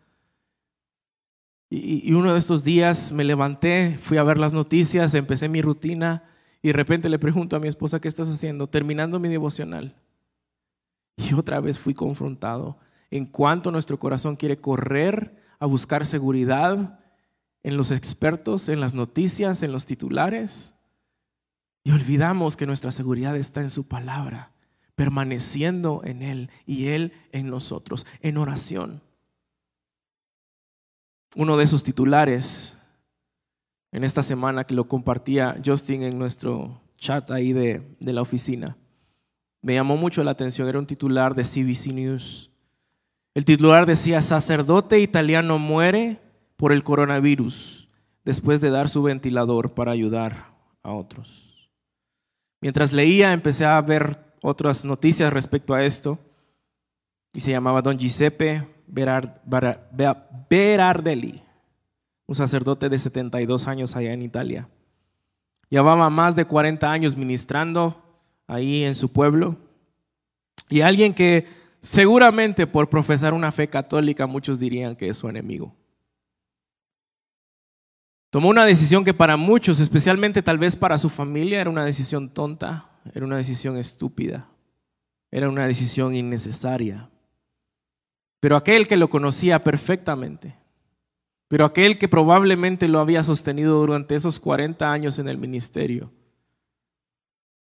Y, 1.70 2.12
uno 2.12 2.32
de 2.32 2.38
estos 2.38 2.64
días 2.64 3.12
me 3.12 3.24
levanté, 3.24 3.98
fui 4.00 4.18
a 4.18 4.22
ver 4.22 4.38
las 4.38 4.54
noticias, 4.54 5.14
empecé 5.14 5.48
mi 5.48 5.62
rutina 5.62 6.24
y 6.62 6.68
de 6.68 6.74
repente 6.74 7.08
le 7.08 7.18
pregunto 7.18 7.56
a 7.56 7.60
mi 7.60 7.68
esposa, 7.68 8.00
¿qué 8.00 8.08
estás 8.08 8.28
haciendo? 8.28 8.68
Terminando 8.68 9.20
mi 9.20 9.28
devocional. 9.28 9.94
Y 11.16 11.34
otra 11.34 11.60
vez 11.60 11.78
fui 11.78 11.94
confrontado 11.94 12.78
en 13.10 13.26
cuanto 13.26 13.70
nuestro 13.70 13.98
corazón 13.98 14.36
quiere 14.36 14.58
correr 14.58 15.36
a 15.58 15.66
buscar 15.66 16.06
seguridad 16.06 17.00
en 17.62 17.76
los 17.76 17.90
expertos, 17.90 18.68
en 18.68 18.80
las 18.80 18.94
noticias, 18.94 19.62
en 19.62 19.72
los 19.72 19.86
titulares. 19.86 20.74
Y 21.84 21.90
olvidamos 21.90 22.56
que 22.56 22.66
nuestra 22.66 22.92
seguridad 22.92 23.36
está 23.36 23.60
en 23.60 23.70
su 23.70 23.86
palabra, 23.86 24.52
permaneciendo 24.94 26.02
en 26.04 26.22
Él 26.22 26.50
y 26.66 26.88
Él 26.88 27.12
en 27.32 27.50
nosotros, 27.50 28.06
en 28.20 28.36
oración. 28.36 29.02
Uno 31.34 31.56
de 31.56 31.64
esos 31.64 31.84
titulares 31.84 32.76
en 33.92 34.04
esta 34.04 34.22
semana 34.22 34.64
que 34.64 34.74
lo 34.74 34.88
compartía 34.88 35.60
Justin 35.64 36.02
en 36.02 36.18
nuestro 36.18 36.80
chat 36.96 37.30
ahí 37.30 37.52
de, 37.52 37.96
de 38.00 38.12
la 38.12 38.22
oficina 38.22 38.76
me 39.60 39.74
llamó 39.74 39.96
mucho 39.96 40.22
la 40.22 40.30
atención, 40.30 40.68
era 40.68 40.78
un 40.78 40.86
titular 40.86 41.34
de 41.34 41.42
CBC 41.42 41.92
News. 41.92 42.50
El 43.34 43.44
titular 43.44 43.86
decía, 43.86 44.22
sacerdote 44.22 45.00
italiano 45.00 45.58
muere 45.58 46.20
por 46.58 46.72
el 46.72 46.84
coronavirus 46.84 47.88
después 48.24 48.60
de 48.60 48.68
dar 48.68 48.90
su 48.90 49.02
ventilador 49.02 49.72
para 49.72 49.92
ayudar 49.92 50.52
a 50.82 50.92
otros. 50.92 51.70
Mientras 52.60 52.92
leía 52.92 53.32
empecé 53.32 53.64
a 53.64 53.80
ver 53.80 54.18
otras 54.42 54.84
noticias 54.84 55.32
respecto 55.32 55.72
a 55.72 55.84
esto 55.84 56.18
y 57.32 57.40
se 57.40 57.52
llamaba 57.52 57.80
Don 57.80 57.96
Giuseppe 57.96 58.66
Berardelli, 60.48 61.42
un 62.26 62.34
sacerdote 62.34 62.88
de 62.88 62.98
72 62.98 63.68
años 63.68 63.94
allá 63.94 64.12
en 64.12 64.22
Italia. 64.22 64.68
Llevaba 65.70 66.10
más 66.10 66.34
de 66.34 66.44
40 66.44 66.90
años 66.90 67.16
ministrando 67.16 68.02
ahí 68.48 68.82
en 68.82 68.96
su 68.96 69.12
pueblo. 69.12 69.56
Y 70.68 70.80
alguien 70.80 71.14
que 71.14 71.46
seguramente 71.80 72.66
por 72.66 72.88
profesar 72.88 73.32
una 73.32 73.52
fe 73.52 73.68
católica 73.68 74.26
muchos 74.26 74.58
dirían 74.58 74.96
que 74.96 75.08
es 75.08 75.18
su 75.18 75.28
enemigo. 75.28 75.77
Tomó 78.30 78.50
una 78.50 78.66
decisión 78.66 79.04
que 79.04 79.14
para 79.14 79.36
muchos, 79.36 79.80
especialmente 79.80 80.42
tal 80.42 80.58
vez 80.58 80.76
para 80.76 80.98
su 80.98 81.08
familia, 81.08 81.60
era 81.60 81.70
una 81.70 81.84
decisión 81.84 82.28
tonta, 82.28 82.90
era 83.14 83.24
una 83.24 83.38
decisión 83.38 83.78
estúpida, 83.78 84.48
era 85.30 85.48
una 85.48 85.66
decisión 85.66 86.14
innecesaria. 86.14 87.10
Pero 88.40 88.56
aquel 88.56 88.86
que 88.86 88.98
lo 88.98 89.08
conocía 89.08 89.64
perfectamente, 89.64 90.56
pero 91.48 91.64
aquel 91.64 91.98
que 91.98 92.08
probablemente 92.08 92.86
lo 92.86 93.00
había 93.00 93.24
sostenido 93.24 93.78
durante 93.80 94.14
esos 94.14 94.38
40 94.38 94.92
años 94.92 95.18
en 95.18 95.28
el 95.28 95.38
ministerio, 95.38 96.12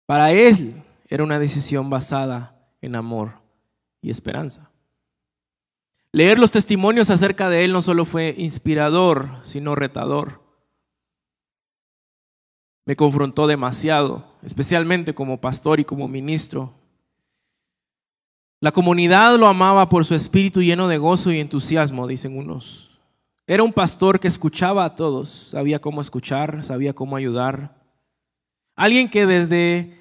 para 0.07 0.33
él 0.33 0.83
era 1.09 1.23
una 1.23 1.39
decisión 1.39 1.91
basada 1.91 2.57
en 2.81 2.97
amor 2.97 3.41
y 4.01 4.11
esperanza. 4.11 4.71
Leer 6.13 6.39
los 6.39 6.51
testimonios 6.51 7.11
acerca 7.11 7.51
de 7.51 7.65
él 7.65 7.73
no 7.73 7.83
solo 7.83 8.07
fue 8.07 8.35
inspirador, 8.39 9.41
sino 9.43 9.75
retador. 9.75 10.46
Me 12.87 12.97
confrontó 12.97 13.47
demasiado, 13.47 14.25
especialmente 14.43 15.13
como 15.13 15.41
pastor 15.41 15.79
y 15.79 15.85
como 15.85 16.09
ministro. 16.09 16.73
La 18.61 18.73
comunidad 18.73 19.37
lo 19.37 19.47
amaba 19.47 19.91
por 19.91 20.07
su 20.07 20.15
espíritu 20.15 20.63
lleno 20.63 20.89
de 20.89 20.97
gozo 20.97 21.31
y 21.31 21.41
entusiasmo, 21.41 22.07
dicen 22.07 22.39
unos. 22.39 22.99
Era 23.47 23.63
un 23.63 23.75
pastor 23.75 24.19
que 24.19 24.29
escuchaba 24.29 24.87
a 24.87 24.95
todos, 24.95 25.29
sabía 25.51 25.79
cómo 25.79 26.01
escuchar, 26.01 26.65
sabía 26.65 26.95
cómo 26.95 27.17
ayudar, 27.17 27.77
Alguien 28.77 29.09
que 29.09 29.25
desde 29.25 29.97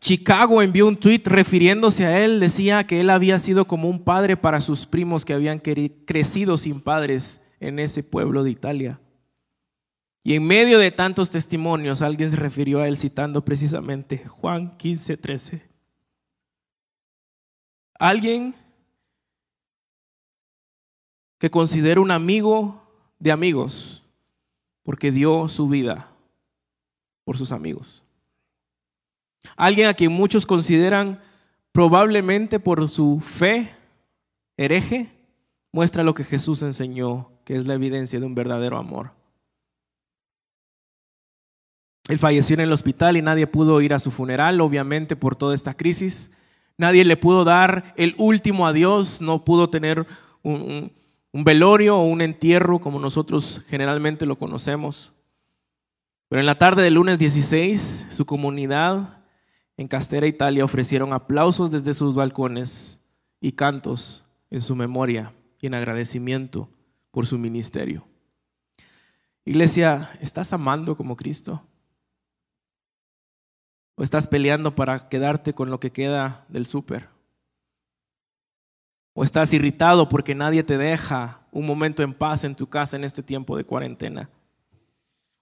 Chicago 0.00 0.62
envió 0.62 0.88
un 0.88 0.96
tweet 0.96 1.20
refiriéndose 1.26 2.06
a 2.06 2.24
él, 2.24 2.40
decía 2.40 2.86
que 2.86 3.00
él 3.00 3.10
había 3.10 3.38
sido 3.38 3.66
como 3.66 3.90
un 3.90 4.02
padre 4.02 4.38
para 4.38 4.62
sus 4.62 4.86
primos 4.86 5.26
que 5.26 5.34
habían 5.34 5.60
crecido 5.60 6.56
sin 6.56 6.80
padres 6.80 7.42
en 7.60 7.78
ese 7.78 8.02
pueblo 8.02 8.42
de 8.42 8.50
Italia. 8.50 9.00
Y 10.26 10.34
en 10.34 10.46
medio 10.46 10.78
de 10.78 10.90
tantos 10.90 11.28
testimonios, 11.28 12.00
alguien 12.00 12.30
se 12.30 12.36
refirió 12.36 12.80
a 12.80 12.88
él 12.88 12.96
citando 12.96 13.44
precisamente 13.44 14.26
Juan 14.26 14.74
15, 14.78 15.18
13. 15.18 15.62
Alguien 17.98 18.54
que 21.38 21.50
considera 21.50 22.00
un 22.00 22.10
amigo 22.10 22.82
de 23.18 23.32
amigos 23.32 24.02
porque 24.82 25.12
dio 25.12 25.46
su 25.48 25.68
vida 25.68 26.10
por 27.24 27.36
sus 27.36 27.52
amigos. 27.52 28.02
Alguien 29.56 29.88
a 29.88 29.94
quien 29.94 30.10
muchos 30.10 30.46
consideran 30.46 31.22
probablemente 31.70 32.58
por 32.58 32.88
su 32.88 33.20
fe 33.20 33.74
hereje, 34.56 35.12
muestra 35.70 36.02
lo 36.02 36.14
que 36.14 36.24
Jesús 36.24 36.62
enseñó, 36.62 37.30
que 37.44 37.56
es 37.56 37.66
la 37.66 37.74
evidencia 37.74 38.18
de 38.18 38.24
un 38.24 38.34
verdadero 38.34 38.78
amor. 38.78 39.10
Él 42.08 42.18
falleció 42.18 42.54
en 42.54 42.60
el 42.60 42.72
hospital 42.72 43.16
y 43.16 43.22
nadie 43.22 43.46
pudo 43.46 43.80
ir 43.80 43.94
a 43.94 43.98
su 43.98 44.10
funeral, 44.10 44.60
obviamente 44.60 45.16
por 45.16 45.36
toda 45.36 45.54
esta 45.54 45.74
crisis. 45.74 46.30
Nadie 46.76 47.04
le 47.04 47.16
pudo 47.16 47.44
dar 47.44 47.94
el 47.96 48.14
último 48.18 48.66
adiós, 48.66 49.22
no 49.22 49.44
pudo 49.44 49.70
tener 49.70 50.06
un, 50.42 50.92
velorio 51.32 51.96
o 51.96 52.04
un 52.04 52.20
entierro 52.20 52.80
como 52.80 52.98
nosotros 52.98 53.62
generalmente 53.68 54.26
lo 54.26 54.36
conocemos. 54.36 55.12
Pero 56.28 56.40
en 56.40 56.46
la 56.46 56.58
tarde 56.58 56.82
del 56.82 56.94
lunes 56.94 57.18
16, 57.18 58.06
su 58.10 58.26
comunidad 58.26 59.22
en 59.76 59.88
Castera, 59.88 60.26
Italia, 60.26 60.64
ofrecieron 60.64 61.12
aplausos 61.12 61.70
desde 61.70 61.94
sus 61.94 62.14
balcones 62.14 63.00
y 63.40 63.52
cantos 63.52 64.24
en 64.50 64.60
su 64.60 64.76
memoria 64.76 65.32
y 65.60 65.66
en 65.66 65.74
agradecimiento 65.74 66.68
por 67.10 67.26
su 67.26 67.38
ministerio. 67.38 68.06
Iglesia, 69.44 70.10
¿estás 70.20 70.52
amando 70.52 70.96
como 70.96 71.16
Cristo? 71.16 71.62
¿O 73.96 74.02
estás 74.02 74.26
peleando 74.26 74.74
para 74.74 75.08
quedarte 75.08 75.52
con 75.52 75.70
lo 75.70 75.78
que 75.78 75.90
queda 75.90 76.44
del 76.48 76.66
súper? 76.66 77.08
¿O 79.12 79.22
estás 79.22 79.52
irritado 79.52 80.08
porque 80.08 80.34
nadie 80.34 80.64
te 80.64 80.76
deja 80.76 81.40
un 81.52 81.66
momento 81.66 82.02
en 82.02 82.12
paz 82.12 82.42
en 82.42 82.56
tu 82.56 82.66
casa 82.66 82.96
en 82.96 83.04
este 83.04 83.22
tiempo 83.22 83.56
de 83.56 83.64
cuarentena? 83.64 84.28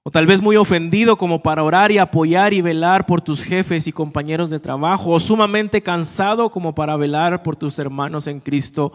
O 0.04 0.10
tal 0.10 0.26
vez 0.26 0.42
muy 0.42 0.56
ofendido 0.56 1.16
como 1.16 1.42
para 1.42 1.62
orar 1.62 1.92
y 1.92 1.98
apoyar 1.98 2.52
y 2.52 2.60
velar 2.60 3.06
por 3.06 3.22
tus 3.22 3.42
jefes 3.42 3.86
y 3.86 3.92
compañeros 3.92 4.50
de 4.50 4.58
trabajo. 4.58 5.10
O 5.10 5.20
sumamente 5.20 5.80
cansado 5.80 6.50
como 6.50 6.74
para 6.74 6.96
velar 6.96 7.42
por 7.42 7.54
tus 7.54 7.78
hermanos 7.78 8.26
en 8.26 8.40
Cristo. 8.40 8.92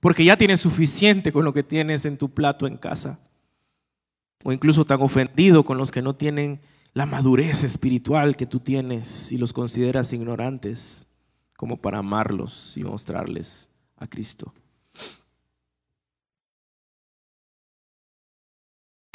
Porque 0.00 0.24
ya 0.24 0.36
tienes 0.36 0.60
suficiente 0.60 1.32
con 1.32 1.44
lo 1.44 1.54
que 1.54 1.62
tienes 1.62 2.04
en 2.04 2.18
tu 2.18 2.30
plato 2.30 2.66
en 2.66 2.76
casa. 2.76 3.18
O 4.44 4.52
incluso 4.52 4.84
tan 4.84 5.00
ofendido 5.00 5.64
con 5.64 5.78
los 5.78 5.90
que 5.90 6.02
no 6.02 6.14
tienen 6.14 6.60
la 6.92 7.06
madurez 7.06 7.64
espiritual 7.64 8.36
que 8.36 8.46
tú 8.46 8.60
tienes 8.60 9.30
y 9.30 9.38
los 9.38 9.52
consideras 9.52 10.12
ignorantes 10.12 11.06
como 11.56 11.76
para 11.76 11.98
amarlos 11.98 12.76
y 12.76 12.82
mostrarles 12.82 13.68
a 13.96 14.06
Cristo. 14.06 14.52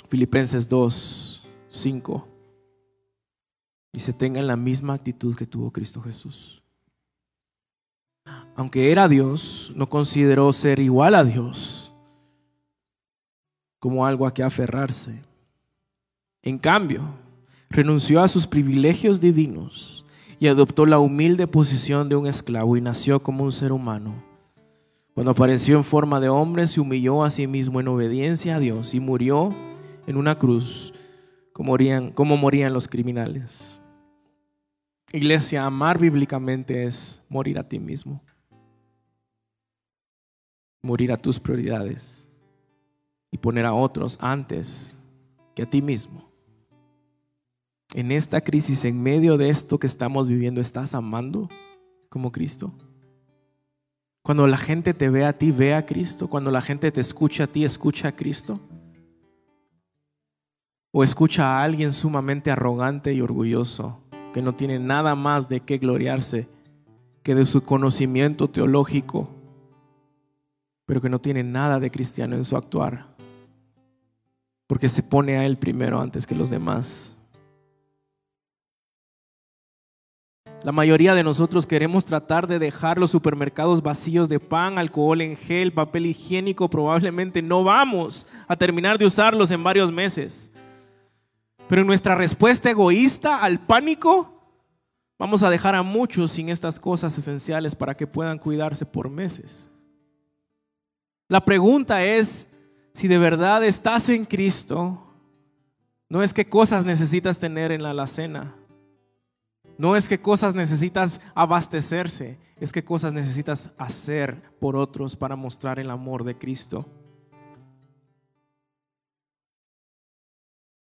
Filipenses 0.08 0.70
2 0.70 1.42
5. 1.70 2.28
Y 3.94 4.00
se 4.00 4.14
tengan 4.14 4.48
la 4.48 4.56
misma 4.56 4.94
actitud 4.94 5.36
que 5.36 5.46
tuvo 5.46 5.72
Cristo 5.72 6.02
Jesús. 6.02 6.62
Aunque 8.56 8.92
era 8.92 9.08
Dios, 9.08 9.74
no 9.76 9.90
consideró 9.90 10.52
ser 10.54 10.80
igual 10.80 11.16
a 11.16 11.24
Dios 11.24 11.94
como 13.80 14.06
algo 14.06 14.26
a 14.26 14.34
que 14.34 14.42
aferrarse. 14.42 15.22
En 16.42 16.58
cambio, 16.58 17.25
renunció 17.76 18.22
a 18.22 18.30
sus 18.30 18.48
privilegios 18.48 19.20
divinos 19.20 20.06
y 20.40 20.48
adoptó 20.48 20.86
la 20.86 20.98
humilde 21.00 21.46
posición 21.46 22.08
de 22.08 22.16
un 22.16 22.26
esclavo 22.26 22.78
y 22.78 22.82
nació 22.82 23.20
como 23.20 23.44
un 23.44 23.52
ser 23.52 23.74
humano. 23.74 24.24
Cuando 25.14 25.32
apareció 25.32 25.76
en 25.76 25.84
forma 25.84 26.22
de 26.22 26.30
hombre, 26.30 26.68
se 26.68 26.80
humilló 26.80 27.22
a 27.22 27.30
sí 27.30 27.48
mismo 27.48 27.82
en 27.82 27.90
obediencia 27.90 28.56
a 28.56 28.60
Dios 28.60 28.94
y 28.94 29.02
murió 29.02 29.54
en 30.08 30.16
una 30.16 30.40
cruz 30.40 30.94
como 31.52 31.72
morían, 31.72 32.14
morían 32.18 32.74
los 32.74 32.88
criminales. 32.88 33.82
Iglesia, 35.12 35.66
amar 35.66 36.00
bíblicamente 36.00 36.86
es 36.86 37.22
morir 37.28 37.60
a 37.60 37.68
ti 37.68 37.80
mismo, 37.80 38.24
morir 40.82 41.12
a 41.12 41.18
tus 41.18 41.42
prioridades 41.42 42.26
y 43.32 43.38
poner 43.38 43.66
a 43.66 43.74
otros 43.74 44.18
antes 44.22 44.98
que 45.54 45.64
a 45.64 45.70
ti 45.70 45.82
mismo. 45.82 46.35
En 47.96 48.12
esta 48.12 48.42
crisis, 48.42 48.84
en 48.84 49.02
medio 49.02 49.38
de 49.38 49.50
esto 49.50 49.80
que 49.80 49.88
estamos 49.88 50.28
viviendo, 50.28 50.60
¿estás 50.60 50.94
amando 50.94 51.48
como 52.10 52.30
Cristo? 52.30 52.74
Cuando 54.22 54.48
la 54.48 54.58
gente 54.58 54.94
te 54.94 55.10
ve 55.10 55.24
a 55.24 55.38
ti, 55.38 55.54
ve 55.54 55.74
a 55.74 55.86
Cristo. 55.86 56.28
Cuando 56.28 56.52
la 56.52 56.62
gente 56.62 56.92
te 56.92 57.00
escucha 57.00 57.46
a 57.46 57.48
ti, 57.48 57.64
escucha 57.64 58.10
a 58.10 58.12
Cristo. 58.12 58.60
O 60.92 61.06
escucha 61.06 61.46
a 61.46 61.64
alguien 61.64 61.94
sumamente 61.94 62.52
arrogante 62.52 63.14
y 63.14 63.22
orgulloso, 63.22 64.02
que 64.34 64.42
no 64.42 64.54
tiene 64.56 64.78
nada 64.78 65.16
más 65.16 65.48
de 65.48 65.62
qué 65.62 65.78
gloriarse 65.78 66.50
que 67.24 67.34
de 67.34 67.46
su 67.46 67.64
conocimiento 67.64 68.50
teológico, 68.50 69.30
pero 70.86 71.00
que 71.00 71.10
no 71.10 71.20
tiene 71.20 71.44
nada 71.44 71.80
de 71.80 71.92
cristiano 71.92 72.36
en 72.36 72.44
su 72.44 72.58
actuar, 72.58 73.16
porque 74.68 74.90
se 74.90 75.02
pone 75.02 75.38
a 75.38 75.46
él 75.46 75.58
primero 75.58 76.02
antes 76.02 76.28
que 76.28 76.36
los 76.36 76.50
demás. 76.50 77.15
La 80.66 80.72
mayoría 80.72 81.14
de 81.14 81.24
nosotros 81.24 81.68
queremos 81.68 82.08
tratar 82.08 82.48
de 82.48 82.58
dejar 82.58 82.98
los 82.98 83.12
supermercados 83.12 83.84
vacíos 83.84 84.30
de 84.30 84.40
pan, 84.40 84.80
alcohol 84.80 85.22
en 85.22 85.38
gel, 85.38 85.72
papel 85.72 86.08
higiénico. 86.08 86.72
Probablemente 86.72 87.44
no 87.44 87.64
vamos 87.64 88.26
a 88.48 88.56
terminar 88.56 88.98
de 88.98 89.06
usarlos 89.06 89.52
en 89.52 89.64
varios 89.64 89.92
meses. 89.92 90.50
Pero 91.70 91.82
en 91.82 91.88
nuestra 91.88 92.16
respuesta 92.16 92.72
egoísta 92.72 93.44
al 93.44 93.60
pánico, 93.60 94.42
vamos 95.20 95.44
a 95.44 95.52
dejar 95.52 95.76
a 95.76 95.84
muchos 95.84 96.32
sin 96.32 96.50
estas 96.50 96.80
cosas 96.80 97.16
esenciales 97.16 97.76
para 97.76 97.96
que 97.96 98.08
puedan 98.08 98.40
cuidarse 98.40 98.88
por 98.88 99.08
meses. 99.08 99.70
La 101.28 101.46
pregunta 101.46 102.04
es, 102.04 102.50
si 102.92 103.08
de 103.08 103.20
verdad 103.20 103.64
estás 103.64 104.10
en 104.10 104.26
Cristo, 104.26 105.14
no 106.10 106.24
es 106.24 106.34
qué 106.34 106.50
cosas 106.50 106.86
necesitas 106.86 107.38
tener 107.38 107.72
en 107.72 107.84
la 107.84 107.92
alacena 107.92 108.56
no 109.78 109.96
es 109.96 110.08
que 110.08 110.22
cosas 110.22 110.56
necesitas 110.56 111.20
abastecerse, 111.34 112.40
es 112.60 112.72
que 112.72 112.84
cosas 112.84 113.14
necesitas 113.14 113.72
hacer 113.78 114.42
por 114.60 114.76
otros 114.76 115.16
para 115.16 115.36
mostrar 115.36 115.80
el 115.80 115.90
amor 115.90 116.24
de 116.24 116.38
Cristo. 116.38 116.86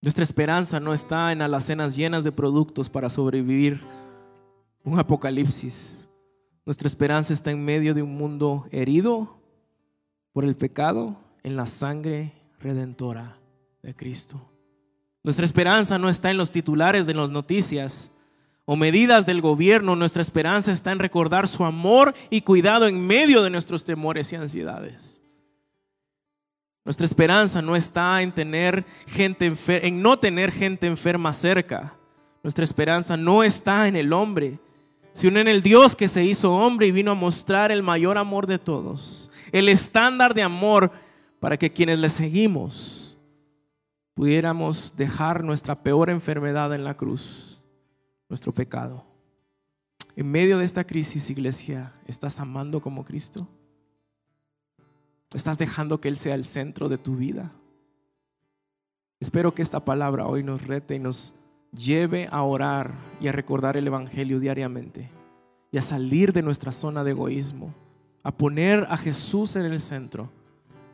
Nuestra 0.00 0.24
esperanza 0.24 0.78
no 0.80 0.94
está 0.94 1.32
en 1.32 1.42
alacenas 1.42 1.96
llenas 1.96 2.24
de 2.24 2.32
productos 2.32 2.88
para 2.88 3.10
sobrevivir 3.10 3.80
un 4.84 4.98
apocalipsis. 4.98 6.08
Nuestra 6.64 6.86
esperanza 6.86 7.32
está 7.32 7.50
en 7.50 7.64
medio 7.64 7.94
de 7.94 8.02
un 8.02 8.16
mundo 8.16 8.66
herido 8.70 9.40
por 10.32 10.44
el 10.44 10.56
pecado 10.56 11.16
en 11.42 11.56
la 11.56 11.66
sangre 11.66 12.32
redentora 12.60 13.38
de 13.82 13.94
Cristo. 13.94 14.40
Nuestra 15.24 15.44
esperanza 15.44 15.98
no 15.98 16.08
está 16.08 16.30
en 16.30 16.36
los 16.36 16.52
titulares 16.52 17.04
de 17.04 17.14
las 17.14 17.30
noticias 17.30 18.12
o 18.70 18.76
medidas 18.76 19.24
del 19.24 19.40
gobierno, 19.40 19.96
nuestra 19.96 20.20
esperanza 20.20 20.72
está 20.72 20.92
en 20.92 20.98
recordar 20.98 21.48
su 21.48 21.64
amor 21.64 22.14
y 22.28 22.42
cuidado 22.42 22.86
en 22.86 23.06
medio 23.06 23.42
de 23.42 23.48
nuestros 23.48 23.82
temores 23.82 24.30
y 24.30 24.36
ansiedades. 24.36 25.22
Nuestra 26.84 27.06
esperanza 27.06 27.62
no 27.62 27.76
está 27.76 28.20
en 28.20 28.30
tener 28.30 28.84
gente 29.06 29.54
en 29.68 30.02
no 30.02 30.18
tener 30.18 30.52
gente 30.52 30.86
enferma 30.86 31.32
cerca. 31.32 31.94
Nuestra 32.42 32.62
esperanza 32.62 33.16
no 33.16 33.42
está 33.42 33.88
en 33.88 33.96
el 33.96 34.12
hombre, 34.12 34.58
sino 35.14 35.40
en 35.40 35.48
el 35.48 35.62
Dios 35.62 35.96
que 35.96 36.06
se 36.06 36.24
hizo 36.24 36.52
hombre 36.52 36.88
y 36.88 36.92
vino 36.92 37.12
a 37.12 37.14
mostrar 37.14 37.72
el 37.72 37.82
mayor 37.82 38.18
amor 38.18 38.46
de 38.46 38.58
todos, 38.58 39.30
el 39.50 39.70
estándar 39.70 40.34
de 40.34 40.42
amor 40.42 40.92
para 41.40 41.56
que 41.56 41.72
quienes 41.72 42.00
le 42.00 42.10
seguimos 42.10 43.16
pudiéramos 44.12 44.94
dejar 44.94 45.42
nuestra 45.42 45.82
peor 45.82 46.10
enfermedad 46.10 46.74
en 46.74 46.84
la 46.84 46.98
cruz 46.98 47.57
nuestro 48.28 48.52
pecado. 48.52 49.04
En 50.16 50.30
medio 50.30 50.58
de 50.58 50.64
esta 50.64 50.84
crisis, 50.84 51.30
iglesia, 51.30 51.94
¿estás 52.06 52.40
amando 52.40 52.80
como 52.80 53.04
Cristo? 53.04 53.48
¿Estás 55.32 55.58
dejando 55.58 56.00
que 56.00 56.08
Él 56.08 56.16
sea 56.16 56.34
el 56.34 56.44
centro 56.44 56.88
de 56.88 56.98
tu 56.98 57.16
vida? 57.16 57.52
Espero 59.20 59.54
que 59.54 59.62
esta 59.62 59.84
palabra 59.84 60.26
hoy 60.26 60.42
nos 60.42 60.66
rete 60.66 60.94
y 60.94 60.98
nos 60.98 61.34
lleve 61.72 62.28
a 62.30 62.42
orar 62.42 62.94
y 63.20 63.28
a 63.28 63.32
recordar 63.32 63.76
el 63.76 63.86
Evangelio 63.86 64.40
diariamente 64.40 65.10
y 65.70 65.78
a 65.78 65.82
salir 65.82 66.32
de 66.32 66.42
nuestra 66.42 66.72
zona 66.72 67.04
de 67.04 67.10
egoísmo, 67.10 67.74
a 68.22 68.32
poner 68.32 68.86
a 68.88 68.96
Jesús 68.96 69.56
en 69.56 69.66
el 69.66 69.80
centro 69.80 70.30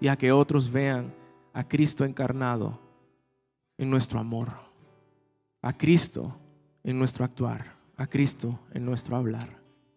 y 0.01 0.09
a 0.09 0.17
que 0.17 0.33
otros 0.33 0.71
vean 0.71 1.15
a 1.53 1.67
Cristo 1.67 2.05
encarnado 2.05 2.81
en 3.79 3.89
nuestro 3.89 4.19
amor, 4.19 4.51
a 5.63 5.73
Cristo 5.73 6.37
en 6.85 6.99
nuestro 6.99 7.25
actuar, 7.25 7.75
a 7.97 8.07
Cristo 8.07 8.61
en 8.73 8.85
nuestro 8.85 9.17
hablar, 9.17 9.49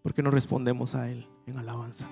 porque 0.01 0.23
no 0.23 0.31
respondemos 0.31 0.95
a 0.95 1.09
Él 1.09 1.27
en 1.45 1.57
alabanza. 1.57 2.07